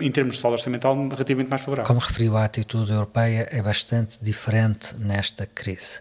em 0.03 0.11
termos 0.11 0.37
de 0.37 0.41
saldo 0.41 0.57
orçamental, 0.57 0.95
relativamente 0.95 1.51
mais 1.51 1.63
favorável. 1.63 1.87
Como 1.87 2.01
referiu, 2.01 2.37
a 2.37 2.45
atitude 2.45 2.93
europeia 2.93 3.49
é 3.51 3.61
bastante 3.61 4.19
diferente 4.23 4.95
nesta 4.99 5.47
crise. 5.47 6.01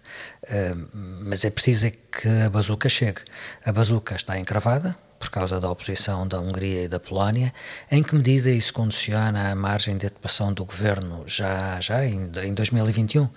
Mas 0.93 1.43
é 1.43 1.49
preciso 1.49 1.87
é 1.87 1.91
que 1.91 2.27
a 2.45 2.49
bazuca 2.49 2.87
chegue. 2.87 3.21
A 3.65 3.71
bazuca 3.71 4.15
está 4.15 4.39
encravada, 4.39 4.95
por 5.19 5.29
causa 5.29 5.59
da 5.59 5.69
oposição 5.69 6.27
da 6.27 6.39
Hungria 6.39 6.83
e 6.83 6.87
da 6.87 6.99
Polónia. 6.99 7.53
Em 7.91 8.03
que 8.03 8.15
medida 8.15 8.49
isso 8.49 8.73
condiciona 8.73 9.51
a 9.51 9.55
margem 9.55 9.97
de 9.97 10.07
atuação 10.07 10.53
do 10.53 10.63
governo 10.63 11.23
já, 11.27 11.79
já 11.79 12.05
em, 12.05 12.31
em 12.43 12.53
2021, 12.53 13.23
uh, 13.23 13.31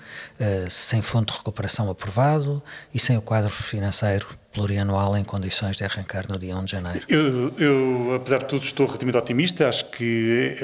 sem 0.68 1.03
fundo 1.03 1.33
de 1.33 1.39
recuperação 1.39 1.91
aprovado 1.91 2.62
e 2.95 2.99
sem 2.99 3.16
o 3.16 3.22
quadro 3.22 3.51
financeiro 3.51 4.26
plurianual 4.53 5.16
em 5.16 5.24
condições 5.24 5.76
de 5.76 5.84
arrancar 5.84 6.28
no 6.28 6.38
dia 6.38 6.57
1 6.57 6.64
de 6.64 6.70
janeiro? 6.72 7.01
Eu, 7.09 7.53
eu 7.59 8.14
apesar 8.14 8.38
de 8.38 8.46
tudo, 8.46 8.64
estou 8.64 8.86
relativamente 8.86 9.18
otimista. 9.18 9.68
Acho 9.68 9.84
que 9.86 10.59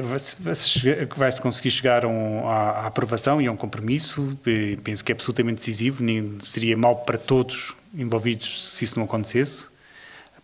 vai-se 1.17 1.41
conseguir 1.41 1.71
chegar 1.71 2.05
um, 2.05 2.49
à, 2.49 2.71
à, 2.71 2.87
aprovação 2.87 3.41
e 3.41 3.47
a 3.47 3.53
um 3.53 3.57
compromisso. 3.57 4.39
Penso 4.83 5.05
que 5.05 5.13
é 5.13 5.15
absolutamente 5.15 5.59
decisivo. 5.59 6.03
Nem 6.03 6.39
seria 6.43 6.77
mal 6.77 6.97
para 6.97 7.19
todos 7.19 7.75
envolvidos 7.95 8.73
se 8.73 8.85
isso 8.85 8.99
não 8.99 9.07
acontecesse 9.07 9.69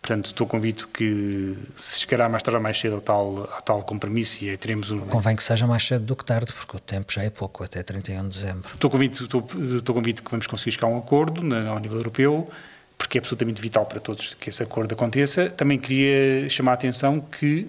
Portanto, 0.03 0.25
estou 0.25 0.45
convicto 0.45 0.89
que 0.89 1.57
se 1.77 2.01
chegará 2.01 2.27
mais 2.27 2.43
tarde 2.43 2.57
ou 2.57 2.61
mais 2.61 2.77
cedo 2.77 2.95
ao 2.95 3.01
tal, 3.01 3.49
ao 3.49 3.61
tal 3.61 3.83
compromisso 3.83 4.43
e 4.43 4.57
teremos 4.57 4.91
um... 4.91 4.99
Convém 4.99 5.33
que 5.33 5.41
seja 5.41 5.65
mais 5.65 5.81
cedo 5.81 6.03
do 6.03 6.13
que 6.13 6.25
tarde, 6.25 6.51
porque 6.51 6.75
o 6.75 6.79
tempo 6.79 7.13
já 7.13 7.23
é 7.23 7.29
pouco, 7.29 7.63
até 7.63 7.81
31 7.81 8.23
de 8.23 8.29
dezembro. 8.29 8.69
Estou 8.73 8.89
convicto, 8.89 9.23
estou, 9.23 9.47
estou 9.77 9.95
convicto 9.95 10.21
que 10.21 10.29
vamos 10.29 10.45
conseguir 10.45 10.71
chegar 10.71 10.87
a 10.87 10.89
um 10.89 10.97
acordo 10.97 11.41
na, 11.41 11.69
ao 11.69 11.79
nível 11.79 11.99
europeu, 11.99 12.51
porque 12.97 13.17
é 13.17 13.19
absolutamente 13.19 13.61
vital 13.61 13.85
para 13.85 13.99
todos 13.99 14.33
que 14.35 14.49
esse 14.49 14.61
acordo 14.63 14.93
aconteça. 14.93 15.49
Também 15.49 15.77
queria 15.77 16.49
chamar 16.49 16.71
a 16.71 16.73
atenção 16.75 17.19
que 17.19 17.67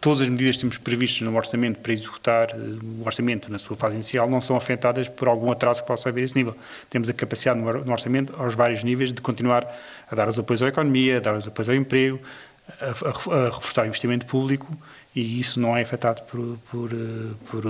todas 0.00 0.20
as 0.20 0.28
medidas 0.28 0.56
que 0.56 0.60
temos 0.60 0.78
previstas 0.78 1.22
no 1.22 1.36
orçamento 1.36 1.80
para 1.80 1.92
executar 1.92 2.50
eh, 2.50 2.54
o 2.54 3.04
orçamento 3.04 3.50
na 3.50 3.58
sua 3.58 3.76
fase 3.76 3.94
inicial 3.94 4.28
não 4.28 4.40
são 4.40 4.56
afetadas 4.56 5.08
por 5.08 5.28
algum 5.28 5.50
atraso 5.50 5.82
que 5.82 5.88
possa 5.88 6.08
haver 6.08 6.22
a 6.22 6.24
esse 6.24 6.36
nível. 6.36 6.56
Temos 6.88 7.08
a 7.08 7.12
capacidade 7.12 7.58
no 7.58 7.92
orçamento, 7.92 8.32
aos 8.38 8.54
vários 8.54 8.84
níveis, 8.84 9.12
de 9.12 9.20
continuar 9.20 9.66
a 10.10 10.14
dar 10.14 10.28
os 10.28 10.38
apoios 10.38 10.62
à 10.62 10.68
economia, 10.68 11.16
a 11.16 11.20
dar 11.20 11.34
os 11.34 11.48
apoios 11.48 11.68
ao 11.68 11.74
emprego, 11.74 12.20
a, 12.80 12.84
a, 12.84 13.46
a 13.46 13.50
reforçar 13.50 13.82
o 13.82 13.86
investimento 13.86 14.26
público 14.26 14.76
e 15.16 15.40
isso 15.40 15.58
não 15.58 15.74
é 15.74 15.80
afetado 15.80 16.20
por, 16.24 16.58
por, 16.70 16.92
eh, 16.92 17.32
por, 17.50 17.62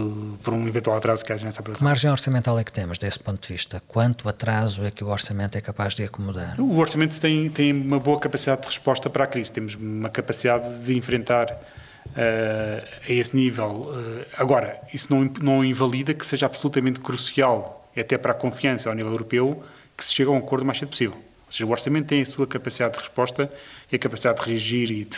por, 0.42 0.52
um 0.52 0.66
eventual 0.66 0.96
atraso 0.96 1.24
que 1.24 1.32
haja 1.32 1.44
nessa 1.44 1.60
aprovação. 1.60 1.78
Que 1.78 1.88
margem 1.88 2.10
orçamental 2.10 2.58
é 2.58 2.64
que 2.64 2.72
temos 2.72 2.98
desse 2.98 3.20
ponto 3.20 3.40
de 3.40 3.54
vista? 3.54 3.80
Quanto 3.86 4.28
atraso 4.28 4.84
é 4.84 4.90
que 4.90 5.04
o 5.04 5.06
orçamento 5.06 5.56
é 5.56 5.60
capaz 5.60 5.94
de 5.94 6.02
acomodar? 6.02 6.60
O 6.60 6.76
orçamento 6.76 7.20
tem, 7.20 7.48
tem 7.48 7.72
uma 7.72 8.00
boa 8.00 8.18
capacidade 8.18 8.62
de 8.62 8.66
resposta 8.66 9.08
para 9.08 9.22
a 9.22 9.26
crise, 9.28 9.52
temos 9.52 9.76
uma 9.76 10.08
capacidade 10.08 10.84
de 10.84 10.98
enfrentar 10.98 11.52
uh, 11.52 12.88
a 13.08 13.12
esse 13.12 13.36
nível. 13.36 13.92
Uh, 13.94 14.26
agora, 14.36 14.80
isso 14.92 15.06
não, 15.14 15.30
não 15.40 15.64
invalida 15.64 16.12
que 16.12 16.26
seja 16.26 16.46
absolutamente 16.46 16.98
crucial, 16.98 17.88
até 17.96 18.18
para 18.18 18.32
a 18.32 18.34
confiança 18.34 18.88
ao 18.88 18.94
nível 18.96 19.12
europeu, 19.12 19.62
que 19.96 20.04
se 20.04 20.12
chegue 20.12 20.30
a 20.30 20.32
um 20.32 20.38
acordo 20.38 20.64
o 20.64 20.66
mais 20.66 20.80
cedo 20.80 20.88
possível. 20.88 21.16
Ou 21.46 21.52
seja, 21.52 21.64
o 21.64 21.70
orçamento 21.70 22.08
tem 22.08 22.22
a 22.22 22.26
sua 22.26 22.44
capacidade 22.44 22.94
de 22.94 23.00
resposta 23.00 23.48
e 23.90 23.94
a 23.94 23.98
capacidade 24.00 24.40
de 24.40 24.50
reagir 24.50 24.90
e 24.90 25.04
de, 25.04 25.16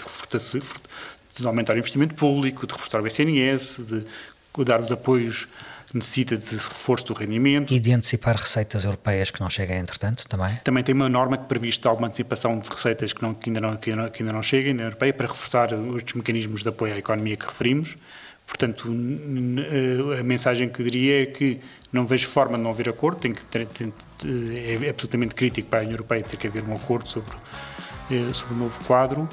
de 1.41 1.47
aumentar 1.47 1.74
o 1.74 1.78
investimento 1.78 2.14
público, 2.14 2.66
de 2.66 2.72
reforçar 2.72 3.01
o 3.01 3.07
SNS, 3.07 3.86
de 3.86 4.07
dar 4.64 4.80
os 4.80 4.91
apoios 4.91 5.47
necessita 5.95 6.36
de 6.36 6.57
reforço 6.57 7.07
do 7.07 7.14
rendimento. 7.14 7.72
E 7.72 7.80
de 7.80 7.93
antecipar 7.93 8.36
receitas 8.36 8.84
europeias 8.84 9.30
que 9.30 9.41
não 9.41 9.49
cheguem, 9.49 9.78
entretanto, 9.78 10.26
também? 10.28 10.57
Também 10.57 10.84
tem 10.84 10.95
uma 10.95 11.09
norma 11.09 11.39
que 11.39 11.45
previste 11.45 11.86
alguma 11.86 12.09
antecipação 12.09 12.59
de 12.59 12.68
receitas 12.68 13.12
que, 13.12 13.22
não, 13.22 13.34
que, 13.34 13.49
ainda, 13.49 13.61
não, 13.61 13.76
que, 13.76 13.91
ainda, 13.91 14.03
não, 14.03 14.11
que 14.11 14.22
ainda 14.22 14.32
não 14.32 14.43
cheguem 14.43 14.74
na 14.74 14.84
Europeia 14.84 15.12
para 15.12 15.26
reforçar 15.26 15.72
os 15.72 16.03
mecanismos 16.12 16.62
de 16.62 16.68
apoio 16.68 16.95
à 16.95 16.99
economia 16.99 17.36
que 17.36 17.47
referimos. 17.47 17.97
Portanto, 18.47 18.89
a 20.18 20.22
mensagem 20.22 20.70
que 20.70 20.82
diria 20.82 21.22
é 21.22 21.26
que 21.26 21.61
não 21.93 22.07
vejo 22.07 22.28
forma 22.28 22.57
de 22.57 22.64
não 22.64 22.70
haver 22.70 22.89
acordo, 22.89 23.20
tem 23.20 23.32
que 23.32 23.45
ter, 23.45 23.66
tem, 23.66 23.93
é 24.84 24.89
absolutamente 24.89 25.34
crítico 25.34 25.68
para 25.68 25.80
a 25.80 25.82
União 25.82 25.93
Europeia 25.93 26.22
ter 26.22 26.39
que 26.39 26.47
haver 26.47 26.64
um 26.64 26.74
acordo 26.74 27.09
sobre, 27.09 27.36
eh, 28.11 28.32
sobre 28.32 28.55
o 28.55 28.57
novo 28.57 28.82
quadro 28.84 29.28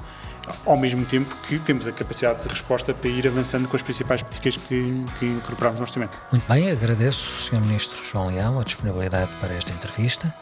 ao 0.66 0.78
mesmo 0.78 1.06
tempo 1.06 1.36
que 1.48 1.60
temos 1.60 1.88
a 1.88 1.92
capacidade 1.92 2.44
de 2.44 2.50
resposta 2.50 2.94
para 2.94 3.10
ir 3.10 3.28
avançando 3.28 3.68
com 3.68 3.76
as 3.76 3.82
principais 3.82 4.22
políticas 4.22 4.58
que, 4.58 5.04
que 5.20 5.26
incorporamos 5.26 5.80
no 5.80 5.86
orçamento. 5.86 6.18
Muito 6.32 6.48
bem, 6.48 6.72
agradeço, 6.72 7.44
Sr. 7.44 7.62
Ministro 7.62 8.04
João 8.04 8.28
Leão, 8.28 8.60
a 8.60 8.64
disponibilidade 8.64 9.32
para 9.40 9.54
esta 9.54 9.72
entrevista. 9.72 10.34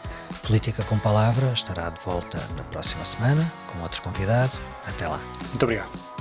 Política 0.42 0.84
com 0.84 0.98
Palavra 0.98 1.52
estará 1.52 1.88
de 1.88 2.00
volta 2.00 2.38
na 2.56 2.62
próxima 2.64 3.04
semana 3.04 3.50
com 3.72 3.82
outro 3.82 4.02
convidado. 4.02 4.52
Até 4.86 5.08
lá. 5.08 5.20
Muito 5.50 5.62
obrigado. 5.62 6.13